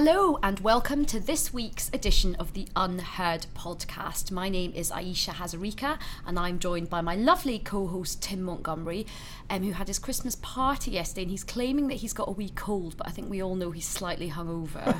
Hello 0.00 0.38
and 0.44 0.60
welcome 0.60 1.04
to 1.06 1.18
this 1.18 1.52
week's 1.52 1.88
edition 1.92 2.36
of 2.36 2.52
the 2.52 2.66
UnHerd 2.76 3.48
podcast. 3.48 4.30
My 4.30 4.48
name 4.48 4.72
is 4.72 4.92
Ayesha 4.92 5.32
Hazarika 5.32 5.98
and 6.24 6.38
I'm 6.38 6.60
joined 6.60 6.88
by 6.88 7.00
my 7.00 7.16
lovely 7.16 7.58
co-host 7.58 8.22
Tim 8.22 8.42
Montgomerie, 8.42 9.06
um, 9.50 9.64
who 9.64 9.72
had 9.72 9.88
his 9.88 9.98
Christmas 9.98 10.36
party 10.36 10.92
yesterday 10.92 11.22
and 11.22 11.32
he's 11.32 11.42
claiming 11.42 11.88
that 11.88 11.96
he's 11.96 12.12
got 12.12 12.28
a 12.28 12.30
wee 12.30 12.50
cold, 12.50 12.96
but 12.96 13.08
I 13.08 13.10
think 13.10 13.28
we 13.28 13.42
all 13.42 13.56
know 13.56 13.72
he's 13.72 13.88
slightly 13.88 14.30
hungover. 14.30 14.94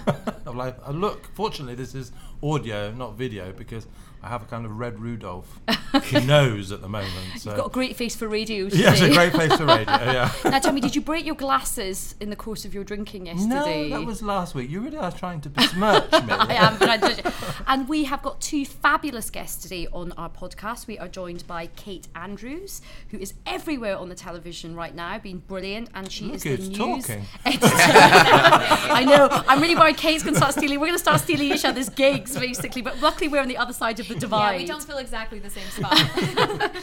like, 0.52 0.76
uh, 0.84 0.90
look, 0.90 1.32
fortunately 1.32 1.76
this 1.76 1.94
is 1.94 2.10
audio, 2.42 2.90
not 2.90 3.14
video, 3.14 3.52
because 3.52 3.86
I 4.22 4.28
have 4.28 4.42
a 4.42 4.46
kind 4.46 4.64
of 4.66 4.78
red 4.78 4.98
Rudolph 4.98 5.60
nose 6.12 6.72
at 6.72 6.80
the 6.80 6.88
moment. 6.88 7.38
So. 7.38 7.50
You've 7.50 7.58
got 7.58 7.66
a 7.66 7.70
great 7.70 7.94
face 7.94 8.16
for 8.16 8.26
radio 8.26 8.64
today. 8.68 8.82
Yes, 8.82 9.00
a 9.00 9.12
great 9.12 9.32
face 9.32 9.56
for 9.56 9.64
radio, 9.64 9.94
yeah. 9.94 10.32
now 10.44 10.58
tell 10.58 10.72
me, 10.72 10.80
did 10.80 10.96
you 10.96 11.02
break 11.02 11.24
your 11.24 11.36
glasses 11.36 12.16
in 12.18 12.30
the 12.30 12.36
course 12.36 12.64
of 12.64 12.74
your 12.74 12.82
drinking 12.82 13.26
yesterday? 13.26 13.90
No, 13.90 14.00
that 14.00 14.06
was 14.06 14.22
last 14.22 14.56
week. 14.56 14.70
You 14.70 14.80
really 14.88 14.98
are 15.04 15.12
trying 15.12 15.40
to 15.42 15.50
besmirch 15.50 16.10
me. 16.12 16.18
I 16.30 16.54
am, 16.54 16.78
but 16.78 16.88
I 16.88 17.32
And 17.66 17.88
we 17.88 18.04
have 18.04 18.22
got 18.22 18.40
two 18.40 18.64
fabulous 18.64 19.30
guests 19.30 19.62
today 19.62 19.86
on 19.92 20.12
our 20.12 20.30
podcast. 20.30 20.86
We 20.86 20.98
are 20.98 21.08
joined 21.08 21.46
by 21.46 21.66
Kate 21.76 22.08
Andrews, 22.14 22.80
who 23.10 23.18
is 23.18 23.34
everywhere 23.46 23.96
on 23.96 24.08
the 24.08 24.14
television 24.14 24.74
right 24.74 24.94
now, 24.94 25.18
being 25.18 25.38
brilliant, 25.46 25.90
and 25.94 26.10
she 26.10 26.26
Look 26.26 26.34
is 26.36 26.42
the 26.42 26.56
news 26.56 26.78
talking. 26.78 27.24
editor. 27.44 27.66
I 27.70 29.04
know. 29.04 29.28
I'm 29.46 29.60
really 29.60 29.76
worried 29.76 29.96
Kate's 29.96 30.22
going 30.22 30.34
to 30.34 30.40
start 30.40 30.54
stealing. 30.54 30.80
We're 30.80 30.86
going 30.86 30.98
to 30.98 31.02
start 31.02 31.20
stealing 31.20 31.52
each 31.52 31.64
other's 31.64 31.88
gigs, 31.88 32.38
basically. 32.38 32.82
But 32.82 33.00
luckily, 33.00 33.28
we're 33.28 33.42
on 33.42 33.48
the 33.48 33.58
other 33.58 33.72
side 33.72 34.00
of 34.00 34.08
the 34.08 34.14
divide. 34.14 34.52
Yeah, 34.52 34.58
we 34.58 34.66
don't 34.66 34.82
feel 34.82 34.98
exactly 34.98 35.38
the 35.38 35.50
same 35.50 35.68
spot. 35.68 35.98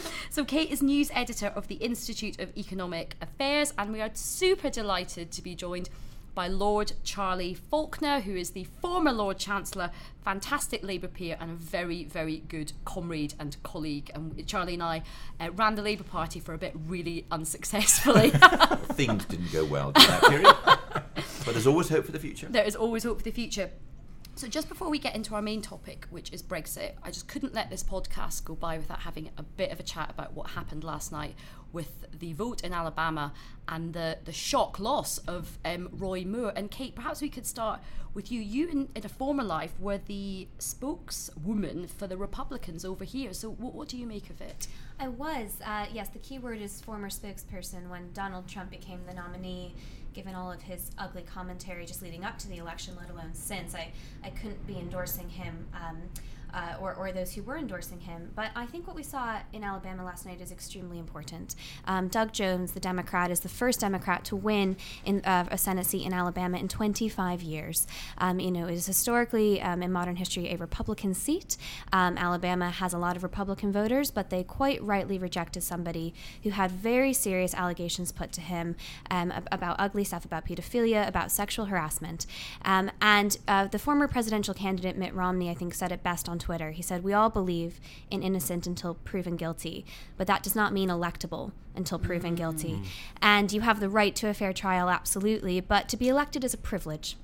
So, 0.30 0.44
Kate 0.44 0.70
is 0.70 0.82
news 0.82 1.10
editor 1.14 1.46
of 1.46 1.68
the 1.68 1.76
Institute 1.76 2.38
of 2.40 2.54
Economic 2.58 3.16
Affairs, 3.22 3.72
and 3.78 3.92
we 3.92 4.02
are 4.02 4.10
super 4.12 4.68
delighted 4.68 5.30
to 5.32 5.42
be 5.42 5.54
joined 5.54 5.88
by 6.36 6.46
Lord 6.48 6.92
Charlie 7.02 7.54
Falconer, 7.54 8.20
who 8.20 8.36
is 8.36 8.50
the 8.50 8.64
former 8.82 9.10
Lord 9.10 9.38
Chancellor, 9.38 9.90
fantastic 10.22 10.84
Labour 10.84 11.08
peer, 11.08 11.34
and 11.40 11.50
a 11.50 11.54
very, 11.54 12.04
very 12.04 12.40
good 12.46 12.74
comrade 12.84 13.32
and 13.40 13.56
colleague. 13.62 14.10
And 14.14 14.46
Charlie 14.46 14.74
and 14.74 14.82
I 14.82 15.02
uh, 15.40 15.50
ran 15.52 15.76
the 15.76 15.82
Labour 15.82 16.04
Party 16.04 16.38
for 16.38 16.52
a 16.52 16.58
bit 16.58 16.74
really 16.86 17.24
unsuccessfully. 17.30 18.30
Things 18.92 19.24
didn't 19.24 19.50
go 19.50 19.64
well 19.64 19.92
during 19.92 20.10
that 20.10 20.22
period. 20.24 20.56
but 21.14 21.54
there's 21.54 21.66
always 21.66 21.88
hope 21.88 22.04
for 22.04 22.12
the 22.12 22.18
future. 22.18 22.48
there 22.50 22.64
is 22.64 22.76
always 22.76 23.02
hope 23.02 23.16
for 23.16 23.24
the 23.24 23.30
future. 23.30 23.70
So, 24.36 24.46
just 24.46 24.68
before 24.68 24.90
we 24.90 24.98
get 24.98 25.14
into 25.14 25.34
our 25.34 25.40
main 25.40 25.62
topic, 25.62 26.06
which 26.10 26.30
is 26.30 26.42
Brexit, 26.42 26.92
I 27.02 27.10
just 27.10 27.26
couldn't 27.26 27.54
let 27.54 27.70
this 27.70 27.82
podcast 27.82 28.44
go 28.44 28.54
by 28.54 28.76
without 28.76 29.00
having 29.00 29.30
a 29.38 29.42
bit 29.42 29.72
of 29.72 29.80
a 29.80 29.82
chat 29.82 30.10
about 30.10 30.34
what 30.34 30.50
happened 30.50 30.84
last 30.84 31.10
night 31.10 31.34
with 31.72 32.04
the 32.12 32.34
vote 32.34 32.62
in 32.62 32.74
Alabama 32.74 33.32
and 33.66 33.94
the, 33.94 34.18
the 34.26 34.32
shock 34.32 34.78
loss 34.78 35.16
of 35.26 35.56
um, 35.64 35.88
Roy 35.90 36.26
Moore. 36.26 36.52
And 36.54 36.70
Kate, 36.70 36.94
perhaps 36.94 37.22
we 37.22 37.30
could 37.30 37.46
start 37.46 37.80
with 38.12 38.30
you. 38.30 38.42
You, 38.42 38.68
in, 38.68 38.88
in 38.94 39.06
a 39.06 39.08
former 39.08 39.42
life, 39.42 39.72
were 39.80 39.96
the 39.96 40.48
spokeswoman 40.58 41.86
for 41.86 42.06
the 42.06 42.18
Republicans 42.18 42.84
over 42.84 43.04
here. 43.04 43.32
So, 43.32 43.48
what, 43.52 43.72
what 43.72 43.88
do 43.88 43.96
you 43.96 44.06
make 44.06 44.28
of 44.28 44.42
it? 44.42 44.66
I 45.00 45.08
was, 45.08 45.62
uh, 45.64 45.86
yes, 45.90 46.10
the 46.10 46.18
key 46.18 46.38
word 46.38 46.60
is 46.60 46.82
former 46.82 47.08
spokesperson 47.08 47.88
when 47.88 48.12
Donald 48.12 48.48
Trump 48.48 48.70
became 48.70 49.00
the 49.06 49.14
nominee. 49.14 49.74
Given 50.16 50.34
all 50.34 50.50
of 50.50 50.62
his 50.62 50.92
ugly 50.96 51.20
commentary 51.20 51.84
just 51.84 52.00
leading 52.00 52.24
up 52.24 52.38
to 52.38 52.48
the 52.48 52.56
election, 52.56 52.96
let 52.98 53.10
alone 53.10 53.34
since, 53.34 53.74
I, 53.74 53.92
I 54.24 54.30
couldn't 54.30 54.66
be 54.66 54.78
endorsing 54.78 55.28
him. 55.28 55.66
Um, 55.74 55.98
uh, 56.52 56.74
or, 56.80 56.94
or 56.94 57.12
those 57.12 57.32
who 57.34 57.42
were 57.42 57.56
endorsing 57.56 58.00
him. 58.00 58.30
But 58.34 58.50
I 58.54 58.66
think 58.66 58.86
what 58.86 58.96
we 58.96 59.02
saw 59.02 59.38
in 59.52 59.64
Alabama 59.64 60.04
last 60.04 60.26
night 60.26 60.40
is 60.40 60.50
extremely 60.50 60.98
important. 60.98 61.54
Um, 61.86 62.08
Doug 62.08 62.32
Jones, 62.32 62.72
the 62.72 62.80
Democrat, 62.80 63.30
is 63.30 63.40
the 63.40 63.48
first 63.48 63.80
Democrat 63.80 64.24
to 64.26 64.36
win 64.36 64.76
in 65.04 65.20
uh, 65.24 65.46
a 65.50 65.58
Senate 65.58 65.86
seat 65.86 66.06
in 66.06 66.12
Alabama 66.12 66.58
in 66.58 66.68
25 66.68 67.42
years. 67.42 67.86
Um, 68.18 68.40
you 68.40 68.50
know, 68.50 68.66
it 68.66 68.74
is 68.74 68.86
historically 68.86 69.60
um, 69.60 69.82
in 69.82 69.92
modern 69.92 70.16
history 70.16 70.50
a 70.52 70.56
Republican 70.56 71.14
seat. 71.14 71.56
Um, 71.92 72.16
Alabama 72.18 72.70
has 72.70 72.92
a 72.92 72.98
lot 72.98 73.16
of 73.16 73.22
Republican 73.22 73.72
voters, 73.72 74.10
but 74.10 74.30
they 74.30 74.42
quite 74.42 74.82
rightly 74.82 75.18
rejected 75.18 75.62
somebody 75.62 76.14
who 76.42 76.50
had 76.50 76.70
very 76.70 77.12
serious 77.12 77.54
allegations 77.54 78.12
put 78.12 78.32
to 78.32 78.40
him 78.40 78.76
um, 79.10 79.32
about 79.50 79.76
ugly 79.78 80.04
stuff, 80.04 80.24
about 80.24 80.46
pedophilia, 80.46 81.06
about 81.06 81.30
sexual 81.30 81.66
harassment. 81.66 82.26
And 82.62 83.38
uh, 83.48 83.66
the 83.66 83.78
former 83.78 84.08
presidential 84.08 84.54
candidate 84.54 84.96
Mitt 84.96 85.14
Romney, 85.14 85.50
I 85.50 85.54
think, 85.54 85.74
said 85.74 85.92
it 85.92 86.02
best 86.02 86.28
on 86.28 86.38
Twitter. 86.46 86.70
He 86.70 86.80
said, 86.80 87.02
We 87.02 87.12
all 87.12 87.28
believe 87.28 87.80
in 88.08 88.22
innocent 88.22 88.68
until 88.68 88.94
proven 88.94 89.34
guilty, 89.34 89.84
but 90.16 90.28
that 90.28 90.44
does 90.44 90.54
not 90.54 90.72
mean 90.72 90.88
electable 90.88 91.50
until 91.76 91.98
proven 91.98 92.34
guilty. 92.34 92.80
And 93.20 93.52
you 93.52 93.60
have 93.60 93.80
the 93.80 93.88
right 93.88 94.14
to 94.16 94.28
a 94.28 94.34
fair 94.34 94.52
trial, 94.52 94.88
absolutely, 94.88 95.60
but 95.60 95.88
to 95.88 95.96
be 95.96 96.08
elected 96.08 96.44
is 96.44 96.54
a 96.54 96.58
privilege. 96.58 97.16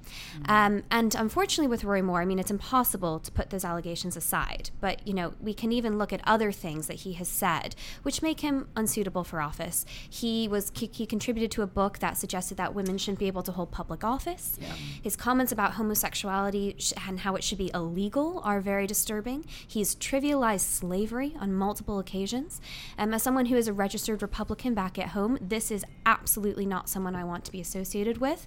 Um, 0.46 0.82
and 0.90 1.14
unfortunately, 1.14 1.68
with 1.68 1.84
Roy 1.84 2.02
Moore, 2.02 2.20
I 2.20 2.24
mean, 2.24 2.38
it's 2.38 2.50
impossible 2.50 3.18
to 3.20 3.32
put 3.32 3.50
those 3.50 3.64
allegations 3.64 4.16
aside. 4.16 4.70
But, 4.80 5.06
you 5.06 5.14
know, 5.14 5.34
we 5.40 5.54
can 5.54 5.72
even 5.72 5.98
look 5.98 6.12
at 6.12 6.20
other 6.24 6.52
things 6.52 6.86
that 6.86 6.96
he 6.96 7.14
has 7.14 7.28
said, 7.28 7.74
which 8.02 8.20
make 8.20 8.40
him 8.40 8.68
unsuitable 8.76 9.24
for 9.24 9.40
office. 9.40 9.86
He 10.08 10.48
was 10.48 10.70
he, 10.74 10.90
he 10.92 11.06
contributed 11.06 11.50
to 11.52 11.62
a 11.62 11.66
book 11.66 11.98
that 12.00 12.16
suggested 12.16 12.56
that 12.58 12.74
women 12.74 12.98
shouldn't 12.98 13.18
be 13.18 13.26
able 13.26 13.42
to 13.44 13.52
hold 13.52 13.70
public 13.70 14.04
office. 14.04 14.58
His 15.02 15.16
comments 15.16 15.52
about 15.52 15.72
homosexuality 15.72 16.74
sh- 16.78 16.92
and 17.08 17.20
how 17.20 17.34
it 17.36 17.44
should 17.44 17.58
be 17.58 17.70
illegal 17.72 18.40
are 18.44 18.60
very 18.60 18.86
disturbing. 18.86 19.44
He's 19.66 19.94
trivialized 19.94 20.60
slavery 20.60 21.34
on 21.40 21.54
multiple 21.54 21.98
occasions. 21.98 22.60
Um, 22.98 23.14
as 23.14 23.22
someone 23.22 23.46
who 23.46 23.56
is 23.56 23.68
a 23.68 23.72
registered 23.72 24.20
Republican 24.20 24.41
back 24.74 24.98
at 24.98 25.08
home, 25.08 25.38
this 25.40 25.70
is 25.70 25.84
absolutely 26.06 26.66
not 26.66 26.88
someone 26.88 27.14
I 27.14 27.24
want 27.24 27.44
to 27.44 27.52
be 27.52 27.60
associated 27.60 28.18
with. 28.18 28.46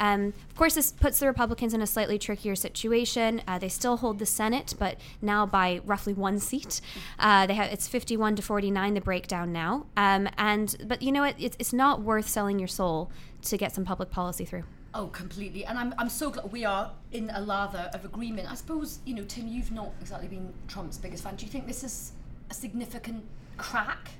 Um, 0.00 0.32
of 0.50 0.56
course, 0.56 0.74
this 0.74 0.92
puts 0.92 1.18
the 1.18 1.26
Republicans 1.26 1.74
in 1.74 1.80
a 1.80 1.86
slightly 1.86 2.18
trickier 2.18 2.56
situation. 2.56 3.42
Uh, 3.46 3.58
they 3.58 3.68
still 3.68 3.98
hold 3.98 4.18
the 4.18 4.26
Senate, 4.26 4.74
but 4.78 4.98
now 5.22 5.46
by 5.46 5.80
roughly 5.84 6.12
one 6.12 6.38
seat. 6.38 6.80
Uh, 7.18 7.46
they 7.46 7.54
have 7.54 7.72
it's 7.72 7.88
51 7.88 8.36
to 8.36 8.42
49 8.42 8.94
the 8.94 9.00
breakdown 9.00 9.52
now. 9.52 9.86
Um, 9.96 10.28
and 10.38 10.76
but 10.86 11.02
you 11.02 11.12
know 11.12 11.22
what? 11.22 11.34
It's, 11.38 11.56
it's 11.58 11.72
not 11.72 12.02
worth 12.02 12.28
selling 12.28 12.58
your 12.58 12.68
soul 12.68 13.10
to 13.42 13.56
get 13.56 13.74
some 13.74 13.84
public 13.84 14.10
policy 14.10 14.44
through. 14.44 14.64
Oh, 14.94 15.08
completely. 15.08 15.64
And 15.64 15.76
I'm, 15.76 15.92
I'm 15.98 16.08
so 16.08 16.30
glad 16.30 16.52
we 16.52 16.64
are 16.64 16.92
in 17.10 17.28
a 17.30 17.40
lather 17.40 17.90
of 17.92 18.04
agreement. 18.04 18.50
I 18.50 18.54
suppose, 18.54 19.00
you 19.04 19.14
know, 19.14 19.24
Tim, 19.24 19.48
you've 19.48 19.72
not 19.72 19.90
exactly 20.00 20.28
been 20.28 20.52
Trump's 20.68 20.98
biggest 20.98 21.24
fan. 21.24 21.34
Do 21.34 21.44
you 21.44 21.50
think 21.50 21.66
this 21.66 21.82
is 21.82 22.12
a 22.48 22.54
significant 22.54 23.24
crack? 23.56 24.10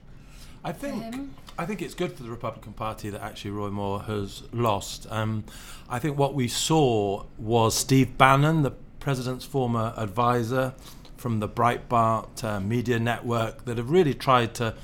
I 0.65 0.73
think? 0.73 1.31
I 1.59 1.67
think 1.67 1.83
it's 1.83 1.95
good 1.95 2.13
for 2.15 2.23
the 2.23 2.31
Republican 2.31 2.73
Party 2.73 3.11
that 3.11 3.23
actually 3.23 3.51
Roy 3.51 3.69
Moore 3.69 4.01
has 4.03 4.43
lost. 4.53 5.07
Um, 5.11 5.45
I 5.89 5.99
think 5.99 6.19
what 6.19 6.35
we 6.35 6.49
saw 6.49 7.27
was 7.39 7.77
Steve 7.77 8.17
Bannon, 8.17 8.63
the 8.63 8.73
president's 8.99 9.45
former 9.45 9.93
advisor 9.97 10.75
from 11.19 11.41
the 11.41 11.49
Breitbart 11.49 12.43
uh, 12.43 12.61
media 12.61 12.99
network, 12.99 13.67
that 13.67 13.77
have 13.77 13.91
really 13.91 14.15
tried 14.15 14.55
to 14.55 14.75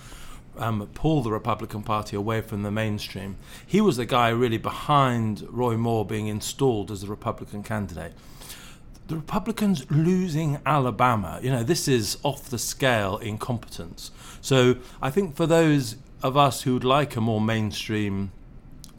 um, 0.58 0.86
pull 0.92 1.22
the 1.22 1.32
Republican 1.32 1.82
Party 1.82 2.14
away 2.14 2.42
from 2.42 2.62
the 2.62 2.70
mainstream. 2.70 3.36
He 3.66 3.80
was 3.80 3.96
the 3.96 4.04
guy 4.04 4.28
really 4.28 4.58
behind 4.58 5.46
Roy 5.48 5.76
Moore 5.76 6.04
being 6.04 6.26
installed 6.26 6.90
as 6.90 7.00
the 7.00 7.08
Republican 7.08 7.62
candidate 7.62 8.12
the 9.10 9.16
Republicans 9.16 9.90
losing 9.90 10.60
Alabama, 10.64 11.40
you 11.42 11.50
know, 11.50 11.64
this 11.64 11.88
is 11.88 12.16
off 12.22 12.48
the 12.48 12.58
scale 12.58 13.18
incompetence. 13.18 14.12
So 14.40 14.76
I 15.02 15.10
think 15.10 15.34
for 15.34 15.46
those 15.46 15.96
of 16.22 16.36
us 16.36 16.62
who 16.62 16.74
would 16.74 16.84
like 16.84 17.16
a 17.16 17.20
more 17.20 17.40
mainstream, 17.40 18.30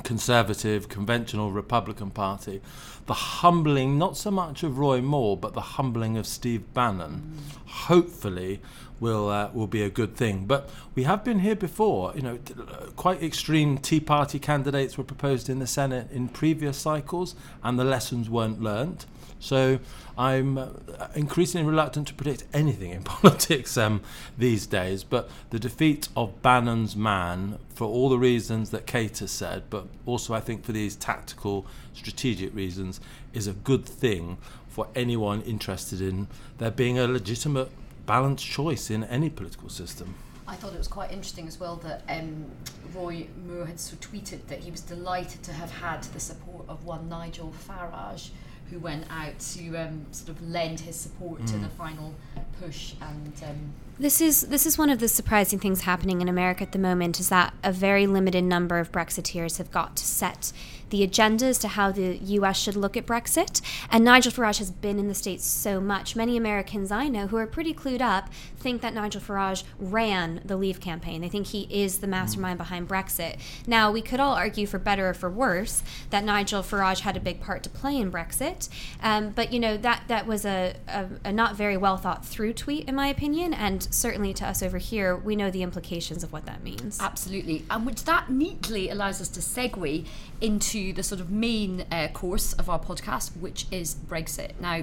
conservative, 0.04 0.90
conventional 0.90 1.52
Republican 1.52 2.12
Party, 2.12 2.62
the 3.06 3.14
humbling, 3.14 3.98
not 3.98 4.18
so 4.18 4.32
much 4.32 4.64
of 4.64 4.78
Roy 4.78 5.02
Moore, 5.02 5.38
but 5.38 5.54
the 5.54 5.62
humbling 5.62 6.18
of 6.18 6.28
Steve 6.28 6.74
Bannon, 6.74 7.38
hopefully 7.66 8.60
will 9.00 9.30
uh, 9.30 9.50
will 9.54 9.66
be 9.66 9.82
a 9.82 9.90
good 9.90 10.16
thing. 10.18 10.46
But 10.46 10.70
we 10.94 11.04
have 11.04 11.24
been 11.24 11.40
here 11.40 11.56
before. 11.56 12.14
You 12.16 12.22
know, 12.22 12.38
t- 12.38 12.54
uh, 12.54 12.88
quite 12.98 13.24
extreme 13.24 13.78
Tea 13.78 14.02
Party 14.02 14.40
candidates 14.40 14.98
were 14.98 15.06
proposed 15.06 15.50
in 15.50 15.60
the 15.60 15.68
Senate 15.68 16.12
in 16.12 16.28
previous 16.28 16.78
cycles, 16.78 17.34
and 17.64 17.80
the 17.80 17.86
lessons 17.86 18.30
weren't 18.30 18.62
learnt. 18.62 19.06
So 19.42 19.80
I'm 20.18 20.58
uh, 20.58 20.68
increasingly 21.16 21.68
reluctant 21.68 22.08
to 22.10 22.14
predict 22.14 22.46
anything 22.54 22.92
in 22.92 23.04
politics 23.04 23.76
um, 23.76 24.02
these 24.38 24.66
days. 24.68 25.04
But 25.04 25.30
the 25.50 25.60
defeat 25.60 26.08
of 26.16 26.42
Bannon's 26.42 26.96
man, 26.96 27.58
for 27.74 27.88
all 27.88 28.08
the 28.08 28.20
reasons 28.20 28.70
that 28.70 28.86
Kate 28.86 29.18
has 29.18 29.32
said, 29.32 29.64
but 29.70 29.88
also 30.06 30.34
I 30.34 30.40
think 30.40 30.64
for 30.64 30.72
these 30.72 30.96
tactical, 30.96 31.66
strategic 31.94 32.56
reasons, 32.56 33.02
is 33.34 33.48
a 33.48 33.54
good 33.54 33.86
thing 33.86 34.38
for 34.70 34.88
anyone 34.96 35.42
interested 35.42 36.02
in 36.02 36.28
there 36.60 36.72
being 36.72 36.98
a 36.98 37.08
legitimate, 37.08 37.70
balanced 38.06 38.46
choice 38.46 38.90
in 38.90 39.04
any 39.06 39.30
political 39.30 39.70
system. 39.70 40.16
I 40.48 40.56
thought 40.56 40.74
it 40.74 40.78
was 40.78 40.88
quite 40.88 41.12
interesting 41.12 41.48
as 41.48 41.60
well 41.60 41.78
that 41.78 42.04
um, 42.10 42.46
Roy 42.94 43.28
Moore 43.48 43.66
had 43.66 43.80
so 43.80 43.96
tweeted 43.98 44.48
that 44.48 44.60
he 44.60 44.70
was 44.70 44.82
delighted 44.82 45.44
to 45.44 45.54
have 45.54 45.72
had 45.72 46.04
the 46.04 46.20
support 46.20 46.66
of 46.68 46.86
one 46.86 47.08
Nigel 47.08 47.54
Farage, 47.68 48.30
who 48.72 48.80
went 48.80 49.06
out 49.12 49.38
to 49.38 49.76
um, 49.76 50.06
sort 50.12 50.30
of 50.30 50.42
lend 50.50 50.80
his 50.80 50.96
support 50.96 51.46
to 51.46 51.58
the 51.58 51.68
final 51.70 52.16
push. 52.60 52.94
And 53.02 53.34
um, 53.44 53.74
This 54.00 54.22
is 54.22 54.42
this 54.44 54.66
is 54.66 54.78
one 54.78 54.90
of 54.90 55.00
the 55.00 55.08
surprising 55.08 55.60
things 55.60 55.82
happening 55.82 56.22
in 56.22 56.30
America 56.30 56.64
at 56.64 56.72
the 56.72 56.80
moment 56.80 57.20
is 57.20 57.30
that 57.30 57.54
a 57.64 57.72
very 57.72 58.08
limited 58.08 58.44
number 58.44 58.80
of 58.80 58.92
Brexiteers 58.92 59.58
have 59.58 59.70
got 59.72 59.96
to 59.98 60.06
set 60.06 60.54
the 60.92 61.04
agenda 61.04 61.46
as 61.46 61.58
to 61.60 61.70
how 61.70 61.92
the 61.92 62.18
US 62.18 62.58
should 62.58 62.76
look 62.76 62.96
at 62.96 63.06
Brexit. 63.06 63.62
And 63.90 64.06
Nigel 64.06 64.32
Farage 64.32 64.60
has 64.60 64.70
been 64.70 65.00
in 65.00 65.08
the 65.08 65.16
States 65.16 65.46
so 65.46 65.82
much. 65.82 66.16
Many 66.16 66.38
Americans 66.38 66.92
I 66.92 67.08
know 67.08 67.28
who 67.28 67.38
are 67.38 67.48
pretty 67.48 67.74
clued 67.74 68.02
up 68.02 68.30
think 68.58 68.82
that 68.82 68.94
Nigel 68.94 69.20
Farage 69.20 69.64
ran 69.80 70.42
the 70.46 70.56
Leave 70.56 70.80
campaign. 70.80 71.22
They 71.22 71.30
think 71.30 71.48
he 71.48 71.68
is 71.70 72.00
the 72.00 72.08
mastermind 72.08 72.58
behind 72.58 72.88
Brexit. 72.88 73.38
Now, 73.66 73.92
we 73.92 74.02
could 74.02 74.20
all 74.20 74.36
argue 74.36 74.68
for 74.68 74.78
better 74.78 75.10
or 75.10 75.14
for 75.14 75.30
worse 75.30 75.82
that 76.12 76.24
Nigel 76.24 76.62
Farage 76.62 77.00
had 77.00 77.18
a 77.18 77.20
big 77.20 77.42
part 77.42 77.64
to 77.64 77.70
play 77.70 77.98
in 77.98 78.12
Brexit. 78.12 78.70
Um, 79.02 79.30
but, 79.30 79.52
you 79.52 79.60
know, 79.60 79.78
that, 79.78 80.04
that 80.08 80.28
was 80.28 80.46
a, 80.46 80.76
a, 80.88 81.08
a 81.26 81.32
not 81.32 81.56
very 81.56 81.78
well 81.78 81.98
thought 81.98 82.26
through 82.26 82.54
tweet, 82.54 82.88
in 82.88 82.96
my 82.96 83.08
opinion. 83.08 83.54
And 83.54 83.88
certainly 83.92 84.34
to 84.36 84.46
us 84.46 84.62
over 84.62 84.78
here, 84.78 85.16
we 85.16 85.36
know 85.36 85.50
the 85.50 85.64
implications 85.64 86.24
of 86.24 86.32
what 86.32 86.46
that 86.46 86.64
means. 86.64 87.00
Absolutely. 87.02 87.66
And 87.70 87.86
which 87.86 88.04
that 88.04 88.30
neatly 88.30 88.90
allows 88.90 89.22
us 89.22 89.30
to 89.30 89.40
segue 89.40 90.06
into 90.42 90.81
the 90.90 91.04
sort 91.04 91.22
of 91.22 91.30
main 91.30 91.86
uh, 91.92 92.08
course 92.14 92.54
of 92.54 92.70
our 92.70 92.80
podcast, 92.80 93.38
which 93.38 93.68
is 93.72 93.94
Brexit. 93.94 94.60
Now, 94.60 94.82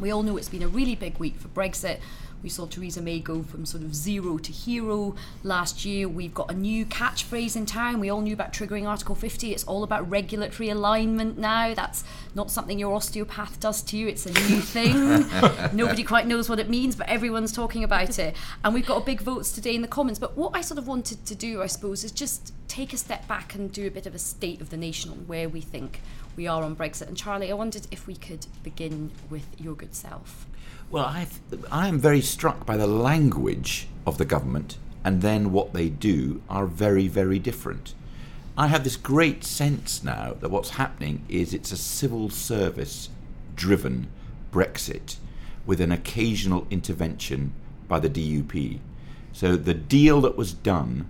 we 0.00 0.10
all 0.10 0.22
know 0.22 0.38
it's 0.38 0.48
been 0.48 0.62
a 0.62 0.68
really 0.68 0.94
big 0.94 1.18
week 1.18 1.36
for 1.36 1.48
Brexit. 1.48 2.00
We 2.42 2.48
saw 2.48 2.66
Theresa 2.66 3.00
May 3.00 3.20
go 3.20 3.42
from 3.42 3.64
sort 3.64 3.84
of 3.84 3.94
zero 3.94 4.36
to 4.38 4.50
hero 4.50 5.14
last 5.44 5.84
year. 5.84 6.08
We've 6.08 6.34
got 6.34 6.50
a 6.50 6.54
new 6.54 6.84
catchphrase 6.84 7.54
in 7.54 7.66
town. 7.66 8.00
We 8.00 8.10
all 8.10 8.20
knew 8.20 8.34
about 8.34 8.52
triggering 8.52 8.86
Article 8.86 9.14
50. 9.14 9.52
It's 9.52 9.64
all 9.64 9.84
about 9.84 10.10
regulatory 10.10 10.68
alignment 10.68 11.38
now. 11.38 11.74
That's 11.74 12.02
not 12.34 12.50
something 12.50 12.78
your 12.78 12.94
osteopath 12.94 13.60
does 13.60 13.82
to 13.82 13.96
you, 13.96 14.08
it's 14.08 14.26
a 14.26 14.32
new 14.32 14.60
thing. 14.60 15.24
Nobody 15.72 16.02
quite 16.02 16.26
knows 16.26 16.48
what 16.48 16.58
it 16.58 16.68
means, 16.68 16.96
but 16.96 17.08
everyone's 17.08 17.52
talking 17.52 17.84
about 17.84 18.18
it. 18.18 18.34
And 18.64 18.74
we've 18.74 18.86
got 18.86 19.02
a 19.02 19.04
big 19.04 19.20
votes 19.20 19.52
today 19.52 19.74
in 19.74 19.82
the 19.82 19.88
Commons. 19.88 20.18
But 20.18 20.36
what 20.36 20.56
I 20.56 20.62
sort 20.62 20.78
of 20.78 20.88
wanted 20.88 21.24
to 21.26 21.34
do, 21.34 21.62
I 21.62 21.66
suppose, 21.66 22.02
is 22.02 22.10
just 22.10 22.52
take 22.66 22.92
a 22.92 22.96
step 22.96 23.28
back 23.28 23.54
and 23.54 23.70
do 23.70 23.86
a 23.86 23.90
bit 23.90 24.06
of 24.06 24.14
a 24.14 24.18
state 24.18 24.60
of 24.60 24.70
the 24.70 24.76
nation 24.76 25.10
on 25.10 25.26
where 25.26 25.48
we 25.48 25.60
think 25.60 26.00
we 26.36 26.46
are 26.46 26.62
on 26.62 26.74
Brexit. 26.74 27.08
And 27.08 27.16
Charlie, 27.16 27.50
I 27.50 27.54
wondered 27.54 27.86
if 27.90 28.06
we 28.06 28.16
could 28.16 28.46
begin 28.62 29.10
with 29.30 29.46
your 29.60 29.74
good 29.74 29.94
self. 29.94 30.46
Well, 30.92 31.06
I 31.06 31.26
I 31.70 31.88
am 31.88 31.98
very 31.98 32.20
struck 32.20 32.66
by 32.66 32.76
the 32.76 32.86
language 32.86 33.88
of 34.06 34.18
the 34.18 34.26
government, 34.26 34.76
and 35.02 35.22
then 35.22 35.50
what 35.50 35.72
they 35.72 35.88
do 35.88 36.42
are 36.50 36.66
very, 36.66 37.08
very 37.08 37.38
different. 37.38 37.94
I 38.58 38.66
have 38.66 38.84
this 38.84 38.98
great 38.98 39.42
sense 39.42 40.04
now 40.04 40.36
that 40.40 40.50
what's 40.50 40.76
happening 40.76 41.24
is 41.30 41.54
it's 41.54 41.72
a 41.72 41.78
civil 41.78 42.28
service 42.28 43.08
driven 43.56 44.08
Brexit 44.52 45.16
with 45.64 45.80
an 45.80 45.92
occasional 45.92 46.66
intervention 46.68 47.54
by 47.88 47.98
the 47.98 48.10
DUP. 48.10 48.78
So 49.32 49.56
the 49.56 49.72
deal 49.72 50.20
that 50.20 50.36
was 50.36 50.52
done 50.52 51.08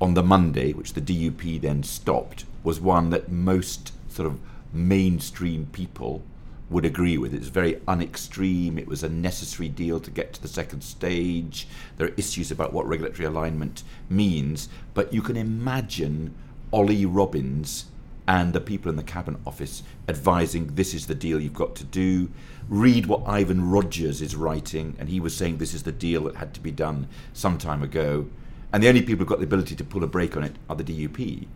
on 0.00 0.14
the 0.14 0.22
Monday, 0.22 0.72
which 0.72 0.92
the 0.92 1.00
DUP 1.00 1.60
then 1.62 1.82
stopped, 1.82 2.44
was 2.62 2.80
one 2.80 3.10
that 3.10 3.28
most 3.28 3.90
sort 4.08 4.28
of 4.28 4.38
mainstream 4.72 5.66
people 5.72 6.22
would 6.68 6.84
agree 6.84 7.16
with. 7.16 7.32
It's 7.32 7.48
very 7.48 7.74
unextreme. 7.86 8.78
It 8.78 8.88
was 8.88 9.02
a 9.02 9.08
necessary 9.08 9.68
deal 9.68 10.00
to 10.00 10.10
get 10.10 10.32
to 10.32 10.42
the 10.42 10.48
second 10.48 10.82
stage. 10.82 11.68
There 11.96 12.08
are 12.08 12.14
issues 12.16 12.50
about 12.50 12.72
what 12.72 12.88
regulatory 12.88 13.26
alignment 13.26 13.84
means, 14.08 14.68
but 14.94 15.12
you 15.12 15.22
can 15.22 15.36
imagine 15.36 16.34
Ollie 16.72 17.06
Robbins 17.06 17.86
and 18.28 18.52
the 18.52 18.60
people 18.60 18.90
in 18.90 18.96
the 18.96 19.04
Cabinet 19.04 19.40
Office 19.46 19.84
advising 20.08 20.74
this 20.74 20.92
is 20.92 21.06
the 21.06 21.14
deal 21.14 21.40
you've 21.40 21.54
got 21.54 21.76
to 21.76 21.84
do. 21.84 22.28
Read 22.68 23.06
what 23.06 23.22
Ivan 23.26 23.70
Rogers 23.70 24.20
is 24.20 24.34
writing, 24.34 24.96
and 24.98 25.08
he 25.08 25.20
was 25.20 25.36
saying 25.36 25.58
this 25.58 25.74
is 25.74 25.84
the 25.84 25.92
deal 25.92 26.24
that 26.24 26.36
had 26.36 26.52
to 26.54 26.60
be 26.60 26.72
done 26.72 27.06
some 27.32 27.58
time 27.58 27.84
ago. 27.84 28.26
And 28.72 28.82
the 28.82 28.88
only 28.88 29.02
people 29.02 29.18
who've 29.18 29.28
got 29.28 29.38
the 29.38 29.44
ability 29.44 29.76
to 29.76 29.84
pull 29.84 30.02
a 30.02 30.08
brake 30.08 30.36
on 30.36 30.42
it 30.42 30.56
are 30.68 30.74
the 30.74 30.82
DUP. 30.82 31.46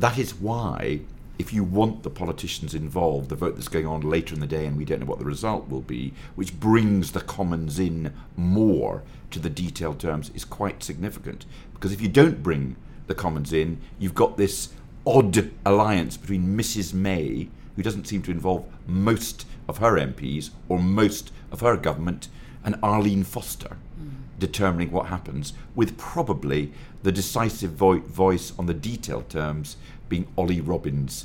That 0.00 0.18
is 0.18 0.34
why 0.34 1.02
if 1.40 1.54
you 1.54 1.64
want 1.64 2.02
the 2.02 2.10
politicians 2.10 2.74
involved, 2.74 3.30
the 3.30 3.34
vote 3.34 3.54
that's 3.54 3.66
going 3.66 3.86
on 3.86 4.02
later 4.02 4.34
in 4.34 4.40
the 4.40 4.46
day, 4.46 4.66
and 4.66 4.76
we 4.76 4.84
don't 4.84 5.00
know 5.00 5.06
what 5.06 5.18
the 5.18 5.24
result 5.24 5.70
will 5.70 5.80
be, 5.80 6.12
which 6.34 6.60
brings 6.60 7.12
the 7.12 7.20
Commons 7.22 7.78
in 7.78 8.12
more 8.36 9.02
to 9.30 9.38
the 9.38 9.48
detailed 9.48 9.98
terms, 9.98 10.30
is 10.34 10.44
quite 10.44 10.82
significant. 10.82 11.46
Because 11.72 11.92
if 11.92 12.02
you 12.02 12.08
don't 12.08 12.42
bring 12.42 12.76
the 13.06 13.14
Commons 13.14 13.54
in, 13.54 13.80
you've 13.98 14.14
got 14.14 14.36
this 14.36 14.74
odd 15.06 15.50
alliance 15.64 16.18
between 16.18 16.58
Mrs. 16.58 16.92
May, 16.92 17.48
who 17.74 17.82
doesn't 17.82 18.06
seem 18.06 18.20
to 18.24 18.30
involve 18.30 18.66
most 18.86 19.46
of 19.66 19.78
her 19.78 19.92
MPs 19.92 20.50
or 20.68 20.78
most 20.78 21.32
of 21.50 21.60
her 21.60 21.78
government, 21.78 22.28
and 22.62 22.76
Arlene 22.82 23.24
Foster 23.24 23.78
determining 24.40 24.90
what 24.90 25.06
happens, 25.06 25.52
with 25.76 25.96
probably 25.96 26.72
the 27.02 27.12
decisive 27.12 27.72
vo- 27.72 28.00
voice 28.00 28.52
on 28.58 28.66
the 28.66 28.74
detailed 28.74 29.28
terms 29.28 29.76
being 30.10 30.26
Ollie 30.36 30.60
Robbins 30.60 31.24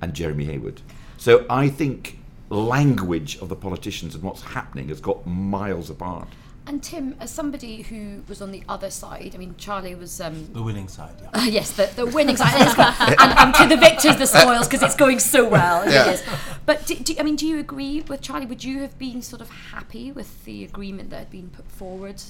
and 0.00 0.14
Jeremy 0.14 0.44
Heywood. 0.44 0.82
So 1.16 1.44
I 1.50 1.68
think 1.68 2.20
language 2.50 3.36
of 3.38 3.48
the 3.48 3.56
politicians 3.56 4.14
and 4.14 4.22
what's 4.22 4.42
happening 4.42 4.88
has 4.88 5.00
got 5.00 5.26
miles 5.26 5.90
apart. 5.90 6.28
And 6.66 6.82
Tim, 6.82 7.14
as 7.18 7.30
somebody 7.30 7.80
who 7.80 8.22
was 8.28 8.42
on 8.42 8.52
the 8.52 8.62
other 8.68 8.90
side, 8.90 9.32
I 9.34 9.38
mean, 9.38 9.54
Charlie 9.56 9.94
was. 9.94 10.20
Um, 10.20 10.48
The 10.52 10.62
winning 10.62 10.86
side, 10.86 11.14
yeah. 11.22 11.30
uh, 11.32 11.44
yes, 11.48 11.70
the, 11.72 11.90
the 11.96 12.04
winning 12.04 12.36
side. 12.36 12.54
And, 12.54 13.16
and, 13.18 13.38
and 13.38 13.54
to 13.54 13.66
the 13.66 13.78
victors, 13.78 14.16
the 14.16 14.26
spoils, 14.26 14.68
because 14.68 14.82
it's 14.82 14.94
going 14.94 15.18
so 15.18 15.48
well. 15.48 15.90
Yeah. 15.90 16.10
It 16.10 16.14
is. 16.14 16.22
But 16.66 16.84
do, 16.86 16.94
do, 16.96 17.14
I 17.18 17.22
mean, 17.22 17.36
do 17.36 17.46
you 17.46 17.58
agree 17.58 18.02
with 18.02 18.20
Charlie? 18.20 18.44
Would 18.44 18.64
you 18.64 18.80
have 18.80 18.98
been 18.98 19.22
sort 19.22 19.40
of 19.40 19.48
happy 19.48 20.12
with 20.12 20.44
the 20.44 20.62
agreement 20.64 21.08
that 21.08 21.18
had 21.20 21.30
been 21.30 21.48
put 21.48 21.66
forward 21.70 22.20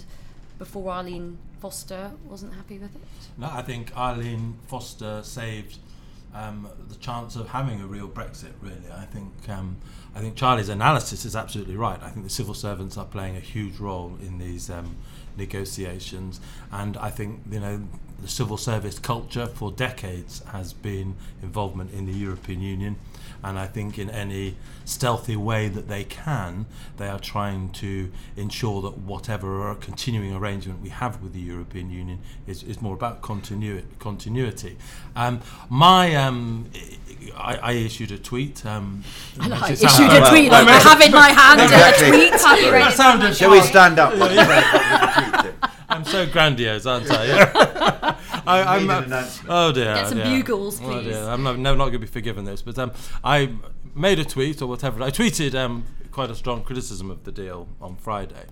before 0.56 0.93
Arlene 0.93 1.39
Foster 1.61 2.12
wasn't 2.25 2.55
happy 2.55 2.79
with 2.79 2.95
it? 2.95 3.03
No, 3.37 3.49
I 3.50 3.62
think 3.62 3.91
Arlene 3.97 4.55
Foster 4.69 5.21
saved 5.25 5.79
um, 6.34 6.69
the 6.88 6.96
chance 6.96 7.36
of 7.36 7.48
having 7.48 7.80
a 7.80 7.86
real 7.86 8.08
Brexit. 8.08 8.52
Really, 8.60 8.90
I 8.94 9.04
think 9.04 9.32
um, 9.48 9.76
I 10.14 10.20
think 10.20 10.36
Charlie's 10.36 10.69
analysis 10.69 11.25
is 11.25 11.34
absolutely 11.34 11.76
right. 11.76 11.98
I 12.02 12.10
think 12.10 12.25
the 12.25 12.30
civil 12.30 12.54
servants 12.54 12.96
are 12.96 13.04
playing 13.04 13.36
a 13.36 13.40
huge 13.40 13.78
role 13.78 14.16
in 14.20 14.38
these 14.38 14.70
um, 14.70 14.96
negotiations, 15.36 16.40
and 16.70 16.96
I 16.96 17.10
think 17.10 17.40
you 17.50 17.60
know 17.60 17.82
the 18.20 18.28
civil 18.28 18.56
service 18.56 18.98
culture 18.98 19.46
for 19.46 19.70
decades 19.70 20.42
has 20.52 20.72
been 20.72 21.14
involvement 21.42 21.92
in 21.92 22.06
the 22.06 22.12
European 22.12 22.60
Union. 22.60 22.96
And 23.43 23.58
I 23.58 23.67
think, 23.67 23.99
in 23.99 24.11
any 24.11 24.56
stealthy 24.85 25.37
way 25.37 25.69
that 25.69 25.87
they 25.88 26.02
can, 26.05 26.67
they 26.96 27.06
are 27.06 27.19
trying 27.20 27.70
to 27.73 28.11
ensure 28.37 28.82
that 28.82 28.99
whatever 28.99 29.75
continuing 29.76 30.35
arrangement 30.35 30.82
we 30.82 30.88
have 30.88 31.23
with 31.23 31.32
the 31.35 31.40
European 31.40 31.90
Union 31.90 32.19
is, 32.46 32.62
is 32.62 32.81
more 32.82 32.94
about 32.94 33.23
continu- 33.23 33.82
continuity. 33.99 34.76
Um, 35.14 35.40
my, 35.69 36.14
um, 36.17 36.70
I, 37.37 37.57
I 37.57 37.73
issued 37.73 38.11
a 38.12 38.18
tweet. 38.18 38.64
Um, 38.66 39.04
And 39.40 39.54
I 39.54 39.71
issued 39.71 40.11
a 40.11 40.28
tweet. 40.28 40.50
well, 40.50 40.68
I 40.68 40.73
have 40.80 41.00
in 41.00 41.12
my 41.12 41.28
hand 41.28 41.61
Exactly. 41.61 42.09
a 42.09 42.11
tweet. 42.11 42.40
That 42.73 42.92
sounded 42.95 43.37
Shall 43.37 43.50
we 43.50 43.61
stand 43.61 43.99
up? 43.99 44.14
I'm 45.88 46.04
so 46.04 46.26
grandiose, 46.26 46.87
aren't 46.87 47.11
I? 47.11 47.25
Yeah. 47.26 48.16
I, 48.49 48.76
I'm, 48.76 48.87
Made 48.87 48.97
an 48.99 49.05
announcement. 49.05 49.50
oh 49.50 49.73
dear. 49.73 49.95
Get 49.95 50.09
some 50.09 50.19
dear. 50.19 50.26
bugles, 50.26 50.81
Oh 50.83 51.02
dear. 51.02 51.25
I'm 51.25 51.43
not, 51.43 51.59
never 51.59 51.76
not 51.76 51.85
going 51.87 51.93
to 51.93 51.99
be 52.00 52.07
forgiven 52.07 52.45
this, 52.45 52.62
but 52.62 52.78
um, 52.78 52.93
I 53.23 53.52
made 53.95 54.19
a 54.19 54.25
tweet 54.25 54.62
or 54.62 54.67
whatever. 54.67 55.02
I 55.02 55.11
tweeted 55.11 55.55
um, 55.55 55.85
quite 56.11 56.31
a 56.31 56.35
strong 56.35 56.62
criticism 56.62 57.11
of 57.11 57.25
the 57.25 57.33
deal 57.33 57.69
on 57.81 57.97
Friday, 57.97 58.47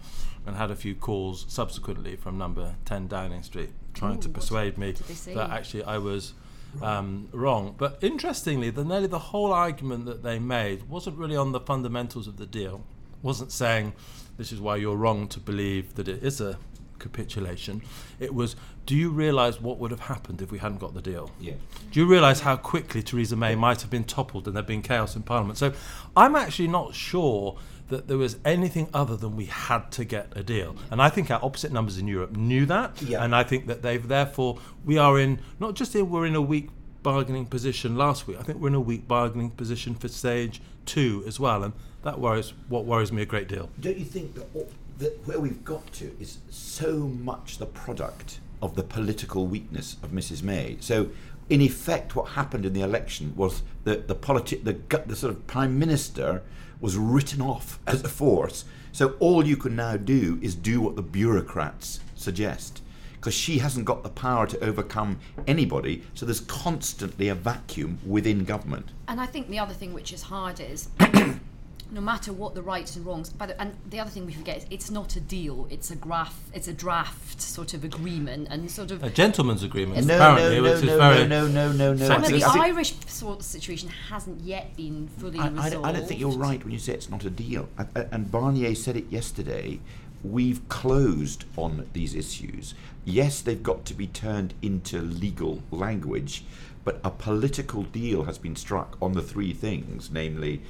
and 0.46 0.56
had 0.56 0.70
a 0.70 0.76
few 0.76 0.94
calls 0.94 1.46
subsequently 1.48 2.14
from 2.16 2.36
number 2.38 2.74
10 2.84 3.08
Downing 3.08 3.42
Street 3.42 3.70
trying 3.94 4.18
Ooh, 4.18 4.22
to 4.22 4.28
persuade 4.28 4.76
me 4.76 4.92
did 4.92 5.06
they 5.06 5.14
say? 5.14 5.34
that 5.34 5.48
actually 5.50 5.82
I 5.84 5.96
was 5.98 6.34
um, 6.82 7.28
wrong. 7.32 7.74
But 7.78 7.98
interestingly, 8.02 8.70
the 8.70 8.84
nearly 8.84 9.06
the 9.06 9.18
whole 9.18 9.52
argument 9.52 10.04
that 10.06 10.22
they 10.22 10.38
made 10.38 10.88
wasn't 10.88 11.16
really 11.16 11.36
on 11.36 11.52
the 11.52 11.60
fundamentals 11.60 12.26
of 12.28 12.36
the 12.36 12.46
deal. 12.46 12.84
wasn't 13.22 13.50
saying 13.50 13.94
this 14.36 14.52
is 14.52 14.60
why 14.60 14.76
you're 14.76 14.96
wrong 14.96 15.26
to 15.28 15.40
believe 15.40 15.94
that 15.94 16.06
it 16.06 16.22
is 16.22 16.40
a 16.40 16.58
capitulation. 16.98 17.82
It 18.20 18.34
was, 18.34 18.56
do 18.86 18.94
you 18.94 19.10
realise 19.10 19.60
what 19.60 19.78
would 19.78 19.90
have 19.90 20.00
happened 20.00 20.40
if 20.40 20.52
we 20.52 20.58
hadn't 20.58 20.78
got 20.78 20.94
the 20.94 21.02
deal? 21.02 21.30
Yeah. 21.40 21.54
Do 21.90 22.00
you 22.00 22.06
realise 22.06 22.40
how 22.40 22.56
quickly 22.56 23.02
Theresa 23.02 23.36
May 23.36 23.56
might 23.56 23.80
have 23.82 23.90
been 23.90 24.04
toppled 24.04 24.46
and 24.46 24.56
there'd 24.56 24.66
been 24.66 24.82
chaos 24.82 25.16
in 25.16 25.22
Parliament? 25.22 25.58
So 25.58 25.72
I'm 26.16 26.36
actually 26.36 26.68
not 26.68 26.94
sure 26.94 27.58
that 27.88 28.08
there 28.08 28.18
was 28.18 28.36
anything 28.44 28.88
other 28.94 29.16
than 29.16 29.36
we 29.36 29.46
had 29.46 29.90
to 29.92 30.04
get 30.04 30.32
a 30.36 30.42
deal. 30.42 30.76
And 30.90 31.02
I 31.02 31.08
think 31.08 31.30
our 31.30 31.40
opposite 31.42 31.72
numbers 31.72 31.98
in 31.98 32.08
Europe 32.08 32.36
knew 32.36 32.66
that. 32.66 33.00
Yeah. 33.02 33.22
And 33.22 33.34
I 33.34 33.42
think 33.42 33.66
that 33.66 33.82
they've 33.82 34.06
therefore, 34.06 34.58
we 34.84 34.98
are 34.98 35.18
in, 35.18 35.40
not 35.60 35.74
just 35.74 35.94
in, 35.94 36.08
we're 36.08 36.26
in 36.26 36.34
a 36.34 36.40
weak 36.40 36.70
bargaining 37.02 37.46
position 37.46 37.96
last 37.96 38.26
week, 38.26 38.38
I 38.38 38.42
think 38.42 38.58
we're 38.58 38.68
in 38.68 38.74
a 38.74 38.80
weak 38.80 39.06
bargaining 39.06 39.50
position 39.50 39.94
for 39.94 40.08
stage 40.08 40.60
two 40.84 41.22
as 41.26 41.38
well. 41.38 41.62
And 41.62 41.72
that 42.02 42.18
worries, 42.18 42.52
what 42.68 42.84
worries 42.84 43.12
me 43.12 43.22
a 43.22 43.26
great 43.26 43.48
deal. 43.48 43.68
Don't 43.80 43.98
you 43.98 44.04
think 44.04 44.34
that, 44.34 44.46
all, 44.54 44.68
that 44.98 45.26
where 45.26 45.38
we've 45.38 45.64
got 45.64 45.92
to 45.94 46.16
is 46.20 46.38
so 46.50 46.98
much 46.98 47.58
the 47.58 47.66
product 47.66 48.40
of 48.60 48.74
the 48.74 48.82
political 48.82 49.46
weakness 49.46 49.96
of 50.02 50.10
Mrs. 50.10 50.42
May? 50.42 50.76
So 50.80 51.10
in 51.48 51.60
effect, 51.60 52.16
what 52.16 52.30
happened 52.30 52.66
in 52.66 52.72
the 52.72 52.80
election 52.80 53.32
was 53.36 53.62
that 53.84 54.08
the 54.08 54.14
politi- 54.14 54.62
the, 54.62 54.98
the 55.06 55.16
sort 55.16 55.32
of 55.32 55.46
prime 55.46 55.78
minister 55.78 56.42
was 56.80 56.96
written 56.96 57.40
off 57.40 57.78
as 57.86 58.02
a 58.02 58.08
force. 58.08 58.64
So 58.92 59.14
all 59.20 59.46
you 59.46 59.56
can 59.56 59.76
now 59.76 59.96
do 59.96 60.38
is 60.42 60.54
do 60.54 60.80
what 60.80 60.96
the 60.96 61.02
bureaucrats 61.02 62.00
suggest. 62.14 62.82
Because 63.14 63.34
she 63.34 63.58
hasn't 63.58 63.86
got 63.86 64.02
the 64.02 64.08
power 64.08 64.46
to 64.46 64.64
overcome 64.64 65.18
anybody, 65.46 66.02
so 66.14 66.26
there's 66.26 66.40
constantly 66.40 67.28
a 67.28 67.34
vacuum 67.34 67.98
within 68.06 68.44
government. 68.44 68.90
And 69.08 69.20
I 69.20 69.26
think 69.26 69.48
the 69.48 69.58
other 69.58 69.74
thing 69.74 69.92
which 69.92 70.12
is 70.12 70.22
hard 70.22 70.60
is 70.60 70.88
no 71.90 72.00
matter 72.00 72.32
what 72.32 72.54
the 72.54 72.62
rights 72.62 72.96
and 72.96 73.06
wrongs. 73.06 73.30
By 73.30 73.46
the, 73.46 73.60
and 73.60 73.74
the 73.88 74.00
other 74.00 74.10
thing 74.10 74.26
we 74.26 74.32
forget 74.32 74.56
is 74.58 74.66
it's 74.70 74.90
not 74.90 75.14
a 75.16 75.20
deal. 75.20 75.66
It's 75.70 75.90
a 75.90 75.96
graph. 75.96 76.38
It's 76.52 76.68
a 76.68 76.72
draft 76.72 77.40
sort 77.40 77.74
of 77.74 77.84
agreement 77.84 78.48
and 78.50 78.70
sort 78.70 78.90
of. 78.90 79.02
A 79.04 79.10
gentleman's 79.10 79.62
agreement, 79.62 80.06
No, 80.06 80.16
apparently, 80.16 80.56
no, 80.56 80.62
which 80.62 80.72
no, 80.72 80.78
is 80.78 80.84
no, 80.84 80.98
very. 80.98 81.26
no, 81.28 81.46
no, 81.46 81.72
no, 81.72 81.92
no. 81.94 82.08
no, 82.08 82.14
I 82.14 82.18
the 82.18 82.26
think- 82.26 82.42
I 82.44 82.52
think- 82.52 82.64
Irish 82.64 82.94
sort 83.06 83.38
of 83.40 83.44
situation 83.44 83.88
hasn't 84.10 84.40
yet 84.40 84.76
been 84.76 85.08
fully 85.18 85.38
I, 85.38 85.44
I, 85.44 85.48
resolved. 85.48 85.72
don't- 85.72 85.84
I 85.84 85.92
don't 85.92 86.06
think 86.08 86.20
you're 86.20 86.30
right 86.32 86.62
when 86.62 86.72
you 86.72 86.78
say 86.78 86.92
it's 86.94 87.08
not 87.10 87.24
a 87.24 87.30
deal. 87.30 87.68
And- 87.78 87.88
And 87.94 88.08
and 88.12 88.30
Barnier 88.32 88.74
said 88.76 88.96
it 88.96 89.06
yesterday. 89.10 89.78
We've 90.24 90.66
closed 90.68 91.44
on 91.56 91.86
these 91.92 92.14
issues. 92.14 92.74
Yes, 93.04 93.40
they've 93.40 93.62
got 93.62 93.84
to 93.84 93.94
be 93.94 94.08
turned 94.08 94.54
into 94.60 95.00
legal 95.00 95.62
language, 95.70 96.42
but 96.84 97.00
a 97.04 97.10
political 97.10 97.84
deal 97.84 98.24
has 98.24 98.36
been 98.38 98.56
struck 98.56 98.96
on 99.00 99.12
the 99.12 99.22
three 99.22 99.52
things, 99.52 100.10
namely 100.10 100.54
s- 100.54 100.60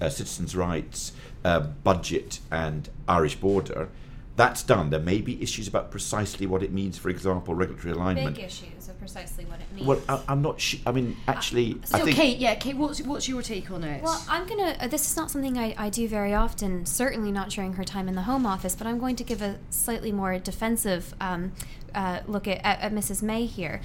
uh, 0.00 0.08
citizens' 0.08 0.56
rights, 0.56 1.12
uh, 1.44 1.60
budget, 1.60 2.40
and 2.50 2.88
Irish 3.06 3.36
border. 3.36 3.88
That's 4.36 4.62
done. 4.62 4.90
There 4.90 5.00
may 5.00 5.20
be 5.20 5.42
issues 5.42 5.66
about 5.66 5.90
precisely 5.90 6.46
what 6.46 6.62
it 6.62 6.70
means, 6.70 6.96
for 6.96 7.08
example, 7.08 7.56
regulatory 7.56 7.92
alignment. 7.92 8.36
Big 8.36 8.44
issues 8.44 8.88
of 8.88 8.96
precisely 9.00 9.44
what 9.46 9.58
it 9.58 9.66
means. 9.74 9.84
Well, 9.84 10.00
I, 10.08 10.22
I'm 10.28 10.42
not 10.42 10.60
sure. 10.60 10.78
I 10.86 10.92
mean, 10.92 11.16
actually, 11.26 11.80
I 11.92 11.98
So, 11.98 12.04
think. 12.04 12.16
Kate, 12.16 12.38
yeah, 12.38 12.54
Kate, 12.54 12.76
what's 12.76 13.02
what's 13.02 13.28
your 13.28 13.42
take 13.42 13.68
on 13.72 13.82
it? 13.82 14.00
Well, 14.00 14.24
I'm 14.28 14.46
gonna. 14.46 14.76
Uh, 14.78 14.86
this 14.86 15.10
is 15.10 15.16
not 15.16 15.32
something 15.32 15.58
I, 15.58 15.74
I 15.76 15.90
do 15.90 16.06
very 16.06 16.34
often. 16.34 16.86
Certainly 16.86 17.32
not 17.32 17.48
during 17.50 17.72
her 17.72 17.82
time 17.84 18.06
in 18.06 18.14
the 18.14 18.22
Home 18.22 18.46
Office. 18.46 18.76
But 18.76 18.86
I'm 18.86 19.00
going 19.00 19.16
to 19.16 19.24
give 19.24 19.42
a 19.42 19.58
slightly 19.70 20.12
more 20.12 20.38
defensive 20.38 21.16
um, 21.20 21.50
uh, 21.92 22.20
look 22.28 22.46
at, 22.46 22.58
at, 22.64 22.80
at 22.80 22.92
Mrs. 22.92 23.24
May 23.24 23.44
here. 23.44 23.80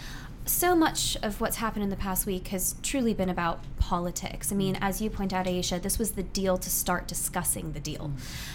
So 0.46 0.76
much 0.76 1.16
of 1.24 1.40
what's 1.40 1.58
happened 1.58 1.84
in 1.84 1.90
the 1.90 1.96
past 1.96 2.26
week 2.26 2.50
has 2.50 2.76
truly 2.84 3.14
been 3.14 3.30
about 3.30 3.64
politics. 3.78 4.52
I 4.52 4.56
mean, 4.56 4.78
as 4.82 5.02
you 5.02 5.10
point 5.10 5.32
out, 5.34 5.48
Ayesha, 5.48 5.80
this 5.80 6.00
was 6.00 6.12
the 6.12 6.24
deal 6.24 6.58
to 6.58 6.70
start 6.70 7.08
discussing 7.08 7.72
the 7.72 7.80
deal. 7.80 8.12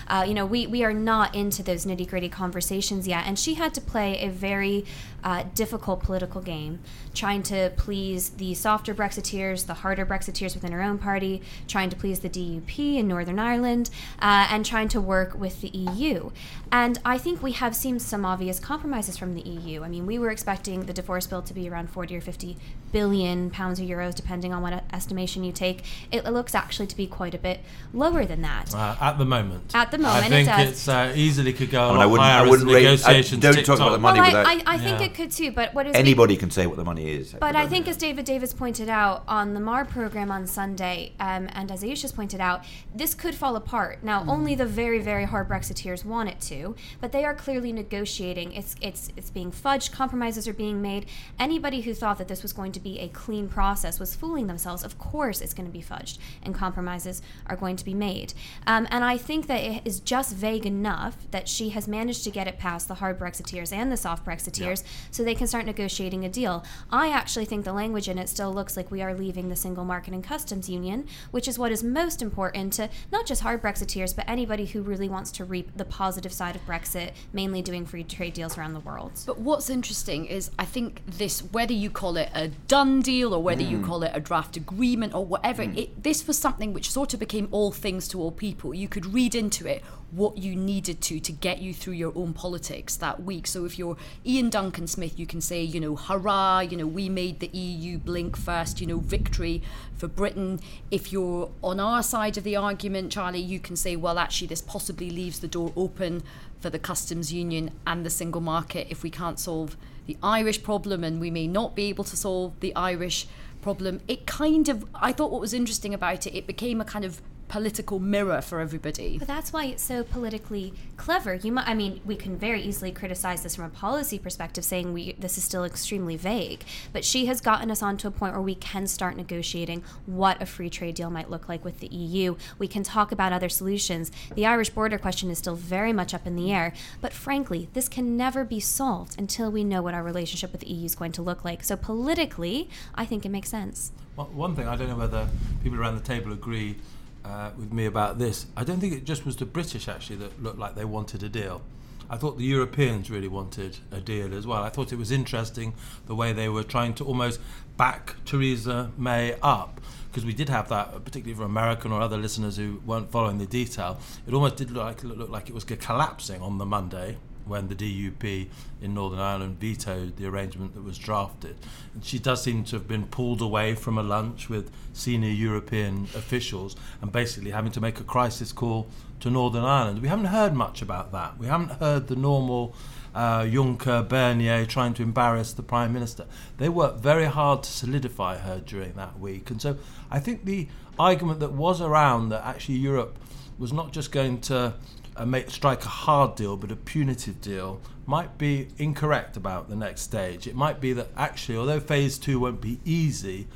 Uh, 0.06 0.24
you 0.26 0.34
know, 0.34 0.44
we, 0.44 0.66
we 0.66 0.84
are 0.84 0.92
not 0.92 1.34
into 1.34 1.62
those 1.62 1.86
nitty 1.86 2.08
gritty 2.08 2.28
conversations 2.28 3.08
yet, 3.08 3.24
and 3.26 3.38
she 3.38 3.54
had 3.54 3.72
to 3.74 3.80
play 3.80 4.20
a 4.20 4.30
very 4.30 4.84
uh, 5.24 5.44
difficult 5.54 6.02
political 6.02 6.40
game, 6.40 6.80
trying 7.14 7.42
to 7.42 7.72
please 7.76 8.30
the 8.30 8.54
softer 8.54 8.94
Brexiteers, 8.94 9.66
the 9.66 9.74
harder 9.74 10.06
Brexiteers 10.06 10.54
within 10.54 10.72
her 10.72 10.82
own 10.82 10.98
party, 10.98 11.42
trying 11.66 11.90
to 11.90 11.96
please 11.96 12.20
the 12.20 12.28
DUP 12.28 12.96
in 12.96 13.08
Northern 13.08 13.38
Ireland, 13.38 13.90
uh, 14.20 14.48
and 14.50 14.64
trying 14.64 14.88
to 14.88 15.00
work 15.00 15.38
with 15.38 15.60
the 15.60 15.68
EU. 15.68 16.30
And 16.70 16.98
I 17.04 17.18
think 17.18 17.42
we 17.42 17.52
have 17.52 17.74
seen 17.74 17.98
some 17.98 18.24
obvious 18.24 18.60
compromises 18.60 19.16
from 19.16 19.34
the 19.34 19.40
EU. 19.42 19.82
I 19.82 19.88
mean, 19.88 20.06
we 20.06 20.18
were 20.18 20.30
expecting 20.30 20.86
the 20.86 20.92
divorce 20.92 21.26
bill 21.26 21.42
to 21.42 21.54
be 21.54 21.68
around 21.68 21.88
40 21.90 22.16
or 22.16 22.20
50 22.20 22.56
billion 22.92 23.50
pounds 23.50 23.80
or 23.80 23.84
euros, 23.84 24.14
depending 24.14 24.52
on 24.52 24.62
what 24.62 24.84
estimation 24.92 25.44
you 25.44 25.52
take. 25.52 25.82
It 26.10 26.24
looks 26.24 26.54
actually 26.54 26.86
to 26.88 26.96
be 26.96 27.06
quite 27.06 27.34
a 27.34 27.38
bit 27.38 27.60
lower 27.92 28.24
than 28.24 28.42
that. 28.42 28.74
Uh, 28.74 28.96
at 29.00 29.18
the 29.18 29.24
moment. 29.24 29.74
At 29.74 29.90
the 29.90 29.98
moment, 29.98 30.24
I 30.24 30.26
it 30.26 30.30
think 30.30 30.48
does. 30.48 30.68
it's 30.70 30.88
uh, 30.88 31.12
easily 31.14 31.52
could 31.52 31.70
go 31.70 31.80
a 31.80 31.86
I 31.86 31.88
mean, 31.88 31.96
lot 31.98 32.02
I 32.02 32.06
wouldn't- 32.06 32.24
I 32.26 32.32
higher 32.32 32.44
as 32.44 32.50
wouldn't 32.50 32.68
the 32.68 32.74
rate- 32.74 33.06
I- 33.06 33.22
don't 33.38 33.64
talk 33.64 33.76
about 33.78 33.90
the 33.92 33.98
money 33.98 34.20
well, 34.20 34.28
without- 34.28 34.46
I, 34.46 34.52
I, 34.52 34.62
I 34.74 34.78
think 34.78 35.00
Yeah. 35.00 35.06
it 35.06 35.14
could 35.14 35.30
too, 35.30 35.52
but 35.52 35.74
what 35.74 35.86
is 35.86 35.94
Anybody 35.96 36.36
can 36.36 36.50
say 36.50 36.66
what 36.66 36.76
the 36.76 36.84
money 36.84 37.10
is. 37.10 37.32
But 37.38 37.56
I 37.56 37.66
think, 37.66 37.88
as 37.88 37.96
David 37.96 38.24
Davis 38.24 38.52
pointed 38.52 38.88
out 38.88 39.22
on 39.28 39.54
the 39.54 39.60
Marr 39.60 39.84
program 39.84 40.30
on 40.30 40.46
Sunday, 40.46 41.12
um, 41.20 41.48
and 41.52 41.70
as 41.70 41.82
Ayesha's 41.84 42.12
pointed 42.12 42.40
out, 42.40 42.62
this 42.94 43.14
could 43.14 43.34
fall 43.34 43.56
apart. 43.56 43.98
Now, 44.02 44.24
only 44.28 44.54
the 44.54 44.66
very, 44.66 44.98
very 44.98 45.24
hard 45.24 45.48
Brexiteers 45.48 46.04
want 46.04 46.28
it 46.28 46.40
to, 46.42 46.57
but 47.00 47.12
they 47.12 47.24
are 47.24 47.34
clearly 47.34 47.72
negotiating. 47.72 48.52
It's 48.52 48.74
it's 48.80 49.10
it's 49.16 49.30
being 49.30 49.50
fudged. 49.50 49.92
Compromises 49.92 50.46
are 50.48 50.52
being 50.52 50.80
made. 50.82 51.06
Anybody 51.38 51.82
who 51.82 51.94
thought 51.94 52.18
that 52.18 52.28
this 52.28 52.42
was 52.42 52.52
going 52.52 52.72
to 52.72 52.80
be 52.80 52.98
a 52.98 53.08
clean 53.08 53.48
process 53.48 54.00
was 54.00 54.14
fooling 54.14 54.46
themselves. 54.46 54.84
Of 54.84 54.98
course, 54.98 55.40
it's 55.40 55.54
going 55.54 55.66
to 55.66 55.72
be 55.72 55.82
fudged, 55.82 56.18
and 56.42 56.54
compromises 56.54 57.22
are 57.46 57.56
going 57.56 57.76
to 57.76 57.84
be 57.84 57.94
made. 57.94 58.34
Um, 58.66 58.86
and 58.90 59.04
I 59.04 59.16
think 59.16 59.46
that 59.46 59.60
it 59.60 59.82
is 59.84 60.00
just 60.00 60.34
vague 60.34 60.66
enough 60.66 61.16
that 61.30 61.48
she 61.48 61.70
has 61.70 61.88
managed 61.88 62.24
to 62.24 62.30
get 62.30 62.46
it 62.46 62.58
past 62.58 62.88
the 62.88 62.94
hard 62.94 63.18
Brexiteers 63.18 63.72
and 63.72 63.90
the 63.90 63.96
soft 63.96 64.24
Brexiteers, 64.24 64.82
so 65.10 65.22
they 65.22 65.34
can 65.34 65.46
start 65.46 65.66
negotiating 65.66 66.24
a 66.24 66.28
deal. 66.28 66.64
I 66.90 67.10
actually 67.10 67.44
think 67.44 67.64
the 67.64 67.72
language 67.72 68.08
in 68.08 68.18
it 68.18 68.28
still 68.28 68.52
looks 68.52 68.76
like 68.76 68.90
we 68.90 69.02
are 69.02 69.14
leaving 69.14 69.48
the 69.48 69.56
single 69.56 69.84
market 69.84 70.14
and 70.14 70.24
customs 70.24 70.68
union, 70.68 71.06
which 71.30 71.48
is 71.48 71.58
what 71.58 71.72
is 71.72 71.82
most 71.82 72.22
important 72.22 72.72
to 72.74 72.88
not 73.12 73.26
just 73.26 73.42
hard 73.42 73.62
Brexiteers, 73.62 74.14
but 74.14 74.28
anybody 74.28 74.66
who 74.66 74.82
really 74.82 75.08
wants 75.08 75.30
to 75.32 75.44
reap 75.44 75.76
the 75.76 75.84
positive 75.84 76.32
side 76.32 76.47
of 76.56 76.66
Brexit, 76.66 77.12
mainly 77.32 77.62
doing 77.62 77.86
free 77.86 78.04
trade 78.04 78.34
deals 78.34 78.56
around 78.56 78.74
the 78.74 78.80
world. 78.80 79.12
But 79.26 79.38
what's 79.38 79.70
interesting 79.70 80.26
is 80.26 80.50
I 80.58 80.64
think 80.64 81.02
this, 81.06 81.40
whether 81.40 81.72
you 81.72 81.90
call 81.90 82.16
it 82.16 82.30
a 82.34 82.48
done 82.48 83.00
deal 83.00 83.34
or 83.34 83.42
whether 83.42 83.62
you 83.62 83.78
mm. 83.78 83.86
call 83.86 84.02
it 84.02 84.12
a 84.14 84.20
draft 84.20 84.56
agreement 84.56 85.14
or 85.14 85.24
whatever, 85.24 85.64
mm. 85.64 85.76
it, 85.76 86.02
this 86.02 86.26
was 86.26 86.38
something 86.38 86.72
which 86.72 86.90
sort 86.90 87.14
of 87.14 87.20
became 87.20 87.48
all 87.50 87.72
things 87.72 88.08
to 88.08 88.20
all 88.20 88.32
people. 88.32 88.74
You 88.74 88.88
could 88.88 89.06
read 89.06 89.34
into 89.34 89.66
it 89.66 89.82
what 90.10 90.38
you 90.38 90.56
needed 90.56 91.00
to 91.02 91.20
to 91.20 91.32
get 91.32 91.58
you 91.58 91.74
through 91.74 91.92
your 91.92 92.12
own 92.16 92.32
politics 92.32 92.96
that 92.96 93.22
week. 93.22 93.46
So 93.46 93.64
if 93.64 93.78
you're 93.78 93.96
Iain 94.26 94.48
Duncan 94.48 94.86
Smith, 94.86 95.18
you 95.18 95.26
can 95.26 95.40
say, 95.40 95.62
you 95.62 95.80
know, 95.80 95.96
hurrah, 95.96 96.60
you 96.60 96.76
know, 96.76 96.86
we 96.86 97.08
made 97.08 97.40
the 97.40 97.48
EU 97.48 97.98
blink 97.98 98.36
first, 98.36 98.80
you 98.80 98.86
know, 98.86 98.98
victory 98.98 99.62
for 99.96 100.08
Britain. 100.08 100.60
If 100.90 101.12
you're 101.12 101.50
on 101.62 101.78
our 101.78 102.02
side 102.02 102.38
of 102.38 102.44
the 102.44 102.56
argument, 102.56 103.12
Charlie, 103.12 103.40
you 103.40 103.60
can 103.60 103.76
say, 103.76 103.96
well, 103.96 104.18
actually, 104.18 104.46
this 104.46 104.62
possibly 104.62 105.10
leaves 105.10 105.40
the 105.40 105.48
door 105.48 105.72
open 105.76 106.22
for 106.58 106.70
the 106.70 106.78
customs 106.78 107.32
union 107.32 107.70
and 107.86 108.04
the 108.04 108.10
single 108.10 108.40
market 108.40 108.86
if 108.90 109.02
we 109.02 109.10
can't 109.10 109.38
solve 109.38 109.76
the 110.06 110.16
Irish 110.22 110.62
problem 110.62 111.04
and 111.04 111.20
we 111.20 111.30
may 111.30 111.46
not 111.46 111.76
be 111.76 111.84
able 111.84 112.04
to 112.04 112.16
solve 112.16 112.58
the 112.60 112.74
Irish 112.74 113.26
problem. 113.60 114.00
It 114.08 114.26
kind 114.26 114.68
of, 114.68 114.86
I 114.94 115.12
thought 115.12 115.30
what 115.30 115.40
was 115.40 115.52
interesting 115.52 115.92
about 115.92 116.26
it, 116.26 116.34
it 116.34 116.46
became 116.46 116.80
a 116.80 116.84
kind 116.84 117.04
of 117.04 117.20
political 117.48 117.98
mirror 117.98 118.40
for 118.42 118.60
everybody. 118.60 119.18
But 119.18 119.28
that's 119.28 119.52
why 119.52 119.64
it's 119.66 119.82
so 119.82 120.04
politically 120.04 120.74
clever. 120.96 121.34
You, 121.34 121.52
mu- 121.52 121.62
I 121.64 121.74
mean, 121.74 122.00
we 122.04 122.14
can 122.16 122.36
very 122.36 122.60
easily 122.60 122.92
criticize 122.92 123.42
this 123.42 123.56
from 123.56 123.64
a 123.64 123.68
policy 123.70 124.18
perspective, 124.18 124.64
saying 124.64 124.92
we 124.92 125.12
this 125.18 125.38
is 125.38 125.44
still 125.44 125.64
extremely 125.64 126.16
vague. 126.16 126.64
But 126.92 127.04
she 127.04 127.26
has 127.26 127.40
gotten 127.40 127.70
us 127.70 127.82
onto 127.82 128.06
a 128.06 128.10
point 128.10 128.34
where 128.34 128.42
we 128.42 128.54
can 128.54 128.86
start 128.86 129.16
negotiating 129.16 129.82
what 130.06 130.40
a 130.42 130.46
free 130.46 130.70
trade 130.70 130.94
deal 130.96 131.10
might 131.10 131.30
look 131.30 131.48
like 131.48 131.64
with 131.64 131.80
the 131.80 131.88
EU. 131.88 132.36
We 132.58 132.68
can 132.68 132.82
talk 132.82 133.12
about 133.12 133.32
other 133.32 133.48
solutions. 133.48 134.12
The 134.34 134.46
Irish 134.46 134.70
border 134.70 134.98
question 134.98 135.30
is 135.30 135.38
still 135.38 135.56
very 135.56 135.92
much 135.92 136.12
up 136.14 136.26
in 136.26 136.36
the 136.36 136.52
air. 136.52 136.72
But 137.00 137.12
frankly, 137.12 137.68
this 137.72 137.88
can 137.88 138.16
never 138.16 138.44
be 138.44 138.60
solved 138.60 139.18
until 139.18 139.50
we 139.50 139.64
know 139.64 139.82
what 139.82 139.94
our 139.94 140.02
relationship 140.02 140.52
with 140.52 140.60
the 140.60 140.68
EU 140.72 140.84
is 140.84 140.94
going 140.94 141.12
to 141.12 141.22
look 141.22 141.44
like. 141.44 141.64
So 141.64 141.76
politically, 141.76 142.68
I 142.94 143.04
think 143.04 143.24
it 143.24 143.30
makes 143.30 143.48
sense. 143.48 143.92
One- 144.16 144.34
One 144.36 144.54
thing, 144.56 144.66
I 144.68 144.76
don't 144.76 144.88
know 144.88 144.96
whether 144.96 145.28
people 145.62 145.78
around 145.78 145.94
the 145.94 146.02
table 146.02 146.32
agree 146.32 146.76
uh, 147.24 147.50
with 147.56 147.72
me 147.72 147.86
about 147.86 148.18
this. 148.18 148.46
I 148.56 148.64
don't 148.64 148.80
think 148.80 148.92
it 148.92 149.04
just 149.04 149.26
was 149.26 149.36
the 149.36 149.46
British 149.46 149.88
actually 149.88 150.16
that 150.16 150.42
looked 150.42 150.58
like 150.58 150.74
they 150.74 150.84
wanted 150.84 151.22
a 151.22 151.28
deal. 151.28 151.62
I 152.10 152.16
thought 152.16 152.38
the 152.38 152.44
Europeans 152.44 153.10
really 153.10 153.28
wanted 153.28 153.78
a 153.92 154.00
deal 154.00 154.34
as 154.34 154.46
well. 154.46 154.62
I 154.62 154.70
thought 154.70 154.92
it 154.92 154.98
was 154.98 155.10
interesting 155.10 155.74
the 156.06 156.14
way 156.14 156.32
they 156.32 156.48
were 156.48 156.62
trying 156.62 156.94
to 156.94 157.04
almost 157.04 157.38
back 157.76 158.16
Theresa 158.24 158.90
May 158.96 159.36
up 159.42 159.80
because 160.10 160.24
we 160.24 160.32
did 160.32 160.48
have 160.48 160.70
that, 160.70 161.04
particularly 161.04 161.34
for 161.34 161.44
American 161.44 161.92
or 161.92 162.00
other 162.00 162.16
listeners 162.16 162.56
who 162.56 162.80
weren't 162.86 163.10
following 163.10 163.38
the 163.38 163.46
detail. 163.46 163.98
It 164.26 164.32
almost 164.32 164.56
did 164.56 164.70
look 164.70 164.84
like, 164.84 165.04
look 165.04 165.28
like 165.28 165.50
it 165.50 165.54
was 165.54 165.64
collapsing 165.64 166.40
on 166.40 166.56
the 166.56 166.64
Monday 166.64 167.18
when 167.48 167.68
the 167.68 167.74
DUP 167.74 168.48
in 168.80 168.94
Northern 168.94 169.18
Ireland 169.18 169.58
vetoed 169.58 170.16
the 170.16 170.26
arrangement 170.26 170.74
that 170.74 170.82
was 170.82 170.98
drafted. 170.98 171.56
And 171.94 172.04
she 172.04 172.18
does 172.18 172.42
seem 172.42 172.64
to 172.64 172.76
have 172.76 172.88
been 172.88 173.06
pulled 173.06 173.40
away 173.40 173.74
from 173.74 173.98
a 173.98 174.02
lunch 174.02 174.48
with 174.48 174.70
senior 174.92 175.30
European 175.30 176.04
officials 176.14 176.76
and 177.00 177.10
basically 177.10 177.50
having 177.50 177.72
to 177.72 177.80
make 177.80 178.00
a 178.00 178.04
crisis 178.04 178.52
call 178.52 178.88
to 179.20 179.30
Northern 179.30 179.64
Ireland. 179.64 180.00
We 180.00 180.08
haven't 180.08 180.26
heard 180.26 180.54
much 180.54 180.82
about 180.82 181.12
that. 181.12 181.38
We 181.38 181.46
haven't 181.46 181.72
heard 181.72 182.06
the 182.06 182.16
normal 182.16 182.74
uh, 183.14 183.42
Juncker, 183.42 184.06
Barnier 184.06 184.66
trying 184.66 184.94
to 184.94 185.02
embarrass 185.02 185.52
the 185.52 185.62
Prime 185.62 185.92
Minister. 185.92 186.26
They 186.58 186.68
worked 186.68 187.00
very 187.00 187.24
hard 187.26 187.64
to 187.64 187.70
solidify 187.70 188.38
her 188.38 188.60
during 188.60 188.92
that 188.94 189.18
week. 189.18 189.50
And 189.50 189.60
so 189.60 189.76
I 190.10 190.20
think 190.20 190.44
the 190.44 190.68
argument 190.98 191.40
that 191.40 191.52
was 191.52 191.80
around 191.80 192.28
that 192.28 192.44
actually 192.44 192.76
Europe 192.76 193.18
was 193.58 193.72
not 193.72 193.92
just 193.92 194.12
going 194.12 194.40
to 194.42 194.74
uh, 195.18 195.26
make, 195.26 195.50
strike 195.50 195.84
a 195.84 195.88
hard 195.88 196.34
deal 196.36 196.56
but 196.56 196.70
a 196.70 196.76
punitive 196.76 197.40
deal 197.40 197.80
might 198.06 198.38
be 198.38 198.68
incorrect 198.78 199.36
about 199.36 199.68
the 199.68 199.76
next 199.76 200.02
stage. 200.02 200.46
It 200.46 200.54
might 200.54 200.80
be 200.80 200.92
that 200.94 201.08
actually, 201.16 201.58
although 201.58 201.80
phase 201.80 202.18
two 202.18 202.40
won't 202.40 202.60
be 202.60 202.80
easy, 202.84 203.46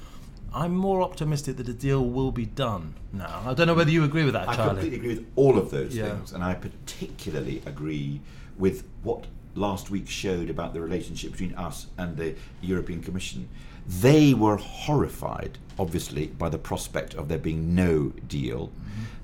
I'm 0.55 0.75
more 0.77 1.01
optimistic 1.01 1.57
that 1.57 1.69
a 1.69 1.73
deal 1.73 2.05
will 2.05 2.33
be 2.33 2.45
done 2.45 2.95
now. 3.13 3.43
I 3.47 3.55
don't 3.55 3.67
know 3.67 3.75
whether 3.75 3.91
you 3.91 4.05
agree 4.05 4.25
with 4.25 4.35
that, 4.35 4.49
I 4.49 4.55
Charlie. 4.57 4.71
I 4.71 4.75
completely 4.75 4.99
agree 4.99 5.15
with 5.15 5.27
all 5.37 5.57
of 5.57 5.71
those 5.71 5.97
Yeah. 5.97 6.11
things, 6.11 6.33
and 6.33 6.45
I 6.45 6.55
particularly 6.55 7.63
agree 7.65 8.21
with 8.59 8.85
what 9.03 9.25
last 9.55 9.91
week 9.91 10.09
showed 10.09 10.51
about 10.51 10.75
the 10.75 10.81
relationship 10.81 11.33
between 11.33 11.55
us 11.55 11.87
and 11.97 12.17
the 12.17 12.35
European 12.61 13.03
Commission. 13.03 13.49
They 13.87 14.35
were 14.35 14.57
horrified, 14.57 15.59
obviously, 15.79 16.27
by 16.27 16.49
the 16.51 16.59
prospect 16.59 17.15
of 17.15 17.29
there 17.29 17.39
being 17.39 17.75
no 17.75 18.13
deal. 18.29 18.71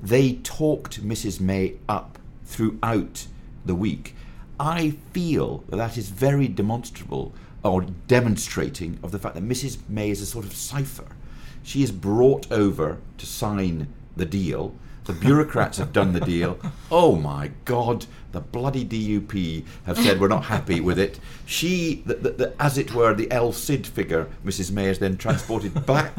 They 0.02 0.35
talked 0.35 1.07
Mrs. 1.07 1.40
May 1.40 1.75
up 1.88 2.18
throughout 2.49 3.26
the 3.64 3.75
week. 3.75 4.17
I 4.59 4.97
feel 5.12 5.64
that 5.69 5.76
that 5.76 5.97
is 5.97 6.09
very 6.09 6.49
demonstrable 6.49 7.33
or 7.62 7.83
demonstrating 8.09 8.99
of 9.02 9.12
the 9.12 9.19
fact 9.19 9.35
that 9.35 9.45
Mrs. 9.45 9.78
May 9.88 10.11
is 10.11 10.21
a 10.21 10.26
sort 10.26 10.47
of 10.47 10.55
cipher. 10.55 11.07
She 11.62 11.83
is 11.83 11.93
brought 11.93 12.50
over 12.50 12.99
to 13.19 13.26
sign 13.26 13.93
the 14.17 14.25
deal. 14.25 14.75
The 15.09 15.15
bureaucrats 15.15 15.79
have 15.79 15.95
done 15.95 16.12
the 16.12 16.21
deal. 16.21 16.59
Oh 16.93 17.17
my 17.17 17.50
God, 17.65 18.05
the 18.33 18.41
bloody 18.41 18.85
DUP 18.85 19.65
have 19.87 19.97
said 19.97 20.21
we're 20.21 20.29
not 20.29 20.45
happy 20.45 20.83
with 20.83 20.99
it. 20.99 21.19
She, 21.47 22.03
the, 22.05 22.12
the, 22.12 22.31
the, 22.33 22.55
as 22.62 22.77
it 22.77 22.93
were, 22.93 23.15
the 23.15 23.33
El 23.33 23.53
Cid 23.53 23.87
figure, 23.87 24.29
Mrs. 24.45 24.71
May 24.71 24.91
is 24.91 24.99
then 24.99 25.17
transported 25.17 25.87
back 25.87 26.15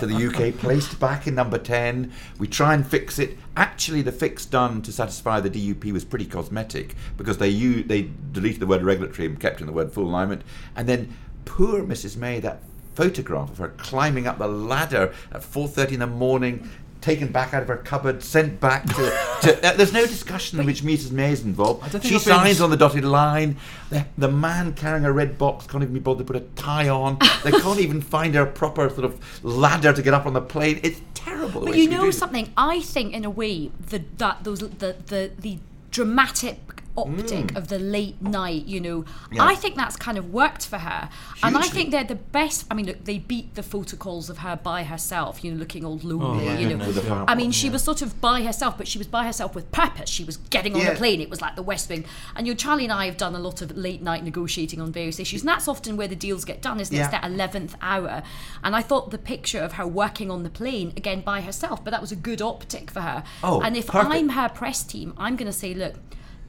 to 0.00 0.06
the 0.06 0.26
UK, 0.26 0.58
placed 0.58 0.98
back 0.98 1.28
in 1.28 1.36
number 1.36 1.56
10. 1.56 2.10
We 2.40 2.48
try 2.48 2.74
and 2.74 2.84
fix 2.84 3.20
it. 3.20 3.38
Actually, 3.56 4.02
the 4.02 4.10
fix 4.10 4.44
done 4.44 4.82
to 4.82 4.92
satisfy 4.92 5.38
the 5.38 5.48
DUP 5.48 5.92
was 5.92 6.04
pretty 6.04 6.26
cosmetic 6.26 6.96
because 7.16 7.38
they, 7.38 7.48
u- 7.48 7.84
they 7.84 8.10
deleted 8.32 8.58
the 8.58 8.66
word 8.66 8.82
regulatory 8.82 9.28
and 9.28 9.38
kept 9.38 9.60
in 9.60 9.68
the 9.68 9.72
word 9.72 9.92
full 9.92 10.08
alignment. 10.08 10.42
And 10.74 10.88
then 10.88 11.16
poor 11.44 11.84
Mrs. 11.84 12.16
May, 12.16 12.40
that 12.40 12.60
photograph 12.94 13.50
of 13.50 13.58
her 13.58 13.68
climbing 13.68 14.26
up 14.26 14.38
the 14.38 14.46
ladder 14.46 15.14
at 15.30 15.42
4.30 15.42 15.92
in 15.92 16.00
the 16.00 16.06
morning 16.06 16.68
taken 17.02 17.30
back 17.30 17.52
out 17.52 17.62
of 17.62 17.68
her 17.68 17.76
cupboard, 17.76 18.22
sent 18.22 18.60
back 18.60 18.86
to. 18.86 19.12
to 19.42 19.66
uh, 19.68 19.76
there's 19.76 19.92
no 19.92 20.06
discussion 20.06 20.58
in 20.60 20.66
which 20.66 20.82
Mrs. 20.82 21.10
May 21.10 21.32
is 21.32 21.44
involved. 21.44 21.82
I 21.82 21.88
don't 21.88 22.00
think 22.00 22.12
She 22.14 22.18
signs 22.18 22.60
on 22.60 22.70
the 22.70 22.76
dotted 22.76 23.04
line. 23.04 23.58
The, 23.90 24.06
the 24.16 24.28
man 24.28 24.72
carrying 24.72 25.04
a 25.04 25.12
red 25.12 25.36
box 25.36 25.66
can't 25.66 25.82
even 25.82 25.92
be 25.92 26.00
bothered 26.00 26.26
to 26.26 26.32
put 26.32 26.40
a 26.40 26.46
tie 26.54 26.88
on. 26.88 27.18
They 27.44 27.50
can't 27.60 27.80
even 27.80 28.00
find 28.00 28.34
a 28.36 28.46
proper 28.46 28.88
sort 28.88 29.04
of 29.04 29.44
ladder 29.44 29.92
to 29.92 30.00
get 30.00 30.14
up 30.14 30.24
on 30.24 30.32
the 30.32 30.40
plane. 30.40 30.80
It's 30.82 31.00
terrible. 31.14 31.66
But 31.66 31.76
you 31.76 31.90
know 31.90 32.10
something? 32.10 32.52
I 32.56 32.80
think 32.80 33.12
in 33.12 33.24
a 33.24 33.30
way 33.30 33.70
the 33.88 34.02
that 34.18 34.44
those 34.44 34.60
the 34.60 34.96
the 35.06 35.30
the 35.38 35.58
dramatic 35.90 36.81
optic 36.96 37.56
of 37.56 37.68
the 37.68 37.78
late 37.78 38.20
night, 38.20 38.66
you 38.66 38.80
know, 38.80 39.02
Mm. 39.02 39.06
Yeah. 39.32 39.44
I 39.46 39.54
think 39.54 39.76
that's 39.76 39.96
kind 39.96 40.18
of 40.18 40.32
worked 40.32 40.66
for 40.66 40.78
her. 40.78 41.08
And 41.42 41.56
I 41.56 41.62
think 41.62 41.90
they're 41.90 42.04
the 42.04 42.14
best. 42.14 42.66
I 42.70 42.74
mean, 42.74 42.86
look, 42.86 43.04
they 43.04 43.18
beat 43.18 43.54
the 43.54 43.62
photocalls 43.62 44.28
of 44.28 44.38
her 44.38 44.56
by 44.56 44.84
herself, 44.84 45.42
you 45.42 45.50
know, 45.52 45.56
looking 45.58 45.84
all 45.84 45.98
lonely, 46.02 46.44
my 46.46 46.58
you 46.58 46.64
know. 46.68 46.76
goodness, 46.76 46.96
With 46.96 47.04
a 47.04 47.08
yeah. 47.08 47.24
I 47.26 47.34
mean, 47.34 47.50
she 47.50 47.66
yeah. 47.68 47.72
was 47.74 47.82
sort 47.82 48.02
of 48.02 48.20
by 48.20 48.42
herself, 48.42 48.76
but 48.76 48.86
she 48.86 48.98
was 48.98 49.06
by 49.06 49.24
herself 49.24 49.54
with 49.54 49.70
purpose. 49.72 50.10
She 50.10 50.24
was 50.24 50.36
getting 50.36 50.74
on 50.74 50.80
Yeah. 50.80 50.90
the 50.90 50.96
plane. 50.96 51.20
It 51.20 51.30
was 51.30 51.40
like 51.40 51.56
the 51.56 51.62
West 51.62 51.88
Wing. 51.88 52.04
And 52.36 52.46
you 52.46 52.52
know, 52.52 52.56
Charlie 52.56 52.84
and 52.84 52.92
I 52.92 53.06
have 53.06 53.16
done 53.16 53.34
a 53.34 53.38
lot 53.38 53.62
of 53.62 53.76
late 53.76 54.02
night 54.02 54.22
negotiating 54.24 54.80
on 54.80 54.92
various 54.92 55.18
issues, 55.18 55.40
and 55.42 55.48
that's 55.48 55.68
often 55.68 55.96
where 55.96 56.08
the 56.08 56.16
deals 56.16 56.44
get 56.44 56.60
done, 56.62 56.78
isn't 56.80 56.94
it? 56.94 57.00
It's 57.00 57.08
that 57.10 57.24
eleventh 57.24 57.74
hour. 57.80 58.22
And 58.62 58.76
I 58.76 58.82
thought 58.82 59.10
the 59.10 59.18
picture 59.18 59.60
of 59.60 59.72
her 59.74 59.86
working 59.86 60.30
on 60.30 60.42
the 60.42 60.50
plane 60.50 60.92
again 60.96 61.20
by 61.22 61.40
herself, 61.40 61.82
but 61.82 61.90
that 61.92 62.00
was 62.00 62.12
a 62.12 62.16
good 62.16 62.42
optic 62.42 62.90
for 62.90 63.00
her. 63.00 63.24
Oh, 63.42 63.60
and 63.62 63.76
if 63.76 63.86
perfect. 63.86 64.12
I'm 64.14 64.28
her 64.30 64.48
press 64.48 64.82
team, 64.82 65.14
I'm 65.16 65.36
going 65.36 65.50
to 65.50 65.52
say, 65.56 65.72
look. 65.74 65.94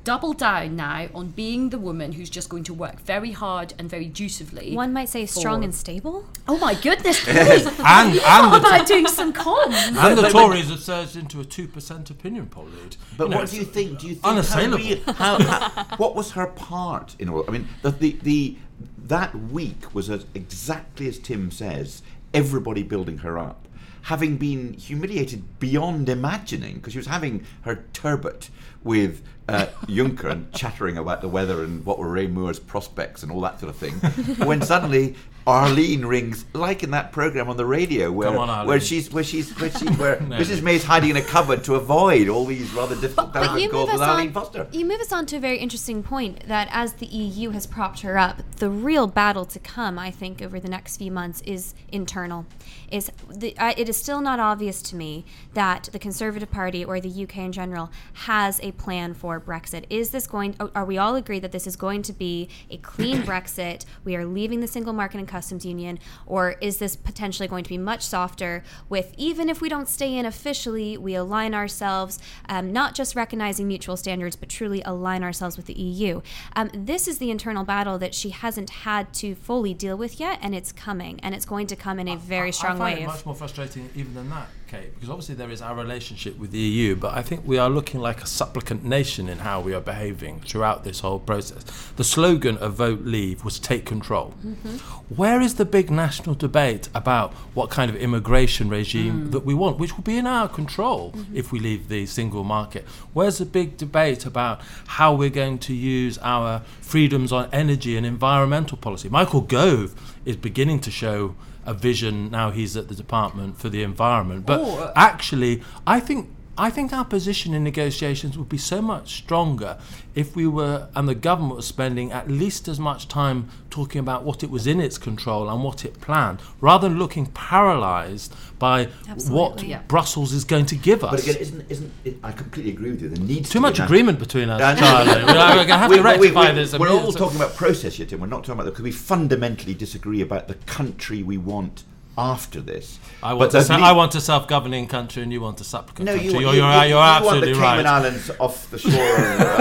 Double 0.04 0.34
down 0.34 0.76
now 0.76 1.08
on 1.16 1.30
being 1.30 1.70
the 1.70 1.78
woman 1.78 2.12
who's 2.12 2.30
just 2.30 2.50
going 2.50 2.66
to 2.66 2.74
work 2.74 3.00
very 3.02 3.32
hard 3.32 3.74
and 3.80 3.90
very 3.90 4.08
dutifully. 4.08 4.76
One 4.76 4.92
might 4.92 5.08
say 5.08 5.26
strong 5.26 5.60
for- 5.60 5.64
and 5.64 5.76
stable. 5.76 6.26
Oh 6.48 6.58
my 6.58 6.74
goodness! 6.76 7.26
And, 7.86 8.20
and, 8.20 8.54
the, 8.54 8.58
about 8.58 8.88
doing 8.88 9.08
some 9.08 9.34
comms? 9.34 9.74
and 9.98 10.18
the 10.18 10.30
Tories 10.30 10.70
have 10.70 10.80
surged 10.80 11.16
into 11.16 11.40
a 11.42 11.44
2% 11.44 12.10
opinion 12.10 12.48
poll 12.48 12.66
lead. 12.66 12.98
But 13.18 13.30
know, 13.30 13.38
what 13.38 13.50
do 13.50 13.58
you 13.58 13.64
think? 13.64 14.00
Do 14.00 14.08
you 14.08 14.16
think 14.16 14.26
how 14.26 14.32
unassailable. 14.32 15.14
how, 15.14 15.42
how, 15.42 15.98
what 15.98 16.16
was 16.16 16.32
her 16.32 16.48
part 16.48 17.16
in 17.20 17.30
all? 17.30 17.46
I 17.48 17.52
mean, 17.52 17.68
the, 17.82 17.92
the 17.92 18.12
the 18.24 18.58
that 18.98 19.36
week 19.36 19.94
was 19.94 20.10
as 20.10 20.26
exactly 20.34 21.08
as 21.08 21.20
Tim 21.20 21.52
says. 21.52 22.02
Everybody 22.34 22.82
building 22.82 23.20
her 23.20 23.38
up, 23.38 23.68
having 24.04 24.38
been 24.38 24.74
humiliated 24.74 25.60
beyond 25.60 26.10
imagining 26.10 26.76
because 26.76 26.94
she 26.94 27.00
was 27.00 27.08
having 27.08 27.46
her 27.62 27.86
turbot 27.94 28.50
with 28.84 29.22
uh, 29.50 29.66
Juncker 29.88 30.32
and 30.32 30.52
chattering 30.54 30.98
about 30.98 31.22
the 31.22 31.28
weather 31.28 31.64
and 31.64 31.86
what 31.86 32.00
were 32.00 32.10
Ray 32.10 32.28
Moore's 32.28 32.60
prospects 32.60 33.24
and 33.24 33.32
all 33.32 33.42
that 33.42 33.60
sort 33.60 33.70
of 33.70 33.76
thing. 33.76 33.94
when 34.48 34.62
suddenly 34.62 35.16
Arlene 35.46 36.06
rings, 36.06 36.46
like 36.54 36.84
in 36.84 36.92
that 36.92 37.12
program 37.12 37.50
on 37.50 37.58
the 37.58 37.66
radio, 37.66 38.10
where 38.10 38.30
Come 38.30 38.38
on, 38.38 38.50
Arlene. 38.50 38.68
where 38.70 38.80
she's 38.80 39.12
where 39.12 39.26
she's 39.26 39.52
where, 39.60 39.70
she, 39.70 39.86
where 39.96 40.18
No. 40.22 40.38
Mrs. 40.38 40.62
May's 40.62 40.86
hiding 40.86 41.10
in 41.10 41.18
a 41.18 41.22
cupboard 41.22 41.66
to 41.66 41.76
avoid 41.76 42.30
all 42.30 42.46
these 42.46 42.72
rather 42.74 42.96
difficult 42.96 43.34
But 43.34 43.40
telephone 43.42 43.60
you 43.60 43.70
calls 43.70 43.88
move, 43.88 43.96
us 43.96 44.00
with 44.00 44.10
Arlene 44.10 44.28
on, 44.30 44.34
Foster. 44.34 44.68
you 44.72 44.86
move 44.86 45.02
us 45.02 45.12
on 45.12 45.26
to 45.26 45.36
a 45.36 45.40
very 45.42 45.58
interesting 45.58 46.02
point 46.02 46.48
that 46.48 46.70
as 46.72 46.94
the 46.94 47.08
EU 47.08 47.50
has 47.50 47.68
propped 47.68 48.00
her 48.02 48.18
up, 48.18 48.42
the 48.56 48.70
real 48.70 49.06
battle 49.06 49.44
to 49.44 49.60
come, 49.60 50.00
I 50.00 50.12
think, 50.12 50.42
over 50.42 50.62
the 50.62 50.70
next 50.70 50.96
few 50.96 51.12
months 51.12 51.42
is 51.42 51.74
internal. 51.92 52.46
Is 52.90 53.12
the, 53.30 53.54
I, 53.60 53.74
it 53.78 53.90
is 53.90 53.98
still 53.98 54.22
not 54.22 54.40
obvious 54.40 54.82
to 54.84 54.96
me 54.96 55.26
that 55.56 55.90
the 55.92 56.00
Conservative 56.00 56.52
Party 56.52 56.86
or 56.86 57.02
the 57.02 57.24
UK 57.24 57.40
in 57.40 57.52
general 57.52 57.92
has 58.14 58.62
a 58.62 58.72
plan 58.78 59.14
for 59.14 59.40
Brexit. 59.40 59.86
Is 59.90 60.10
this 60.12 60.28
going? 60.28 60.56
oh, 60.60 60.72
Are 60.76 60.86
we 60.86 60.98
all 60.98 61.16
agreed 61.16 61.40
that 61.44 61.52
this 61.52 61.66
is 61.68 61.76
going 61.76 62.02
to 62.04 62.14
be 62.14 62.50
a 62.70 62.78
clean 62.78 63.22
Brexit? 63.24 63.86
We 64.04 64.16
are 64.16 64.26
leaving 64.26 64.60
the 64.60 64.68
single 64.68 64.94
market 64.94 65.18
and 65.20 65.28
customs 65.28 65.66
union, 65.66 66.00
or 66.26 66.56
is 66.62 66.78
this 66.78 66.96
potentially 66.96 67.48
going 67.48 67.64
to 67.64 67.70
be 67.70 67.78
much 67.78 68.02
softer? 68.04 68.64
With 68.90 69.14
even 69.18 69.50
if 69.50 69.62
we 69.62 69.70
don't 69.70 69.88
stay 69.88 70.16
in 70.18 70.26
officially, 70.26 70.98
we 70.98 71.16
align 71.16 71.54
ourselves, 71.54 72.20
um, 72.50 72.72
not 72.74 72.96
just 72.96 73.16
recognizing 73.16 73.68
mutual 73.68 73.98
standards, 73.98 74.36
but 74.36 74.50
truly 74.50 74.82
align 74.86 75.24
ourselves 75.24 75.58
with 75.58 75.66
the 75.68 75.74
EU. 75.74 76.22
Um, 76.56 76.70
this 76.74 77.08
is 77.08 77.18
the 77.20 77.32
internal 77.32 77.64
battle 77.64 77.98
that 78.00 78.14
she 78.16 78.30
hasn't 78.30 78.70
had 78.70 79.14
to 79.16 79.36
fully 79.36 79.74
deal 79.74 79.98
with 79.98 80.20
yet, 80.20 80.40
and 80.42 80.54
it's 80.56 80.72
coming, 80.72 81.20
and 81.22 81.34
it's 81.36 81.46
going 81.46 81.68
to 81.68 81.76
come 81.76 82.00
in 82.00 82.08
a 82.08 82.18
very 82.18 82.48
I- 82.50 82.52
strong 82.52 82.76
I 82.82 82.94
find 82.94 83.00
way. 83.00 83.06
much 83.06 83.26
more 83.26 83.36
frustrating 83.36 83.90
even 83.96 84.14
than 84.14 84.30
that, 84.30 84.48
Because 84.94 85.10
obviously 85.10 85.36
there 85.36 85.50
is 85.50 85.62
our 85.62 85.76
relationship 85.76 86.38
with 86.38 86.52
the 86.52 86.60
EU, 86.60 86.96
but 86.96 87.14
I 87.14 87.22
think 87.22 87.46
we 87.46 87.58
are 87.58 87.70
looking 87.70 88.00
like 88.00 88.22
a 88.22 88.28
supplicant 88.28 88.84
nation 88.84 89.30
in 89.30 89.40
how 89.40 89.62
we 89.62 89.74
are 89.74 89.82
behaving 89.82 90.42
throughout 90.42 90.84
this 90.84 91.02
whole 91.02 91.20
process. 91.20 91.64
The 91.96 92.04
slogan 92.04 92.58
of 92.58 92.74
Vote 92.74 93.02
Leave 93.02 93.44
was 93.44 93.60
take 93.60 93.86
control. 93.86 94.34
Mm-hmm. 94.46 94.78
Where 95.16 95.42
is 95.42 95.56
the 95.56 95.66
big 95.66 95.92
national 95.92 96.36
debate 96.36 96.90
about 96.96 97.34
what 97.54 97.70
kind 97.70 97.90
of 97.90 97.98
immigration 97.98 98.70
regime 98.70 99.28
mm. 99.28 99.32
that 99.32 99.46
we 99.46 99.54
want, 99.54 99.78
which 99.78 99.96
will 99.96 100.04
be 100.04 100.18
in 100.18 100.26
our 100.26 100.48
control 100.48 101.12
mm-hmm. 101.12 101.36
if 101.36 101.52
we 101.52 101.60
leave 101.60 101.90
the 101.90 102.06
single 102.06 102.44
market? 102.44 102.86
Where's 103.14 103.38
the 103.38 103.46
big 103.46 103.78
debate 103.78 104.26
about 104.26 104.62
how 104.88 105.14
we're 105.14 105.30
going 105.30 105.60
to 105.60 105.74
use 105.74 106.18
our 106.20 106.62
freedoms 106.82 107.32
on 107.32 107.50
energy 107.52 107.98
and 107.98 108.06
environmental 108.06 108.78
policy? 108.78 109.10
Michael 109.10 109.42
Gove 109.42 109.94
is 110.26 110.36
beginning 110.36 110.80
to 110.82 110.92
show 110.92 111.36
a 111.66 111.74
vision. 111.74 112.30
Now 112.32 112.52
he's 112.52 112.76
at 112.78 112.88
the 112.88 112.96
department 112.96 113.58
for 113.58 113.70
the 113.70 113.84
environment. 113.84 114.46
But 114.46 114.60
Oh, 114.62 114.80
uh, 114.80 114.94
actually 114.96 115.62
i 115.88 116.00
think 116.00 116.30
I 116.56 116.70
think 116.70 116.94
our 116.94 117.04
position 117.04 117.56
in 117.56 117.64
negotiations 117.64 118.38
would 118.38 118.48
be 118.50 118.60
so 118.60 118.80
much 118.80 119.16
stronger 119.18 119.80
if 120.14 120.36
we 120.36 120.46
were, 120.46 120.88
and 120.96 121.10
the 121.10 121.16
government 121.16 121.56
was 121.56 121.66
spending 121.66 122.12
at 122.12 122.30
least 122.30 122.68
as 122.68 122.80
much 122.80 123.08
time 123.08 123.50
talking 123.72 123.98
about 124.00 124.24
what 124.24 124.44
it 124.44 124.52
was 124.52 124.68
in 124.68 124.80
its 124.80 125.00
control 125.00 125.50
and 125.50 125.64
what 125.64 125.84
it 125.84 126.00
planned, 126.00 126.40
rather 126.62 126.88
than 126.88 127.00
looking 127.00 127.26
paralysed 127.28 128.36
by 128.60 128.86
what 129.28 129.64
Yeah. 129.64 129.82
Brussels 129.88 130.32
is 130.32 130.44
going 130.44 130.68
to 130.68 130.76
give 130.76 131.04
us. 131.04 131.12
But 131.12 131.24
again, 131.24 131.42
isn't 131.42 131.66
isn't 131.72 131.92
it, 132.06 132.18
I 132.24 132.32
completely 132.32 132.72
agree 132.72 132.92
with 132.92 133.02
you. 133.02 133.10
There 133.10 133.24
needs 133.26 133.50
Too 133.50 133.54
to 133.58 133.62
much 133.62 133.80
an- 133.80 133.86
agreement 133.86 134.20
between 134.20 134.50
us, 134.52 134.80
Charlie. 134.80 135.24
We're 135.24 135.34
going 135.34 135.68
to 135.68 135.78
have 135.78 135.90
We- 135.90 135.98
to 135.98 136.04
rectify 136.04 136.50
we- 136.50 136.56
this. 136.56 136.78
We're 136.78 136.90
all 136.92 137.12
talking 137.12 137.38
about 137.38 137.56
process 137.56 137.96
here, 137.96 138.06
Tim. 138.06 138.20
We're 138.20 138.28
not 138.28 138.44
talking 138.44 138.54
about 138.54 138.66
that 138.66 138.72
because 138.72 138.84
we 138.84 138.92
fundamentally 138.92 139.74
disagree 139.74 140.22
about 140.22 140.48
the 140.48 140.56
country 140.68 141.24
we 141.24 141.38
want 141.40 141.84
after 142.18 142.62
this. 142.62 143.00
I 143.22 143.34
want, 143.34 143.52
the 143.52 143.60
a, 143.60 143.68
le- 143.78 143.84
I 143.84 143.92
want 143.92 144.14
a 144.16 144.22
self-governing 144.22 144.88
country, 144.88 145.24
and 145.24 145.32
you 145.34 145.42
want 145.42 145.60
a 145.62 145.64
supplicant 145.64 146.06
No, 146.06 146.14
country. 146.14 146.28
you, 146.28 146.40
you're, 146.40 146.42
you, 146.54 146.62
you're, 146.62 146.72
you, 146.72 146.80
you're 146.80 146.88
you 146.90 146.96
want 146.96 147.24
absolutely 147.24 147.54
the 147.54 147.60
right. 147.60 147.72
Cayman 147.78 147.88
Islands 147.88 148.32
off 148.40 148.70
the 148.70 148.78
shore 148.78 148.92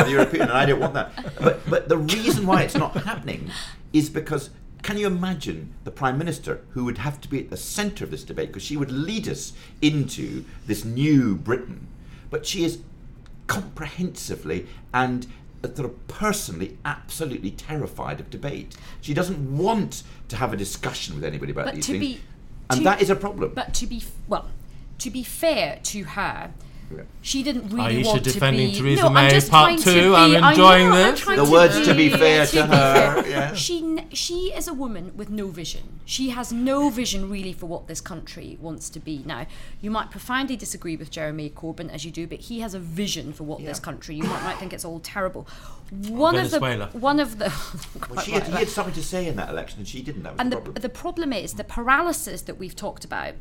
of 0.00 0.04
the 0.06 0.10
European, 0.10 0.42
and 0.42 0.52
I 0.52 0.66
don't 0.66 0.80
want 0.80 0.94
that. 0.94 1.12
But 1.40 1.68
but 1.70 1.88
the 1.88 1.98
reason 1.98 2.46
why 2.46 2.62
it's 2.62 2.74
not 2.76 2.94
happening 2.96 3.50
is 3.92 4.10
because 4.10 4.50
can 4.82 4.98
you 4.98 5.06
imagine 5.06 5.72
the 5.84 5.90
prime 5.92 6.18
minister 6.18 6.60
who 6.70 6.84
would 6.84 6.98
have 6.98 7.20
to 7.20 7.28
be 7.28 7.38
at 7.38 7.50
the 7.50 7.56
centre 7.56 8.04
of 8.04 8.10
this 8.10 8.24
debate 8.24 8.48
because 8.48 8.64
she 8.64 8.76
would 8.76 8.90
lead 8.90 9.28
us 9.28 9.52
into 9.80 10.44
this 10.66 10.84
new 10.84 11.36
Britain, 11.36 11.86
but 12.30 12.44
she 12.44 12.64
is 12.64 12.80
comprehensively 13.46 14.66
and 14.92 15.26
uh, 15.64 15.68
sort 15.74 15.80
of 15.90 16.08
personally 16.08 16.76
absolutely 16.84 17.50
terrified 17.52 18.18
of 18.20 18.28
debate. 18.30 18.76
She 19.00 19.14
doesn't 19.14 19.56
want 19.56 20.02
to 20.28 20.36
have 20.36 20.52
a 20.52 20.56
discussion 20.56 21.14
with 21.14 21.24
anybody 21.24 21.52
about 21.52 21.66
But 21.66 21.74
these 21.76 21.86
to 21.86 21.92
things, 21.92 22.04
be- 22.06 22.20
and 22.72 22.78
to- 22.80 22.84
that 22.84 23.02
is 23.02 23.10
a 23.10 23.16
problem. 23.16 23.52
But 23.54 23.74
to 23.74 23.86
be 23.86 24.02
well, 24.28 24.48
to 24.98 25.10
be 25.10 25.22
fair 25.22 25.78
to 25.84 26.04
her, 26.04 26.50
She 27.20 27.42
didn't 27.42 27.68
really 27.70 27.98
Ayesha 27.98 28.08
want 28.08 28.24
to 28.24 28.32
defending 28.32 28.70
be. 28.70 28.76
Theresa 28.78 29.02
no, 29.02 29.10
May 29.10 29.20
I'm 29.26 29.30
just 29.30 29.50
part 29.50 29.64
trying 29.66 29.78
to 29.78 29.84
two. 29.84 30.10
be- 30.10 30.14
I'm 30.16 30.34
enjoying 30.50 30.88
know, 30.90 30.92
I'm 30.96 31.10
this. 31.12 31.20
trying 31.20 31.36
The 31.44 31.50
words 31.50 31.86
to 31.86 31.94
be 31.94 32.08
fair 32.08 32.46
to 32.46 32.66
her, 32.66 33.28
yeah. 33.28 33.54
She 33.54 33.98
she 34.12 34.52
is 34.54 34.66
a 34.68 34.74
woman 34.74 35.12
with 35.16 35.30
no 35.30 35.48
vision. 35.48 36.00
She 36.04 36.30
has 36.30 36.52
no 36.52 36.90
vision 36.90 37.30
really 37.30 37.52
for 37.52 37.66
what 37.66 37.86
this 37.86 38.00
country 38.00 38.58
wants 38.60 38.90
to 38.90 39.00
be. 39.00 39.22
Now, 39.24 39.46
you 39.80 39.90
might 39.90 40.10
profoundly 40.10 40.56
disagree 40.56 40.96
with 40.96 41.10
Jeremy 41.10 41.48
Corbyn 41.50 41.88
as 41.90 42.04
you 42.04 42.10
do, 42.10 42.26
but 42.26 42.40
he 42.40 42.60
has 42.60 42.74
a 42.74 42.78
vision 42.80 43.32
for 43.32 43.44
what 43.44 43.64
this 43.64 43.78
country. 43.78 44.16
You 44.16 44.24
might, 44.24 44.42
might 44.42 44.58
think 44.58 44.72
it's 44.72 44.84
all 44.84 45.00
terrible. 45.00 45.46
One 46.08 46.36
of 46.36 46.50
the 46.50 46.88
one 46.92 47.20
of 47.20 47.38
the 47.38 47.52
Well, 48.10 48.20
she 48.24 48.32
had, 48.32 48.42
right, 48.42 48.50
he 48.52 48.58
had 48.58 48.68
something 48.68 48.94
to 48.94 49.02
say 49.02 49.26
in 49.26 49.36
that 49.36 49.50
election, 49.50 49.78
and 49.80 49.88
she 49.88 50.02
didn't. 50.02 50.22
That 50.24 50.32
was 50.32 50.40
And 50.40 50.50
the 50.50 50.56
the, 50.56 50.62
problem. 50.62 50.82
the 50.82 50.88
problem 50.88 51.32
is 51.32 51.54
the 51.54 51.64
paralysis 51.64 52.42
that 52.42 52.58
we've 52.58 52.74
talked 52.76 53.04
about 53.04 53.34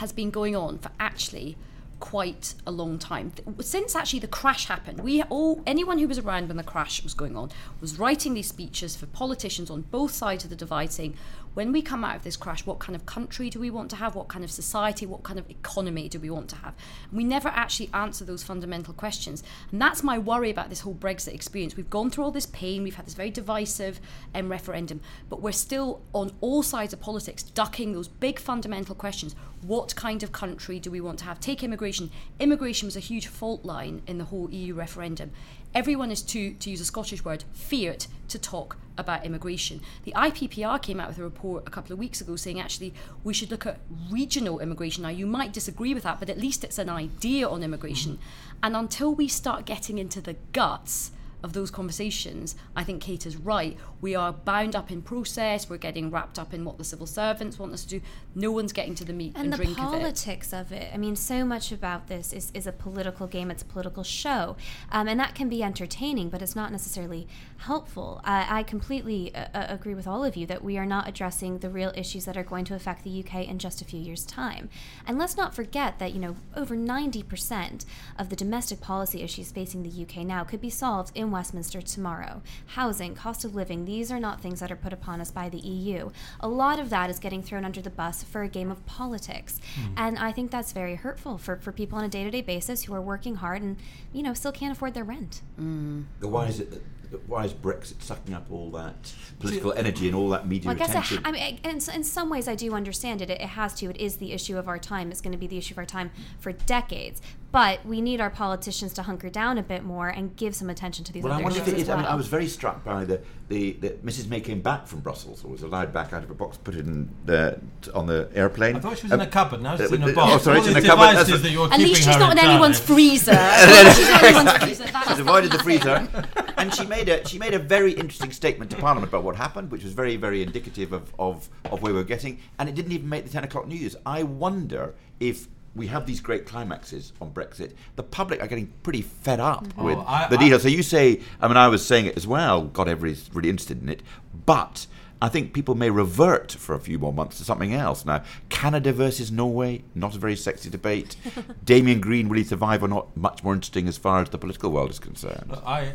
has 0.00 0.12
been 0.12 0.30
going 0.30 0.54
on 0.56 0.78
for 0.78 0.90
actually 0.98 1.56
quite 2.00 2.54
a 2.66 2.70
long 2.70 2.98
time. 2.98 3.32
Since 3.60 3.94
actually 3.94 4.20
the 4.20 4.28
crash 4.28 4.66
happened 4.66 5.00
we 5.00 5.22
all 5.24 5.62
anyone 5.66 5.98
who 5.98 6.08
was 6.08 6.18
around 6.18 6.48
when 6.48 6.56
the 6.56 6.62
crash 6.62 7.02
was 7.02 7.14
going 7.14 7.36
on 7.36 7.50
was 7.80 7.98
writing 7.98 8.34
these 8.34 8.48
speeches 8.48 8.96
for 8.96 9.06
politicians 9.06 9.70
on 9.70 9.82
both 9.82 10.12
sides 10.12 10.44
of 10.44 10.50
the 10.50 10.56
divide 10.56 10.92
saying 10.92 11.16
when 11.54 11.72
we 11.72 11.82
come 11.82 12.04
out 12.04 12.16
of 12.16 12.24
this 12.24 12.36
crash 12.36 12.66
what 12.66 12.78
kind 12.78 12.94
of 12.94 13.06
country 13.06 13.50
do 13.50 13.58
we 13.58 13.70
want 13.70 13.90
to 13.90 13.96
have? 13.96 14.14
What 14.14 14.28
kind 14.28 14.44
of 14.44 14.50
society? 14.50 15.06
What 15.06 15.22
kind 15.22 15.38
of 15.38 15.48
economy 15.48 16.08
do 16.08 16.18
we 16.20 16.30
want 16.30 16.48
to 16.50 16.56
have? 16.56 16.74
And 17.10 17.16
we 17.16 17.24
never 17.24 17.48
actually 17.48 17.90
answer 17.94 18.24
those 18.24 18.42
fundamental 18.42 18.94
questions. 18.94 19.42
And 19.72 19.80
that's 19.80 20.02
my 20.02 20.18
worry 20.18 20.50
about 20.50 20.68
this 20.68 20.80
whole 20.80 20.94
brexit 20.94 21.34
experience. 21.34 21.76
We've 21.76 21.90
gone 21.90 22.10
through 22.10 22.24
all 22.24 22.30
this 22.30 22.46
pain. 22.46 22.82
We've 22.82 22.96
had 22.96 23.06
this 23.06 23.14
very 23.14 23.30
divisive 23.30 24.00
um, 24.34 24.50
referendum 24.50 25.00
but 25.28 25.40
we're 25.40 25.52
still 25.52 26.02
on 26.12 26.32
all 26.40 26.62
sides 26.62 26.92
of 26.92 27.00
politics 27.00 27.42
ducking 27.42 27.92
those 27.92 28.08
big 28.08 28.38
fundamental 28.38 28.94
questions. 28.94 29.34
What 29.62 29.94
kind 29.96 30.22
of 30.22 30.32
country 30.32 30.78
do 30.78 30.90
we 30.90 31.00
want 31.00 31.18
to 31.20 31.24
have? 31.24 31.40
Take 31.40 31.62
immigration. 31.62 32.10
Immigration 32.38 32.86
was 32.86 32.96
a 32.96 33.00
huge 33.00 33.26
fault 33.26 33.64
line 33.64 34.02
in 34.06 34.18
the 34.18 34.24
whole 34.24 34.50
eu 34.50 34.74
referendum 34.74 35.30
everyone 35.74 36.10
is 36.10 36.22
to 36.22 36.54
to 36.54 36.70
use 36.70 36.80
a 36.80 36.84
scottish 36.84 37.24
word 37.24 37.44
feared 37.52 38.06
to 38.28 38.38
talk 38.38 38.76
about 38.96 39.26
immigration. 39.26 39.80
The 40.04 40.12
ippr 40.12 40.80
came 40.80 41.00
out 41.00 41.08
with 41.08 41.18
a 41.18 41.22
report 41.22 41.64
a 41.66 41.70
couple 41.70 41.92
of 41.92 41.98
weeks 41.98 42.20
ago 42.20 42.36
saying 42.36 42.60
actually 42.60 42.94
we 43.24 43.34
should 43.34 43.50
look 43.50 43.66
at 43.66 43.80
regional 44.10 44.60
immigration. 44.60 45.02
Now 45.02 45.08
you 45.08 45.26
might 45.26 45.52
disagree 45.52 45.94
with 45.94 46.04
that 46.04 46.20
but 46.20 46.30
at 46.30 46.38
least 46.38 46.64
it's 46.64 46.78
an 46.78 46.88
idea 46.88 47.48
on 47.48 47.62
immigration. 47.62 48.12
Mm-hmm. 48.12 48.58
And 48.62 48.76
until 48.76 49.14
we 49.14 49.28
start 49.28 49.64
getting 49.64 49.98
into 49.98 50.20
the 50.20 50.36
guts 50.52 51.10
of 51.44 51.52
those 51.52 51.70
conversations, 51.70 52.56
I 52.74 52.84
think 52.84 53.02
Kate 53.02 53.26
is 53.26 53.36
right. 53.36 53.76
We 54.00 54.14
are 54.14 54.32
bound 54.32 54.74
up 54.74 54.90
in 54.90 55.02
process. 55.02 55.68
We're 55.68 55.76
getting 55.76 56.10
wrapped 56.10 56.38
up 56.38 56.54
in 56.54 56.64
what 56.64 56.78
the 56.78 56.84
civil 56.84 57.06
servants 57.06 57.58
want 57.58 57.74
us 57.74 57.84
to 57.84 58.00
do. 58.00 58.00
No 58.34 58.50
one's 58.50 58.72
getting 58.72 58.94
to 58.94 59.04
the 59.04 59.12
meat 59.12 59.34
and, 59.36 59.44
and 59.44 59.52
the 59.52 59.56
drink 59.58 59.78
of 59.78 59.92
it. 59.92 59.98
politics 59.98 60.54
of 60.54 60.72
it. 60.72 60.90
I 60.92 60.96
mean, 60.96 61.16
so 61.16 61.44
much 61.44 61.70
about 61.70 62.08
this 62.08 62.32
is, 62.32 62.50
is 62.54 62.66
a 62.66 62.72
political 62.72 63.26
game. 63.26 63.50
It's 63.50 63.62
a 63.62 63.66
political 63.66 64.02
show, 64.02 64.56
um, 64.90 65.06
and 65.06 65.20
that 65.20 65.34
can 65.34 65.50
be 65.50 65.62
entertaining, 65.62 66.30
but 66.30 66.40
it's 66.40 66.56
not 66.56 66.72
necessarily 66.72 67.28
helpful. 67.58 68.22
I, 68.24 68.60
I 68.60 68.62
completely 68.62 69.34
uh, 69.34 69.48
uh, 69.52 69.66
agree 69.68 69.94
with 69.94 70.06
all 70.06 70.24
of 70.24 70.36
you 70.36 70.46
that 70.46 70.64
we 70.64 70.78
are 70.78 70.86
not 70.86 71.06
addressing 71.06 71.58
the 71.58 71.68
real 71.68 71.92
issues 71.94 72.24
that 72.24 72.38
are 72.38 72.42
going 72.42 72.64
to 72.66 72.74
affect 72.74 73.04
the 73.04 73.22
UK 73.22 73.46
in 73.46 73.58
just 73.58 73.82
a 73.82 73.84
few 73.84 74.00
years' 74.00 74.24
time. 74.24 74.70
And 75.06 75.18
let's 75.18 75.36
not 75.36 75.54
forget 75.54 75.98
that 75.98 76.14
you 76.14 76.20
know 76.20 76.36
over 76.56 76.74
ninety 76.74 77.22
percent 77.22 77.84
of 78.18 78.30
the 78.30 78.36
domestic 78.36 78.80
policy 78.80 79.22
issues 79.22 79.52
facing 79.52 79.82
the 79.82 80.02
UK 80.02 80.24
now 80.24 80.42
could 80.42 80.62
be 80.62 80.70
solved 80.70 81.12
in 81.14 81.33
Westminster 81.34 81.82
tomorrow. 81.82 82.40
Housing, 82.68 83.14
cost 83.14 83.44
of 83.44 83.54
living, 83.54 83.84
these 83.84 84.10
are 84.10 84.18
not 84.18 84.40
things 84.40 84.60
that 84.60 84.72
are 84.72 84.76
put 84.76 84.92
upon 84.92 85.20
us 85.20 85.30
by 85.30 85.50
the 85.50 85.58
EU. 85.58 86.10
A 86.40 86.48
lot 86.48 86.78
of 86.78 86.88
that 86.90 87.10
is 87.10 87.18
getting 87.18 87.42
thrown 87.42 87.64
under 87.64 87.82
the 87.82 87.90
bus 87.90 88.22
for 88.22 88.42
a 88.42 88.48
game 88.48 88.70
of 88.70 88.84
politics. 88.86 89.60
Hmm. 89.74 89.94
And 89.96 90.18
I 90.18 90.32
think 90.32 90.50
that's 90.50 90.72
very 90.72 90.94
hurtful 90.94 91.36
for, 91.36 91.56
for 91.56 91.72
people 91.72 91.98
on 91.98 92.04
a 92.04 92.08
day 92.08 92.24
to 92.24 92.30
day 92.30 92.42
basis 92.42 92.84
who 92.84 92.94
are 92.94 93.02
working 93.02 93.36
hard 93.36 93.60
and, 93.60 93.76
you 94.12 94.22
know, 94.22 94.32
still 94.32 94.52
can't 94.52 94.72
afford 94.72 94.94
their 94.94 95.04
rent. 95.04 95.42
Mm. 95.60 96.04
why 96.20 96.46
is 96.46 96.60
it? 96.60 96.70
That, 96.70 96.82
why 97.26 97.44
is 97.44 97.52
Brexit 97.52 98.02
sucking 98.02 98.34
up 98.34 98.50
all 98.50 98.70
that 98.72 99.12
political 99.38 99.72
energy 99.72 100.06
and 100.06 100.16
all 100.16 100.28
that 100.30 100.48
media 100.48 100.68
Well, 100.68 100.76
I 100.76 100.78
guess 100.78 100.88
it, 100.88 100.92
attention? 100.92 101.22
I 101.24 101.32
mean, 101.32 101.60
in, 101.62 101.76
in 101.76 102.04
some 102.04 102.28
ways, 102.30 102.48
I 102.48 102.54
do 102.54 102.72
understand 102.74 103.22
it. 103.22 103.30
it. 103.30 103.40
It 103.40 103.48
has 103.50 103.74
to. 103.74 103.90
It 103.90 103.98
is 103.98 104.16
the 104.16 104.32
issue 104.32 104.58
of 104.58 104.68
our 104.68 104.78
time. 104.78 105.10
It's 105.10 105.20
going 105.20 105.32
to 105.32 105.38
be 105.38 105.46
the 105.46 105.58
issue 105.58 105.74
of 105.74 105.78
our 105.78 105.86
time 105.86 106.10
for 106.38 106.52
decades. 106.52 107.20
But 107.54 107.86
we 107.86 108.00
need 108.00 108.20
our 108.20 108.30
politicians 108.30 108.92
to 108.94 109.02
hunker 109.04 109.30
down 109.30 109.58
a 109.58 109.62
bit 109.62 109.84
more 109.84 110.08
and 110.08 110.34
give 110.36 110.56
some 110.56 110.68
attention 110.70 111.04
to 111.04 111.12
these 111.12 111.22
Well, 111.22 111.32
I 111.32 111.36
other 111.36 111.44
wonder 111.44 111.58
if 111.60 111.68
issues 111.68 111.74
it 111.78 111.82
as 111.82 111.82
is. 111.84 111.88
I, 111.88 111.94
mean, 111.94 112.02
well. 112.02 112.12
I 112.12 112.16
was 112.16 112.26
very 112.26 112.48
struck 112.48 112.82
by 112.82 113.04
the, 113.04 113.20
the, 113.48 113.74
the 113.74 113.90
Mrs. 114.04 114.28
May 114.28 114.40
came 114.40 114.60
back 114.60 114.88
from 114.88 114.98
Brussels, 114.98 115.44
or 115.44 115.52
was 115.52 115.62
allowed 115.62 115.92
back 115.92 116.12
out 116.12 116.24
of 116.24 116.30
a 116.30 116.34
box, 116.34 116.56
put 116.56 116.74
it 116.74 116.80
in 116.80 117.08
the, 117.26 117.60
on 117.94 118.06
the 118.06 118.28
airplane. 118.34 118.74
I 118.74 118.80
thought 118.80 118.98
she 118.98 119.04
was 119.04 119.12
Um, 119.12 119.20
in 119.20 119.28
a 119.28 119.30
cupboard. 119.30 119.62
Now 119.62 119.76
she's 119.76 119.92
uh, 119.92 119.94
in 119.94 120.02
a 120.02 120.12
box. 120.12 120.32
oh, 120.32 120.38
sorry, 120.38 120.58
All 120.58 120.64
it's 120.66 120.76
in 120.76 120.84
a 120.84 120.86
cupboard. 120.86 121.06
devices 121.10 121.26
That's- 121.28 121.42
that 121.42 121.50
you're 121.52 121.72
At 121.72 121.78
least 121.78 121.96
she's 122.02 122.06
her 122.06 122.18
not 122.18 122.32
in 122.32 122.38
charge. 122.38 122.48
anyone's 122.50 122.80
freezer. 122.80 123.32
She's 123.94 124.08
not 124.10 124.24
in 124.24 124.34
anyone's 124.36 124.58
freezer. 124.64 124.86
She's 125.08 125.18
avoided 125.20 125.52
the 125.52 125.58
freezer, 125.60 126.08
and 126.56 126.74
she 126.74 126.84
made 126.86 127.08
a 127.08 127.24
she 127.28 127.38
made 127.38 127.54
a 127.54 127.58
very 127.60 127.92
interesting 127.92 128.32
statement 128.32 128.72
to 128.72 128.76
Parliament 128.78 129.08
about 129.12 129.22
what 129.22 129.36
happened, 129.36 129.70
which 129.70 129.84
was 129.84 129.92
very 129.92 130.16
very 130.16 130.42
indicative 130.42 130.92
of, 130.92 131.14
of, 131.20 131.48
of 131.70 131.82
where 131.82 131.94
we're 131.94 132.02
getting, 132.02 132.40
and 132.58 132.68
it 132.68 132.74
didn't 132.74 132.90
even 132.90 133.08
make 133.08 133.22
the 133.24 133.30
ten 133.30 133.44
o'clock 133.44 133.68
news. 133.68 133.94
I 134.04 134.24
wonder 134.24 134.94
if 135.20 135.46
we 135.74 135.86
have 135.88 136.06
these 136.06 136.20
great 136.20 136.46
climaxes 136.46 137.12
on 137.20 137.30
Brexit. 137.32 137.72
The 137.96 138.02
public 138.02 138.40
are 138.40 138.46
getting 138.46 138.68
pretty 138.82 139.02
fed 139.02 139.40
up 139.40 139.64
with 139.76 139.98
Oh, 139.98 140.04
I- 140.06 140.28
the 140.28 140.36
I- 140.36 140.40
details. 140.40 140.62
So 140.62 140.68
you 140.68 140.82
say, 140.82 141.20
I 141.40 141.48
mean, 141.48 141.56
I 141.56 141.68
was 141.68 141.84
saying 141.84 142.06
it 142.06 142.16
as 142.16 142.26
well. 142.26 142.64
God, 142.64 142.88
everybody's 142.88 143.28
really 143.34 143.48
interested 143.50 143.82
in 143.82 143.88
it, 143.88 144.02
but. 144.46 144.86
I 145.22 145.28
think 145.30 145.54
people 145.54 145.74
may 145.74 145.88
revert 145.88 146.52
for 146.52 146.74
a 146.74 146.78
few 146.80 146.98
more 146.98 147.12
months 147.12 147.38
to 147.38 147.44
something 147.44 147.72
else. 147.72 148.04
Now, 148.04 148.22
Canada 148.50 148.92
versus 148.92 149.32
Norway, 149.32 149.82
not 149.94 150.14
a 150.14 150.18
very 150.18 150.36
sexy 150.36 150.68
debate. 150.68 151.16
Damien 151.64 152.00
Green, 152.00 152.28
will 152.28 152.36
he 152.36 152.44
survive 152.44 152.82
or 152.82 152.88
not? 152.88 153.16
Much 153.16 153.42
more 153.42 153.54
interesting 153.54 153.88
as 153.88 153.96
far 153.96 154.20
as 154.20 154.28
the 154.28 154.36
political 154.36 154.70
world 154.70 154.90
is 154.90 154.98
concerned. 154.98 155.46
Look, 155.48 155.62
I, 155.64 155.94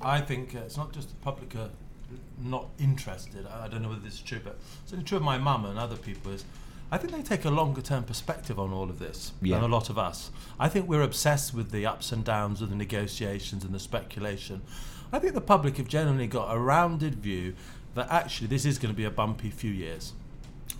I 0.00 0.20
think 0.20 0.54
uh, 0.54 0.58
it's 0.60 0.76
not 0.76 0.92
just 0.92 1.08
the 1.08 1.16
public 1.16 1.56
are 1.56 1.70
not 2.40 2.68
interested. 2.78 3.46
I 3.46 3.64
I 3.64 3.68
don't 3.68 3.82
know 3.82 3.88
whether 3.88 4.00
this 4.02 4.14
is 4.14 4.20
true, 4.20 4.40
but 4.44 4.56
it's 4.92 5.02
true 5.08 5.16
of 5.18 5.24
my 5.24 5.38
mum 5.38 5.64
and 5.64 5.76
other 5.76 5.96
people. 5.96 6.30
Is 6.30 6.44
I 6.92 6.98
think 6.98 7.14
they 7.14 7.22
take 7.22 7.46
a 7.46 7.50
longer 7.50 7.80
term 7.80 8.04
perspective 8.04 8.60
on 8.60 8.70
all 8.70 8.90
of 8.90 8.98
this 8.98 9.32
Yeah. 9.40 9.56
than 9.56 9.64
a 9.64 9.74
lot 9.74 9.88
of 9.88 9.96
us. 9.96 10.30
I 10.60 10.68
think 10.68 10.86
we're 10.86 11.00
obsessed 11.00 11.54
with 11.54 11.70
the 11.70 11.86
ups 11.86 12.12
and 12.12 12.22
downs 12.22 12.60
of 12.60 12.68
the 12.68 12.76
negotiations 12.76 13.64
and 13.64 13.74
the 13.74 13.80
speculation. 13.80 14.60
I 15.10 15.18
think 15.18 15.32
the 15.32 15.40
public 15.40 15.78
have 15.78 15.88
generally 15.88 16.26
got 16.26 16.54
a 16.54 16.58
rounded 16.58 17.14
view 17.14 17.54
that 17.94 18.08
actually 18.10 18.48
this 18.48 18.66
is 18.66 18.78
going 18.78 18.92
to 18.92 18.96
be 18.96 19.06
a 19.06 19.10
bumpy 19.10 19.48
few 19.48 19.70
years 19.70 20.12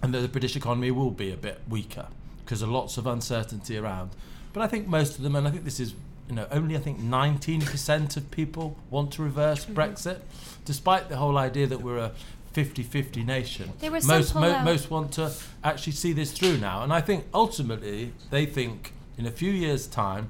and 0.02 0.12
that 0.12 0.20
the 0.20 0.28
British 0.28 0.54
economy 0.54 0.90
will 0.90 1.10
be 1.10 1.32
a 1.32 1.36
bit 1.36 1.62
weaker 1.66 2.08
because 2.44 2.60
of 2.60 2.68
lots 2.68 2.98
of 2.98 3.06
uncertainty 3.06 3.78
around. 3.78 4.10
But 4.52 4.62
I 4.62 4.66
think 4.66 4.86
most 4.86 5.16
of 5.16 5.22
them, 5.22 5.34
and 5.34 5.48
I 5.48 5.50
think 5.50 5.64
this 5.64 5.80
is, 5.80 5.94
you 6.28 6.34
know, 6.34 6.46
only 6.50 6.76
I 6.76 6.80
think 6.80 7.00
19% 7.00 8.18
of 8.18 8.30
people 8.30 8.76
want 8.90 9.12
to 9.12 9.22
reverse 9.22 9.64
mm-hmm. 9.64 9.78
Brexit, 9.78 10.20
despite 10.66 11.08
the 11.08 11.16
whole 11.16 11.38
idea 11.38 11.66
that 11.68 11.80
we're 11.80 11.98
a 11.98 12.12
50-50 12.52 13.24
nation. 13.24 13.72
There 13.80 13.90
was 13.90 14.06
most 14.06 14.34
pullout. 14.34 14.64
most 14.64 14.90
want 14.90 15.12
to 15.12 15.32
actually 15.64 15.92
see 15.92 16.12
this 16.12 16.32
through 16.32 16.58
now, 16.58 16.82
and 16.82 16.92
I 16.92 17.00
think 17.00 17.24
ultimately 17.32 18.12
they 18.30 18.46
think 18.46 18.92
in 19.18 19.26
a 19.26 19.30
few 19.30 19.50
years' 19.50 19.86
time. 19.86 20.28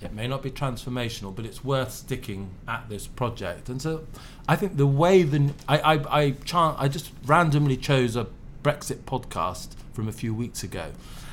It 0.00 0.12
may 0.12 0.26
not 0.26 0.42
be 0.42 0.50
transformational, 0.50 1.32
but 1.32 1.46
it's 1.46 1.62
worth 1.62 1.92
sticking 1.92 2.50
at 2.66 2.88
this 2.88 3.06
project. 3.06 3.68
And 3.68 3.80
so, 3.80 4.04
I 4.48 4.56
think 4.56 4.76
the 4.76 4.84
way 4.84 5.22
the 5.22 5.52
I 5.68 5.78
I 5.78 6.20
I, 6.22 6.30
chan- 6.44 6.74
I 6.76 6.88
just 6.88 7.12
randomly 7.24 7.76
chose 7.76 8.16
a 8.16 8.26
Brexit 8.64 9.04
podcast 9.04 9.68
from 9.92 10.08
a 10.08 10.12
few 10.12 10.34
weeks 10.34 10.64
ago 10.64 10.90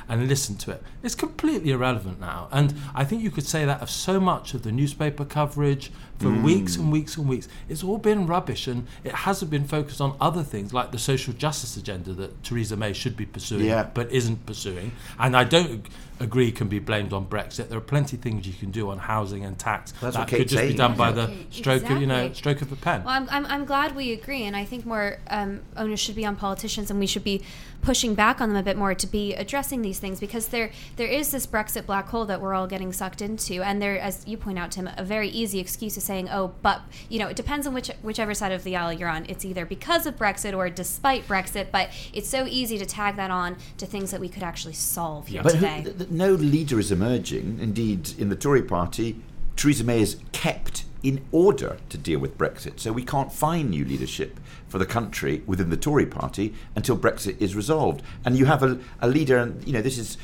and 0.10 0.28
listened 0.28 0.60
to 0.62 0.72
it. 0.72 0.84
It's 1.04 1.16
completely 1.16 1.72
irrelevant 1.72 2.20
now. 2.20 2.48
And 2.52 2.74
I 2.96 3.06
think 3.06 3.22
you 3.22 3.30
could 3.30 3.48
say 3.48 3.64
that 3.66 3.82
of 3.82 3.90
so 3.90 4.20
much 4.20 4.56
of 4.56 4.64
the 4.64 4.72
newspaper 4.72 5.24
coverage 5.24 5.92
for 6.20 6.30
weeks 6.30 6.76
and 6.76 6.92
weeks 6.92 7.16
and 7.18 7.28
weeks. 7.30 7.48
It's 7.70 7.84
all 7.84 7.98
been 7.98 8.28
rubbish 8.28 8.68
and 8.68 8.86
it 9.04 9.14
hasn't 9.14 9.50
been 9.50 9.64
focused 9.66 10.02
on 10.02 10.18
other 10.20 10.44
things 10.44 10.74
like 10.74 10.92
the 10.92 11.00
social 11.00 11.34
justice 11.34 11.78
agenda 11.78 12.12
that 12.14 12.44
Theresa 12.44 12.76
May 12.76 12.92
should 12.94 13.16
be 13.16 13.26
pursuing 13.26 13.66
Yeah. 13.66 13.88
but 13.94 14.12
isn't 14.12 14.46
pursuing. 14.46 14.92
And 15.18 15.36
I 15.38 15.46
don't 15.46 15.72
ag- 15.72 15.90
agree 16.20 16.52
can 16.52 16.68
be 16.68 16.80
blamed 16.80 17.14
on 17.14 17.26
Brexit. 17.26 17.70
There 17.70 17.78
are 17.78 17.82
plenty 17.82 18.18
of 18.18 18.22
things 18.22 18.46
you 18.46 18.52
can 18.54 18.72
do 18.72 18.90
on 18.90 18.98
housing 18.98 19.46
and 19.46 19.58
tax 19.58 19.94
That's 20.02 20.18
that 20.18 20.28
could 20.28 20.40
Kate's 20.40 20.52
just 20.52 20.68
be 20.68 20.74
done 20.74 20.96
by 20.98 21.14
the 21.14 21.24
Exactly. 21.24 21.48
stroke 21.62 21.90
of 21.90 22.02
you 22.02 22.08
know 22.08 22.34
stroke 22.34 22.62
of 22.62 22.72
a 22.74 22.76
pen. 22.76 23.06
Well, 23.06 23.14
I'm, 23.14 23.30
I'm, 23.32 23.46
I'm 23.46 23.64
glad 23.66 23.96
we 23.96 24.12
agree, 24.12 24.44
and 24.44 24.54
I 24.58 24.66
think 24.66 24.86
more 24.86 25.20
um, 25.30 25.62
onus 25.78 26.02
should 26.02 26.16
be 26.16 26.26
on 26.26 26.36
politicians, 26.36 26.92
and 26.92 27.00
we 27.00 27.08
should 27.08 27.24
be 27.24 27.42
pushing 27.82 28.14
back 28.16 28.42
on 28.42 28.50
them 28.50 28.58
a 28.58 28.64
bit 28.64 28.76
more 28.76 28.94
to 28.94 29.08
be 29.08 29.34
addressing 29.36 29.82
these 29.82 30.00
things 30.00 30.20
because 30.20 30.48
there 30.50 30.70
there 30.98 31.08
is 31.08 31.32
this 31.32 31.48
Brexit 31.48 31.86
black 31.86 32.10
hole 32.10 32.26
that 32.26 32.42
we're 32.42 32.54
all 32.54 32.68
getting 32.68 32.92
sucked 32.92 33.22
into, 33.22 33.64
and 33.64 33.82
there, 33.82 33.98
as 33.98 34.28
you 34.28 34.36
point 34.36 34.60
out, 34.60 34.72
Tim, 34.72 34.90
a 34.98 35.06
very 35.06 35.30
easy 35.30 35.60
excuse 35.60 35.96
is 35.96 36.04
saying, 36.10 36.28
"Oh, 36.30 36.54
but 36.64 36.82
you 37.08 37.20
know, 37.20 37.28
it 37.28 37.38
depends 37.38 37.68
on 37.68 37.74
which 37.76 37.90
whichever 38.02 38.34
side 38.34 38.52
of 38.52 38.64
the 38.64 38.76
aisle 38.76 38.92
you're 38.92 39.08
on. 39.18 39.26
It's 39.30 39.46
either 39.46 39.64
because 39.66 40.08
of 40.08 40.16
Brexit 40.18 40.58
or 40.58 40.68
despite 40.70 41.28
Brexit." 41.28 41.68
But 41.72 41.90
it's 42.12 42.28
so 42.28 42.42
easy 42.48 42.78
to 42.80 42.86
tag 42.86 43.16
that 43.18 43.30
on 43.32 43.58
to 43.78 43.86
things 43.86 44.10
that 44.12 44.20
we 44.20 44.28
could 44.28 44.42
actually 44.44 44.74
solve 44.74 45.28
here 45.28 45.44
But 45.44 45.54
today. 45.54 45.84
th- 45.98 46.10
no 46.10 46.32
leader 46.34 46.80
is 46.80 46.92
emerging. 46.92 47.60
Indeed, 47.62 48.02
in 48.18 48.30
the 48.30 48.36
Tory 48.36 48.64
party, 48.64 49.22
Theresa 49.56 49.84
May 49.84 50.02
is 50.02 50.18
kept 50.32 50.86
in 51.04 51.24
order 51.32 51.78
to 51.90 51.98
deal 51.98 52.20
with 52.20 52.38
Brexit. 52.38 52.80
So 52.80 52.92
we 52.92 53.04
can't 53.04 53.32
find 53.32 53.70
new 53.70 53.86
leadership 53.86 54.40
for 54.68 54.80
the 54.80 54.86
country 54.86 55.44
within 55.46 55.70
the 55.70 55.78
Tory 55.78 56.06
party 56.08 56.54
until 56.76 56.98
Brexit 56.98 57.40
is 57.40 57.56
resolved. 57.56 58.02
And 58.26 58.36
you 58.36 58.46
have 58.46 58.64
a, 58.64 58.80
a 59.00 59.08
leader, 59.08 59.38
and 59.38 59.66
you 59.68 59.74
know 59.74 59.82
this 59.84 59.98
is. 60.00 60.18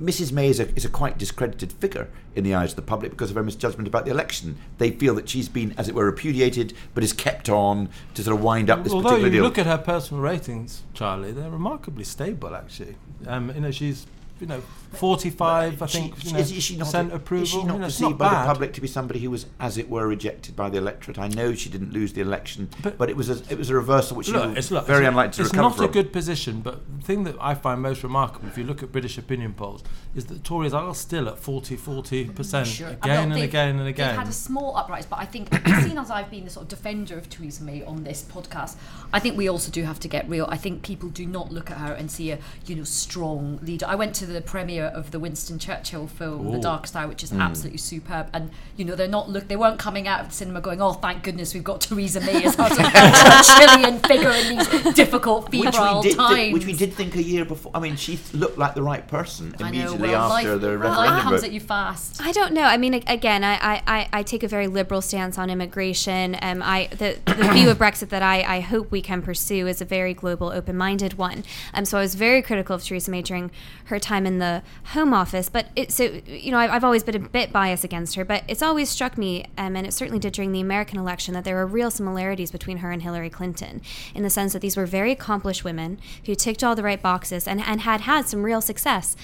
Mrs. 0.00 0.32
May 0.32 0.48
is 0.48 0.60
a, 0.60 0.74
is 0.76 0.84
a 0.84 0.88
quite 0.88 1.18
discredited 1.18 1.72
figure 1.72 2.08
in 2.34 2.44
the 2.44 2.54
eyes 2.54 2.70
of 2.72 2.76
the 2.76 2.82
public 2.82 3.10
because 3.10 3.30
of 3.30 3.36
her 3.36 3.42
misjudgment 3.42 3.88
about 3.88 4.04
the 4.04 4.10
election. 4.10 4.56
They 4.78 4.90
feel 4.90 5.14
that 5.14 5.28
she's 5.28 5.48
been, 5.48 5.74
as 5.78 5.88
it 5.88 5.94
were, 5.94 6.04
repudiated, 6.04 6.74
but 6.94 7.02
is 7.02 7.12
kept 7.12 7.48
on 7.48 7.88
to 8.14 8.22
sort 8.22 8.36
of 8.36 8.42
wind 8.42 8.68
up 8.70 8.84
this 8.84 8.92
Although 8.92 9.10
particular 9.10 9.28
you 9.28 9.34
deal. 9.36 9.44
look 9.44 9.58
at 9.58 9.66
her 9.66 9.78
personal 9.78 10.22
ratings, 10.22 10.82
Charlie, 10.94 11.32
they're 11.32 11.50
remarkably 11.50 12.04
stable 12.04 12.54
actually. 12.54 12.96
Um, 13.26 13.50
you 13.54 13.60
know, 13.62 13.70
she's 13.70 14.06
you 14.40 14.46
know 14.46 14.60
45, 14.92 15.82
I 15.82 15.86
She- 15.86 15.98
think, 15.98 16.14
you 16.16 16.20
she- 16.30 16.32
know, 16.32 16.38
is, 16.40 16.52
is 16.52 16.62
she 16.62 16.76
not, 16.76 16.84
percent 16.86 17.08
is 17.10 17.14
approval. 17.16 17.46
she 17.46 17.56
You 17.58 17.64
know, 17.64 17.74
it's 17.76 17.98
perceived 17.98 18.18
by 18.18 18.30
bad. 18.30 18.42
the 18.44 18.46
public 18.52 18.72
to 18.74 18.80
be 18.80 18.86
somebody 18.88 19.20
who 19.20 19.30
was, 19.30 19.46
as 19.60 19.76
it 19.78 19.88
were, 19.90 20.06
rejected 20.06 20.56
by 20.56 20.70
the 20.70 20.78
electorate? 20.78 21.18
I 21.18 21.28
know 21.28 21.54
she 21.54 21.68
didn't 21.68 21.92
lose 21.92 22.12
the 22.14 22.20
election, 22.22 22.68
but, 22.82 22.96
But- 22.98 23.10
it 23.10 23.16
was 23.16 23.28
a, 23.28 23.42
it 23.52 23.58
was 23.58 23.70
a 23.70 23.74
reversal 23.74 24.16
which 24.16 24.26
she 24.26 24.32
Look, 24.32 24.48
was 24.50 24.58
it's, 24.58 24.70
look, 24.70 24.86
very 24.86 25.04
it's, 25.04 25.08
unlikely 25.10 25.32
to 25.36 25.42
it's 25.42 25.50
recover 25.50 25.62
not 25.68 25.76
from. 25.76 25.84
a 25.84 25.88
good 25.88 26.12
position, 26.12 26.60
but 26.60 26.80
the 26.98 27.04
thing 27.04 27.24
that 27.24 27.36
I 27.40 27.54
find 27.54 27.80
most 27.82 28.02
remarkable, 28.02 28.48
if 28.48 28.56
you 28.56 28.64
look 28.64 28.82
at 28.82 28.90
British 28.92 29.18
opinion 29.18 29.52
polls, 29.54 29.82
is 30.14 30.26
that 30.26 30.44
Tories 30.44 30.72
are 30.72 30.94
still 30.94 31.28
at 31.28 31.38
40, 31.38 31.76
40% 31.76 32.32
mm, 32.34 32.64
Sure. 32.66 32.88
Again 32.88 33.24
and 33.24 33.32
they've- 33.32 33.44
again 33.44 33.68
and 33.76 33.80
They've 33.80 33.88
again. 33.94 34.16
had 34.16 34.28
a 34.28 34.32
small 34.32 34.76
uprise, 34.76 35.04
but 35.06 35.18
I 35.18 35.24
think, 35.26 35.48
seeing 35.82 35.98
as 35.98 36.10
I've 36.10 36.30
been 36.30 36.44
the 36.44 36.50
sort 36.50 36.64
of 36.64 36.68
defender 36.68 37.16
of 37.18 37.28
Theresa 37.28 37.62
May 37.64 37.82
on 37.84 38.04
this 38.04 38.22
podcast, 38.22 38.76
I 39.12 39.18
think 39.20 39.36
we 39.36 39.48
also 39.48 39.70
do 39.70 39.82
have 39.84 40.00
to 40.00 40.08
get 40.08 40.28
real. 40.28 40.46
I 40.48 40.56
think 40.56 40.82
people 40.82 41.08
do 41.10 41.26
not 41.26 41.52
look 41.52 41.70
at 41.70 41.76
her 41.78 41.92
and 41.92 42.10
see 42.10 42.30
a 42.30 42.38
you 42.66 42.76
know 42.76 42.84
strong 42.84 43.58
leader. 43.62 43.86
I 43.86 43.94
went 43.94 44.14
to 44.16 44.25
the 44.32 44.40
premiere 44.40 44.86
of 44.86 45.10
the 45.10 45.18
Winston 45.18 45.58
Churchill 45.58 46.06
film, 46.06 46.50
The 46.50 46.58
Ooh. 46.58 46.62
Darkest 46.62 46.94
Hour, 46.96 47.08
which 47.08 47.22
is 47.22 47.32
absolutely 47.32 47.78
superb, 47.78 48.28
and 48.32 48.50
you 48.76 48.84
know 48.84 48.94
they're 48.94 49.08
not 49.08 49.28
look 49.28 49.48
they 49.48 49.56
weren't 49.56 49.78
coming 49.78 50.06
out 50.08 50.20
of 50.20 50.28
the 50.28 50.34
cinema 50.34 50.60
going, 50.60 50.80
oh 50.80 50.92
thank 50.94 51.22
goodness 51.22 51.54
we've 51.54 51.64
got 51.64 51.80
Theresa 51.80 52.20
May 52.20 52.44
as 52.44 52.58
our 52.58 52.68
sort 52.68 52.80
of 52.80 52.86
Churchillian 52.92 54.06
figure 54.06 54.30
in 54.30 54.56
these 54.56 54.94
difficult 54.94 55.50
which 55.50 55.62
febrile 55.64 56.02
we, 56.02 56.08
did 56.08 56.16
times. 56.16 56.34
think, 56.34 56.54
which 56.54 56.66
we 56.66 56.72
did 56.72 56.92
think 56.92 57.14
a 57.16 57.22
year 57.22 57.44
before. 57.44 57.72
I 57.74 57.80
mean, 57.80 57.96
she 57.96 58.18
looked 58.32 58.58
like 58.58 58.74
the 58.74 58.82
right 58.82 59.06
person 59.06 59.54
I 59.58 59.62
know, 59.62 59.68
immediately 59.68 60.08
well, 60.10 60.32
after 60.32 60.52
life, 60.52 60.60
the 60.60 60.68
life 60.68 60.80
referendum. 60.80 61.20
comes 61.22 61.42
at 61.44 61.52
you 61.52 61.60
fast. 61.60 62.20
I 62.22 62.32
don't 62.32 62.52
know. 62.52 62.62
I 62.62 62.76
mean, 62.76 62.94
again, 62.94 63.44
I, 63.44 63.54
I, 63.54 63.82
I- 63.86 64.08
I 64.12 64.22
take 64.22 64.42
a 64.42 64.48
very 64.48 64.66
liberal 64.66 65.02
stance 65.02 65.36
on 65.38 65.50
immigration. 65.50 66.36
Um, 66.40 66.62
I 66.62 66.88
the, 66.90 67.18
the 67.26 67.34
view 67.52 67.68
of 67.70 67.78
Brexit 67.78 68.08
that 68.10 68.22
I, 68.22 68.42
I 68.56 68.60
hope 68.60 68.90
we 68.90 69.02
can 69.02 69.20
pursue 69.22 69.66
is 69.66 69.80
a 69.80 69.84
very 69.84 70.14
global, 70.14 70.48
open-minded 70.48 71.14
one. 71.18 71.44
Um, 71.74 71.84
so 71.84 71.98
I 71.98 72.00
was 72.00 72.14
very 72.14 72.40
critical 72.40 72.74
of 72.76 72.82
Theresa 72.84 73.10
May 73.10 73.22
during 73.22 73.50
her 73.86 73.98
time 73.98 74.15
in 74.24 74.38
the 74.38 74.62
Home 74.92 75.12
Office. 75.12 75.48
But 75.48 75.66
it, 75.74 75.92
so 75.92 76.04
you 76.26 76.52
know, 76.52 76.58
I've, 76.58 76.70
I've 76.70 76.84
always 76.84 77.02
been 77.02 77.16
a 77.16 77.18
bit 77.18 77.52
biased 77.52 77.84
against 77.84 78.14
her. 78.14 78.24
But 78.24 78.44
it's 78.48 78.62
always 78.62 78.88
struck 78.88 79.18
me, 79.18 79.44
um, 79.58 79.76
and 79.76 79.86
it 79.86 79.92
certainly 79.92 80.20
did 80.20 80.32
during 80.32 80.52
the 80.52 80.60
American 80.60 80.98
election, 80.98 81.34
that 81.34 81.44
there 81.44 81.56
were 81.56 81.66
real 81.66 81.90
similarities 81.90 82.50
between 82.50 82.78
her 82.78 82.90
and 82.92 83.02
Hillary 83.02 83.30
Clinton, 83.30 83.82
in 84.14 84.22
the 84.22 84.30
sense 84.30 84.52
that 84.52 84.62
these 84.62 84.76
were 84.76 84.86
very 84.86 85.12
accomplished 85.12 85.64
women 85.64 85.98
who 86.24 86.34
ticked 86.34 86.62
all 86.62 86.76
the 86.76 86.82
right 86.82 87.02
boxes 87.02 87.48
and, 87.48 87.60
and 87.60 87.80
had 87.80 88.02
had 88.02 88.26
some 88.28 88.44
real 88.44 88.60
success. 88.60 89.16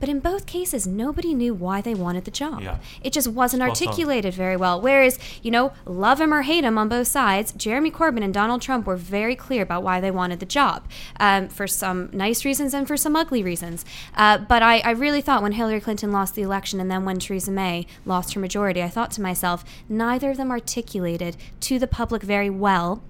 But 0.00 0.08
in 0.08 0.20
both 0.20 0.46
cases, 0.46 0.86
nobody 0.86 1.34
knew 1.34 1.54
why 1.54 1.80
they 1.80 1.94
wanted 1.94 2.24
the 2.24 2.30
job. 2.30 2.62
Yeah. 2.62 2.78
It 3.02 3.12
just 3.12 3.28
wasn't 3.28 3.62
articulated 3.62 4.34
very 4.34 4.56
well. 4.56 4.80
Whereas, 4.80 5.18
you 5.42 5.50
know, 5.50 5.72
love 5.84 6.20
him 6.20 6.32
or 6.32 6.42
hate 6.42 6.64
him 6.64 6.78
on 6.78 6.88
both 6.88 7.08
sides, 7.08 7.52
Jeremy 7.52 7.90
Corbyn 7.90 8.22
and 8.22 8.32
Donald 8.32 8.62
Trump 8.62 8.86
were 8.86 8.96
very 8.96 9.34
clear 9.34 9.62
about 9.62 9.82
why 9.82 10.00
they 10.00 10.10
wanted 10.10 10.40
the 10.40 10.46
job, 10.46 10.86
um, 11.18 11.48
for 11.48 11.66
some 11.66 12.10
nice 12.12 12.44
reasons 12.44 12.74
and 12.74 12.86
for 12.86 12.96
some 12.96 13.16
ugly 13.16 13.42
reasons. 13.42 13.84
Uh, 14.16 14.38
but 14.38 14.62
I, 14.62 14.78
I 14.80 14.90
really 14.90 15.20
thought 15.20 15.42
when 15.42 15.52
Hillary 15.52 15.80
Clinton 15.80 16.12
lost 16.12 16.34
the 16.34 16.42
election 16.42 16.80
and 16.80 16.90
then 16.90 17.04
when 17.04 17.18
Theresa 17.18 17.50
May 17.50 17.86
lost 18.04 18.34
her 18.34 18.40
majority, 18.40 18.82
I 18.82 18.88
thought 18.88 19.10
to 19.12 19.22
myself, 19.22 19.64
neither 19.88 20.30
of 20.30 20.36
them 20.36 20.50
articulated 20.50 21.36
to 21.60 21.78
the 21.78 21.86
public 21.86 22.22
very 22.22 22.50
well 22.50 23.02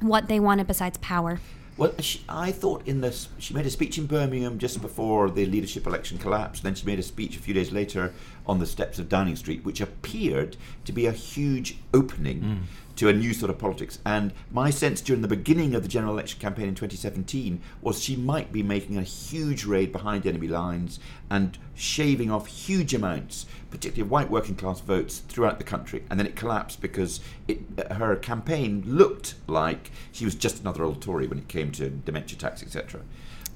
what 0.00 0.28
they 0.28 0.38
wanted 0.38 0.66
besides 0.66 0.98
power. 0.98 1.40
Well, 1.78 1.92
she, 1.98 2.22
I 2.26 2.52
thought 2.52 2.88
in 2.88 3.02
this, 3.02 3.28
she 3.38 3.52
made 3.52 3.66
a 3.66 3.70
speech 3.70 3.98
in 3.98 4.06
Birmingham 4.06 4.58
just 4.58 4.80
before 4.80 5.28
the 5.28 5.44
leadership 5.44 5.86
election 5.86 6.16
collapsed. 6.16 6.62
Then 6.62 6.74
she 6.74 6.86
made 6.86 6.98
a 6.98 7.02
speech 7.02 7.36
a 7.36 7.38
few 7.38 7.52
days 7.52 7.70
later 7.70 8.14
on 8.46 8.58
the 8.58 8.66
steps 8.66 8.98
of 8.98 9.08
Downing 9.08 9.36
Street, 9.36 9.64
which 9.64 9.80
appeared 9.80 10.56
to 10.84 10.92
be 10.92 11.06
a 11.06 11.12
huge 11.12 11.78
opening 11.92 12.40
mm. 12.40 12.58
to 12.96 13.08
a 13.08 13.12
new 13.12 13.34
sort 13.34 13.50
of 13.50 13.58
politics. 13.58 13.98
And 14.04 14.32
my 14.50 14.70
sense 14.70 15.00
during 15.00 15.22
the 15.22 15.28
beginning 15.28 15.74
of 15.74 15.82
the 15.82 15.88
general 15.88 16.12
election 16.12 16.40
campaign 16.40 16.68
in 16.68 16.74
2017 16.74 17.60
was 17.82 18.02
she 18.02 18.16
might 18.16 18.52
be 18.52 18.62
making 18.62 18.96
a 18.96 19.02
huge 19.02 19.64
raid 19.64 19.92
behind 19.92 20.26
enemy 20.26 20.48
lines 20.48 21.00
and 21.28 21.58
shaving 21.74 22.30
off 22.30 22.46
huge 22.46 22.94
amounts, 22.94 23.46
particularly 23.70 24.06
of 24.06 24.10
white 24.10 24.30
working 24.30 24.54
class 24.54 24.80
votes 24.80 25.18
throughout 25.18 25.58
the 25.58 25.64
country. 25.64 26.04
And 26.08 26.18
then 26.18 26.26
it 26.26 26.36
collapsed 26.36 26.80
because 26.80 27.20
it, 27.48 27.60
her 27.90 28.16
campaign 28.16 28.82
looked 28.86 29.34
like 29.46 29.90
she 30.12 30.24
was 30.24 30.34
just 30.34 30.60
another 30.60 30.84
old 30.84 31.02
Tory 31.02 31.26
when 31.26 31.38
it 31.38 31.48
came 31.48 31.72
to 31.72 31.90
dementia 31.90 32.38
tax, 32.38 32.62
etc. 32.62 33.02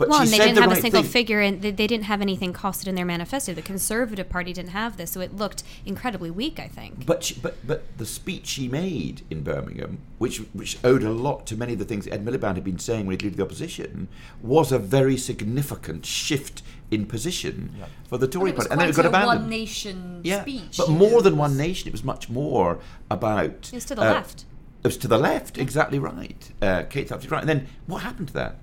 But 0.00 0.08
well, 0.08 0.20
she 0.20 0.22
and 0.22 0.32
they 0.32 0.36
said 0.38 0.44
didn't 0.44 0.54
the 0.54 0.60
have 0.62 0.70
right 0.70 0.78
a 0.78 0.80
single 0.80 1.02
thing. 1.02 1.10
figure, 1.10 1.40
and 1.40 1.60
they, 1.60 1.70
they 1.72 1.86
didn't 1.86 2.06
have 2.06 2.22
anything 2.22 2.54
costed 2.54 2.86
in 2.86 2.94
their 2.94 3.04
manifesto. 3.04 3.52
The 3.52 3.60
Conservative 3.60 4.30
Party 4.30 4.54
didn't 4.54 4.70
have 4.70 4.96
this, 4.96 5.10
so 5.10 5.20
it 5.20 5.36
looked 5.36 5.62
incredibly 5.84 6.30
weak. 6.30 6.58
I 6.58 6.68
think. 6.68 7.04
But, 7.04 7.22
she, 7.22 7.34
but 7.34 7.58
but 7.66 7.98
the 7.98 8.06
speech 8.06 8.46
she 8.46 8.66
made 8.66 9.20
in 9.28 9.42
Birmingham, 9.42 9.98
which 10.16 10.38
which 10.54 10.78
owed 10.82 11.02
a 11.02 11.10
lot 11.10 11.46
to 11.48 11.56
many 11.56 11.74
of 11.74 11.78
the 11.78 11.84
things 11.84 12.08
Ed 12.08 12.24
Miliband 12.24 12.54
had 12.54 12.64
been 12.64 12.78
saying 12.78 13.04
when 13.04 13.20
he 13.20 13.28
led 13.28 13.36
the 13.36 13.42
opposition, 13.42 14.08
was 14.40 14.72
a 14.72 14.78
very 14.78 15.18
significant 15.18 16.06
shift 16.06 16.62
in 16.90 17.04
position 17.04 17.74
for 18.08 18.16
the 18.16 18.26
Tory 18.26 18.52
it 18.52 18.56
was 18.56 18.68
party, 18.68 18.72
and 18.72 18.80
then 18.80 18.88
it 18.88 18.96
got 18.96 19.04
a 19.04 19.08
abandoned. 19.08 19.42
one 19.42 19.50
nation 19.50 20.22
yeah, 20.24 20.40
speech. 20.40 20.78
but 20.78 20.88
more 20.88 21.10
know, 21.10 21.20
than 21.20 21.36
one 21.36 21.58
nation. 21.58 21.88
It 21.88 21.92
was 21.92 22.02
much 22.02 22.30
more 22.30 22.78
about. 23.10 23.68
It 23.68 23.74
was 23.74 23.84
to 23.84 23.94
the 23.94 24.00
uh, 24.00 24.14
left. 24.14 24.46
It 24.82 24.86
was 24.86 24.96
to 24.96 25.08
the 25.08 25.18
left, 25.18 25.58
exactly 25.58 25.98
right. 25.98 26.50
Uh, 26.62 26.84
Kate's 26.84 27.12
absolutely 27.12 27.34
right. 27.36 27.42
And 27.42 27.48
then 27.50 27.68
what 27.86 27.98
happened 27.98 28.28
to 28.28 28.34
that? 28.34 28.56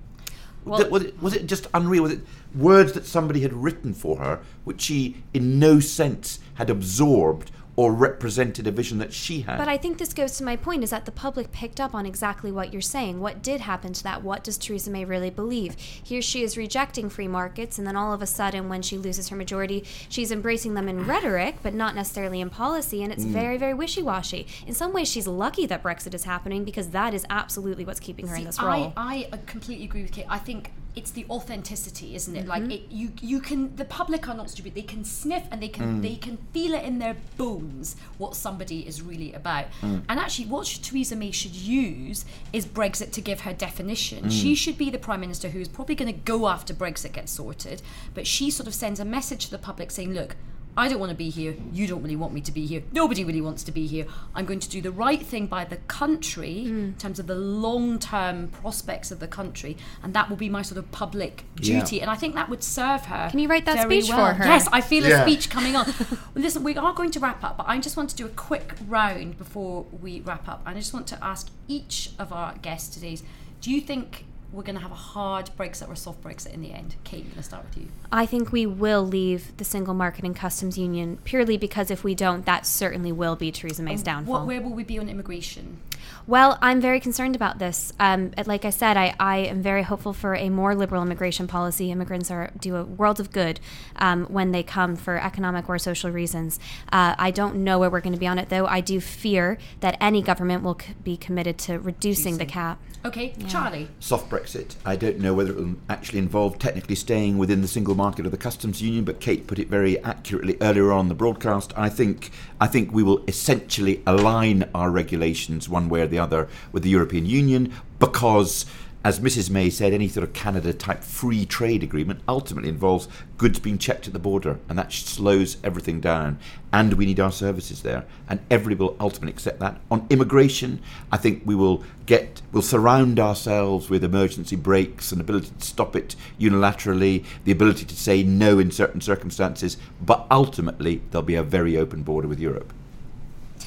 Well- 0.64 0.88
was, 0.90 1.04
it, 1.04 1.22
was 1.22 1.34
it 1.34 1.46
just 1.46 1.66
unreal? 1.74 2.02
Was 2.04 2.12
it 2.12 2.20
words 2.54 2.92
that 2.92 3.06
somebody 3.06 3.40
had 3.40 3.52
written 3.52 3.92
for 3.94 4.16
her, 4.18 4.40
which 4.64 4.82
she 4.82 5.22
in 5.34 5.58
no 5.58 5.80
sense 5.80 6.40
had 6.54 6.70
absorbed 6.70 7.50
or 7.78 7.92
represented 7.92 8.66
a 8.66 8.72
vision 8.72 8.98
that 8.98 9.12
she 9.12 9.42
had? 9.42 9.56
But 9.56 9.68
I 9.68 9.76
think 9.76 9.98
this 9.98 10.12
goes 10.12 10.36
to 10.38 10.42
my 10.42 10.56
point 10.56 10.82
is 10.82 10.90
that 10.90 11.04
the 11.04 11.12
public 11.12 11.52
picked 11.52 11.78
up 11.78 11.94
on 11.94 12.06
exactly 12.06 12.50
what 12.50 12.72
you're 12.72 12.82
saying. 12.82 13.20
What 13.20 13.40
did 13.40 13.60
happen 13.60 13.92
to 13.92 14.02
that? 14.02 14.24
What 14.24 14.42
does 14.42 14.58
Theresa 14.58 14.90
May 14.90 15.04
really 15.04 15.30
believe? 15.30 15.76
Here 15.78 16.20
she 16.20 16.42
is 16.42 16.56
rejecting 16.56 17.08
free 17.08 17.28
markets, 17.28 17.78
and 17.78 17.86
then 17.86 17.94
all 17.94 18.12
of 18.12 18.20
a 18.20 18.26
sudden, 18.26 18.68
when 18.68 18.82
she 18.82 18.98
loses 18.98 19.28
her 19.28 19.36
majority, 19.36 19.84
she's 20.08 20.32
embracing 20.32 20.74
them 20.74 20.88
in 20.88 21.06
rhetoric, 21.06 21.58
but 21.62 21.72
not 21.72 21.94
necessarily 21.94 22.40
in 22.40 22.50
policy, 22.50 23.00
and 23.04 23.12
it's 23.12 23.24
Mm. 23.24 23.30
very, 23.30 23.56
very 23.56 23.74
wishy 23.74 24.02
washy. 24.02 24.48
In 24.66 24.74
some 24.74 24.92
ways, 24.92 25.08
she's 25.08 25.28
lucky 25.28 25.64
that 25.66 25.80
Brexit 25.80 26.14
is 26.14 26.24
happening 26.24 26.64
because 26.64 26.88
that 26.88 27.14
is 27.14 27.24
absolutely 27.30 27.84
what's 27.84 28.00
keeping 28.00 28.26
her 28.26 28.34
in 28.34 28.42
this 28.42 28.60
role. 28.60 28.92
I, 28.96 29.28
I 29.32 29.36
completely 29.46 29.84
agree 29.84 30.02
with 30.02 30.10
Kate. 30.10 30.26
I 30.28 30.38
think 30.38 30.72
it's 30.96 31.10
the 31.10 31.24
authenticity, 31.30 32.14
isn't 32.14 32.34
it? 32.34 32.46
Mm-hmm. 32.46 32.48
Like 32.48 32.70
it, 32.70 32.82
you, 32.90 33.12
you 33.20 33.40
can. 33.40 33.76
The 33.76 33.84
public 33.84 34.28
are 34.28 34.34
not 34.34 34.50
stupid. 34.50 34.74
They 34.74 34.82
can 34.82 35.04
sniff 35.04 35.44
and 35.50 35.62
they 35.62 35.68
can, 35.68 35.98
mm. 35.98 36.02
they 36.02 36.16
can 36.16 36.38
feel 36.52 36.74
it 36.74 36.84
in 36.84 36.98
their 36.98 37.16
bones 37.36 37.96
what 38.18 38.34
somebody 38.34 38.86
is 38.86 39.00
really 39.00 39.32
about. 39.32 39.66
Mm. 39.80 40.02
And 40.08 40.18
actually, 40.18 40.46
what 40.46 40.66
should 40.66 40.82
Theresa 40.82 41.14
May 41.14 41.30
should 41.30 41.54
use 41.54 42.24
is 42.52 42.66
Brexit 42.66 43.12
to 43.12 43.20
give 43.20 43.40
her 43.40 43.52
definition. 43.52 44.24
Mm. 44.24 44.30
She 44.30 44.54
should 44.54 44.76
be 44.76 44.90
the 44.90 44.98
prime 44.98 45.20
minister 45.20 45.50
who 45.50 45.60
is 45.60 45.68
probably 45.68 45.94
going 45.94 46.12
to 46.12 46.18
go 46.18 46.48
after 46.48 46.74
Brexit 46.74 47.12
gets 47.12 47.32
sorted, 47.32 47.82
but 48.14 48.26
she 48.26 48.50
sort 48.50 48.66
of 48.66 48.74
sends 48.74 48.98
a 48.98 49.04
message 49.04 49.46
to 49.46 49.50
the 49.50 49.58
public 49.58 49.90
saying, 49.90 50.12
"Look." 50.14 50.36
I 50.78 50.86
don't 50.88 51.00
want 51.00 51.10
to 51.10 51.16
be 51.16 51.28
here. 51.28 51.56
You 51.72 51.88
don't 51.88 52.02
really 52.02 52.14
want 52.14 52.32
me 52.32 52.40
to 52.40 52.52
be 52.52 52.64
here. 52.64 52.84
Nobody 52.92 53.24
really 53.24 53.40
wants 53.40 53.64
to 53.64 53.72
be 53.72 53.88
here. 53.88 54.06
I'm 54.34 54.46
going 54.46 54.60
to 54.60 54.68
do 54.68 54.80
the 54.80 54.92
right 54.92 55.20
thing 55.20 55.46
by 55.46 55.64
the 55.64 55.78
country 55.88 56.64
mm. 56.66 56.68
in 56.68 56.94
terms 56.94 57.18
of 57.18 57.26
the 57.26 57.34
long 57.34 57.98
term 57.98 58.46
prospects 58.48 59.10
of 59.10 59.18
the 59.18 59.26
country, 59.26 59.76
and 60.04 60.14
that 60.14 60.30
will 60.30 60.36
be 60.36 60.48
my 60.48 60.62
sort 60.62 60.78
of 60.78 60.90
public 60.92 61.44
Yeah. 61.60 61.80
duty. 61.80 62.00
And 62.00 62.08
I 62.08 62.14
think 62.14 62.36
that 62.36 62.48
would 62.48 62.62
serve 62.62 63.06
her. 63.06 63.28
Can 63.28 63.40
you 63.40 63.48
write 63.48 63.64
that 63.64 63.82
speech 63.82 64.08
well. 64.08 64.28
for 64.28 64.34
her? 64.34 64.44
Yes, 64.44 64.68
I 64.70 64.80
feel 64.80 65.04
Yeah. 65.04 65.20
a 65.20 65.22
speech 65.22 65.50
coming 65.50 65.74
on. 65.74 65.92
listen, 66.36 66.62
we 66.62 66.76
are 66.76 66.92
going 66.92 67.10
to 67.10 67.18
wrap 67.18 67.42
up, 67.42 67.56
but 67.56 67.66
I 67.68 67.78
just 67.80 67.96
want 67.96 68.10
to 68.10 68.16
do 68.16 68.26
a 68.26 68.30
quick 68.30 68.74
round 68.86 69.36
before 69.36 69.84
we 70.00 70.20
wrap 70.20 70.48
up. 70.48 70.62
And 70.64 70.76
I 70.76 70.80
just 70.80 70.94
want 70.94 71.08
to 71.08 71.18
ask 71.24 71.50
each 71.66 72.10
of 72.20 72.32
our 72.32 72.54
guests 72.58 72.94
today 72.94 73.18
do 73.60 73.72
you 73.72 73.80
think 73.80 74.24
we're 74.52 74.62
going 74.62 74.76
to 74.76 74.80
have 74.80 74.92
a 74.92 74.96
hard 74.96 75.50
Brexit 75.58 75.88
or 75.88 75.92
a 75.92 75.96
soft 75.96 76.22
Brexit 76.22 76.54
in 76.54 76.60
the 76.60 76.72
end? 76.72 76.96
Kate, 77.04 77.20
I'm 77.20 77.30
going 77.30 77.36
to 77.36 77.42
start 77.42 77.64
with 77.64 77.76
you. 77.76 77.88
I 78.10 78.24
think 78.26 78.50
we 78.50 78.66
will 78.66 79.06
leave 79.06 79.56
the 79.58 79.64
single 79.64 79.94
market 79.94 80.24
and 80.24 80.34
customs 80.34 80.78
union 80.78 81.18
purely 81.24 81.58
because 81.58 81.90
if 81.90 82.02
we 82.02 82.14
don't, 82.14 82.46
that 82.46 82.64
certainly 82.64 83.12
will 83.12 83.36
be 83.36 83.52
Theresa 83.52 83.82
May's 83.82 84.00
um, 84.00 84.04
downfall. 84.04 84.34
What, 84.34 84.46
where 84.46 84.60
will 84.60 84.72
we 84.72 84.84
be 84.84 84.98
on 84.98 85.08
immigration? 85.08 85.78
Well, 86.26 86.58
I'm 86.60 86.80
very 86.80 87.00
concerned 87.00 87.36
about 87.36 87.58
this. 87.58 87.92
Um, 87.98 88.32
like 88.46 88.64
I 88.64 88.70
said, 88.70 88.96
I, 88.96 89.14
I 89.18 89.38
am 89.38 89.62
very 89.62 89.82
hopeful 89.82 90.12
for 90.12 90.34
a 90.34 90.50
more 90.50 90.74
liberal 90.74 91.02
immigration 91.02 91.46
policy. 91.46 91.90
Immigrants 91.90 92.30
are 92.30 92.50
do 92.58 92.76
a 92.76 92.84
world 92.84 93.20
of 93.20 93.30
good 93.32 93.60
um, 93.96 94.26
when 94.26 94.52
they 94.52 94.62
come 94.62 94.96
for 94.96 95.18
economic 95.18 95.68
or 95.68 95.78
social 95.78 96.10
reasons. 96.10 96.58
Uh, 96.92 97.14
I 97.18 97.30
don't 97.30 97.56
know 97.56 97.78
where 97.78 97.90
we're 97.90 98.00
going 98.00 98.12
to 98.14 98.18
be 98.18 98.26
on 98.26 98.38
it, 98.38 98.48
though. 98.48 98.66
I 98.66 98.80
do 98.80 99.00
fear 99.00 99.58
that 99.80 99.96
any 100.00 100.22
government 100.22 100.62
will 100.62 100.78
c- 100.78 100.94
be 101.02 101.16
committed 101.16 101.58
to 101.58 101.78
reducing 101.78 102.38
the 102.38 102.46
cap. 102.46 102.80
Okay, 103.04 103.32
Charlie. 103.46 103.88
soft 104.00 104.28
Brexit. 104.28 104.74
I 104.84 104.96
don't 104.96 105.18
know 105.20 105.32
whether 105.32 105.50
it 105.52 105.56
will 105.56 105.76
actually 105.88 106.18
involve 106.18 106.58
technically 106.58 106.96
staying 106.96 107.38
within 107.38 107.62
the 107.62 107.68
single 107.68 107.94
market 107.94 108.26
or 108.26 108.28
the 108.28 108.36
customs 108.36 108.82
union, 108.82 109.04
but 109.04 109.20
Kate 109.20 109.46
put 109.46 109.58
it 109.58 109.68
very 109.68 110.02
accurately 110.02 110.56
earlier 110.60 110.90
on 110.92 111.08
the 111.08 111.14
broadcast. 111.14 111.72
I 111.76 111.88
think 111.88 112.30
I 112.60 112.66
think 112.66 112.92
we 112.92 113.04
will 113.04 113.24
essentially 113.28 114.02
align 114.04 114.68
our 114.74 114.90
regulations 114.90 115.68
one 115.68 115.88
way 115.88 115.97
or 116.00 116.06
the 116.06 116.18
other 116.18 116.48
with 116.72 116.82
the 116.82 116.90
European 116.90 117.26
Union 117.26 117.72
because 117.98 118.64
as 119.04 119.20
Mrs. 119.20 119.48
May 119.48 119.70
said, 119.70 119.92
any 119.92 120.08
sort 120.08 120.24
of 120.24 120.32
Canada 120.32 120.72
type 120.72 121.04
free 121.04 121.46
trade 121.46 121.84
agreement 121.84 122.20
ultimately 122.28 122.68
involves 122.68 123.06
goods 123.36 123.60
being 123.60 123.78
checked 123.78 124.08
at 124.08 124.12
the 124.12 124.18
border, 124.18 124.58
and 124.68 124.76
that 124.76 124.92
slows 124.92 125.56
everything 125.62 126.00
down. 126.00 126.38
And 126.72 126.94
we 126.94 127.06
need 127.06 127.20
our 127.20 127.30
services 127.30 127.82
there, 127.82 128.04
and 128.28 128.40
everybody 128.50 128.74
will 128.74 128.96
ultimately 128.98 129.32
accept 129.32 129.60
that. 129.60 129.80
On 129.88 130.06
immigration, 130.10 130.82
I 131.12 131.16
think 131.16 131.42
we 131.46 131.54
will 131.54 131.84
get, 132.06 132.42
we'll 132.50 132.60
surround 132.60 133.20
ourselves 133.20 133.88
with 133.88 134.02
emergency 134.02 134.56
brakes 134.56 135.12
and 135.12 135.20
ability 135.20 135.52
to 135.56 135.64
stop 135.64 135.94
it 135.94 136.16
unilaterally, 136.40 137.24
the 137.44 137.52
ability 137.52 137.86
to 137.86 137.96
say 137.96 138.24
no 138.24 138.58
in 138.58 138.72
certain 138.72 139.00
circumstances, 139.00 139.76
but 140.02 140.26
ultimately 140.28 141.02
there'll 141.10 141.22
be 141.22 141.36
a 141.36 141.42
very 141.42 141.76
open 141.76 142.02
border 142.02 142.26
with 142.26 142.40
Europe. 142.40 142.72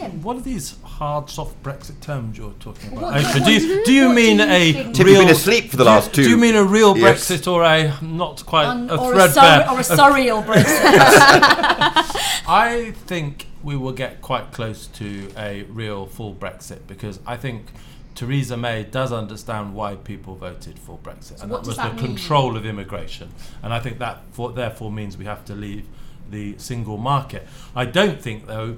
Tim. 0.01 0.21
What 0.21 0.37
are 0.37 0.41
these 0.41 0.75
hard, 0.83 1.29
soft 1.29 1.61
Brexit 1.63 1.99
terms 2.01 2.37
you're 2.37 2.51
talking 2.59 2.91
about? 2.91 3.01
What- 3.03 3.13
Ayesha? 3.15 3.27
what 3.39 3.45
do 3.45 3.45
do 3.45 3.51
you, 3.51 3.59
you- 3.75 3.85
do 3.85 3.93
you 3.93 4.07
what 4.07 4.15
do 4.15 4.15
mean 4.15 4.37
you 4.39 4.43
a 4.45 4.73
think? 4.73 4.95
Tim, 4.95 5.05
real? 5.05 5.15
you've 5.15 5.21
been 5.27 5.35
asleep 5.35 5.69
for 5.71 5.77
the 5.77 5.83
last 5.83 6.13
two. 6.13 6.23
Do 6.23 6.29
you 6.29 6.37
mean 6.37 6.55
a 6.55 6.63
real 6.63 6.97
Yes. 6.97 7.29
Brexit 7.29 7.51
or 7.51 7.63
a 7.63 7.93
not 8.01 8.45
quite 8.45 8.65
Un- 8.65 8.89
a 8.89 8.95
or, 8.95 9.13
threadbare? 9.13 9.69
or 9.69 9.79
a 9.79 9.83
surreal 9.83 10.43
Brexit. 10.49 10.65
I 12.47 12.91
think 13.05 13.47
we 13.63 13.75
will 13.77 13.91
get 13.93 14.21
quite 14.21 14.51
close 14.51 14.87
to 14.87 15.29
a 15.37 15.63
real 15.63 16.05
full 16.07 16.33
Brexit 16.33 16.79
because 16.87 17.19
I 17.25 17.37
think 17.37 17.67
Theresa 18.15 18.57
May 18.57 18.83
does 18.83 19.11
understand 19.13 19.73
why 19.73 19.95
people 19.95 20.35
voted 20.35 20.77
for 20.77 20.97
Brexit, 20.97 21.41
and 21.41 21.51
that 21.51 21.63
was 21.65 21.77
that 21.77 21.95
the 21.95 22.01
mean? 22.01 22.15
control 22.15 22.57
of 22.57 22.65
immigration. 22.65 23.29
And 23.63 23.73
I 23.73 23.79
think 23.79 23.99
that 23.99 24.23
for, 24.31 24.51
therefore 24.51 24.91
means 24.91 25.17
we 25.17 25.25
have 25.25 25.45
to 25.45 25.55
leave 25.55 25.87
the 26.29 26.57
single 26.57 26.97
market. 26.97 27.47
I 27.75 27.85
don't 27.85 28.21
think 28.21 28.47
though 28.47 28.77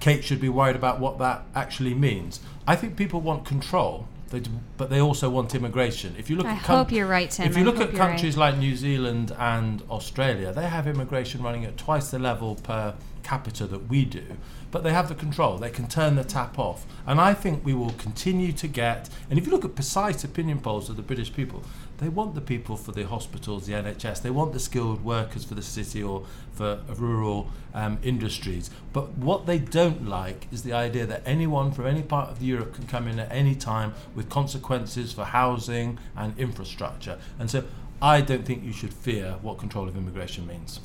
Kate 0.00 0.24
should 0.24 0.40
be 0.40 0.48
worried 0.48 0.76
about 0.76 1.00
what 1.00 1.18
that 1.18 1.44
actually 1.54 1.94
means. 1.94 2.40
I 2.66 2.76
think 2.76 2.96
people 2.96 3.20
want 3.20 3.44
control, 3.44 4.06
they 4.30 4.40
do, 4.40 4.50
but 4.76 4.90
they 4.90 5.00
also 5.00 5.28
want 5.30 5.54
immigration. 5.54 6.14
If 6.18 6.28
you 6.30 6.36
look 6.36 6.46
I 6.46 6.52
at 6.54 6.62
coun- 6.62 6.76
hope 6.78 6.92
you're 6.92 7.06
right, 7.06 7.30
Tim. 7.30 7.46
if 7.50 7.56
you 7.56 7.62
I 7.62 7.66
look 7.66 7.76
at 7.76 7.92
you're 7.92 8.00
right. 8.00 8.10
countries 8.10 8.36
like 8.36 8.58
New 8.58 8.76
Zealand 8.76 9.32
and 9.38 9.82
Australia, 9.90 10.52
they 10.52 10.66
have 10.68 10.86
immigration 10.86 11.42
running 11.42 11.64
at 11.64 11.76
twice 11.76 12.10
the 12.10 12.18
level 12.18 12.54
per 12.56 12.94
capita 13.22 13.66
that 13.66 13.88
we 13.88 14.04
do, 14.04 14.24
but 14.70 14.82
they 14.84 14.92
have 14.92 15.08
the 15.08 15.14
control. 15.14 15.58
They 15.58 15.70
can 15.70 15.86
turn 15.88 16.14
the 16.16 16.24
tap 16.24 16.58
off. 16.58 16.86
And 17.06 17.20
I 17.20 17.34
think 17.34 17.64
we 17.64 17.74
will 17.74 17.90
continue 17.92 18.52
to 18.52 18.66
get, 18.68 19.08
and 19.30 19.38
if 19.38 19.46
you 19.46 19.52
look 19.52 19.64
at 19.64 19.74
precise 19.74 20.24
opinion 20.24 20.60
polls 20.60 20.88
of 20.88 20.96
the 20.96 21.02
British 21.02 21.32
people, 21.32 21.62
they 21.98 22.08
want 22.08 22.34
the 22.34 22.40
people 22.40 22.76
for 22.76 22.92
the 22.92 23.06
hospitals, 23.06 23.66
the 23.66 23.72
NHS, 23.72 24.22
they 24.22 24.30
want 24.30 24.52
the 24.52 24.60
skilled 24.60 25.04
workers 25.04 25.44
for 25.44 25.54
the 25.54 25.62
city 25.62 26.02
or 26.02 26.24
for 26.52 26.80
rural 26.96 27.50
um, 27.74 27.98
industries. 28.02 28.70
But 28.92 29.18
what 29.18 29.46
they 29.46 29.58
don't 29.58 30.08
like 30.08 30.46
is 30.52 30.62
the 30.62 30.72
idea 30.72 31.06
that 31.06 31.22
anyone 31.26 31.72
from 31.72 31.86
any 31.86 32.02
part 32.02 32.30
of 32.30 32.42
Europe 32.42 32.74
can 32.74 32.86
come 32.86 33.08
in 33.08 33.18
at 33.18 33.30
any 33.32 33.54
time 33.54 33.94
with 34.14 34.30
consequences 34.30 35.12
for 35.12 35.24
housing 35.24 35.98
and 36.16 36.38
infrastructure. 36.38 37.18
And 37.38 37.50
so 37.50 37.64
I 38.00 38.20
don't 38.20 38.44
think 38.44 38.62
you 38.62 38.72
should 38.72 38.94
fear 38.94 39.36
what 39.42 39.58
control 39.58 39.88
of 39.88 39.96
immigration 39.96 40.46
means. 40.46 40.80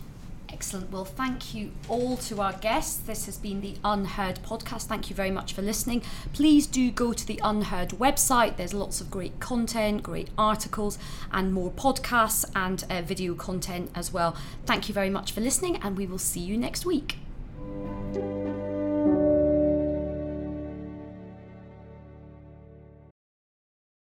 Excellent. 0.53 0.91
Well, 0.91 1.03
thank 1.03 1.55
you 1.55 1.71
all 1.89 2.15
to 2.17 2.39
our 2.39 2.53
guests. 2.53 2.97
This 2.97 3.25
has 3.25 3.37
been 3.39 3.61
the 3.61 3.73
UnHerd 3.83 4.37
podcast. 4.41 4.83
Thank 4.83 5.09
you 5.09 5.15
very 5.15 5.31
much 5.31 5.51
for 5.53 5.63
listening. 5.63 6.03
Please 6.31 6.67
do 6.67 6.91
go 6.91 7.11
to 7.11 7.25
the 7.25 7.37
UnHerd 7.37 7.95
website. 7.95 8.55
There's 8.55 8.73
lots 8.73 9.01
of 9.01 9.09
great 9.09 9.39
content, 9.39 10.03
great 10.03 10.29
articles, 10.37 10.99
and 11.31 11.53
more 11.53 11.71
podcasts 11.71 12.45
and 12.55 12.85
uh, 12.87 13.01
video 13.01 13.33
content 13.33 13.89
as 13.95 14.13
well. 14.13 14.37
Thank 14.67 14.87
you 14.87 14.93
very 14.93 15.09
much 15.09 15.31
for 15.31 15.41
listening, 15.41 15.77
and 15.77 15.97
we 15.97 16.05
will 16.05 16.19
see 16.19 16.41
you 16.41 16.55
next 16.55 16.85
week. 16.85 17.17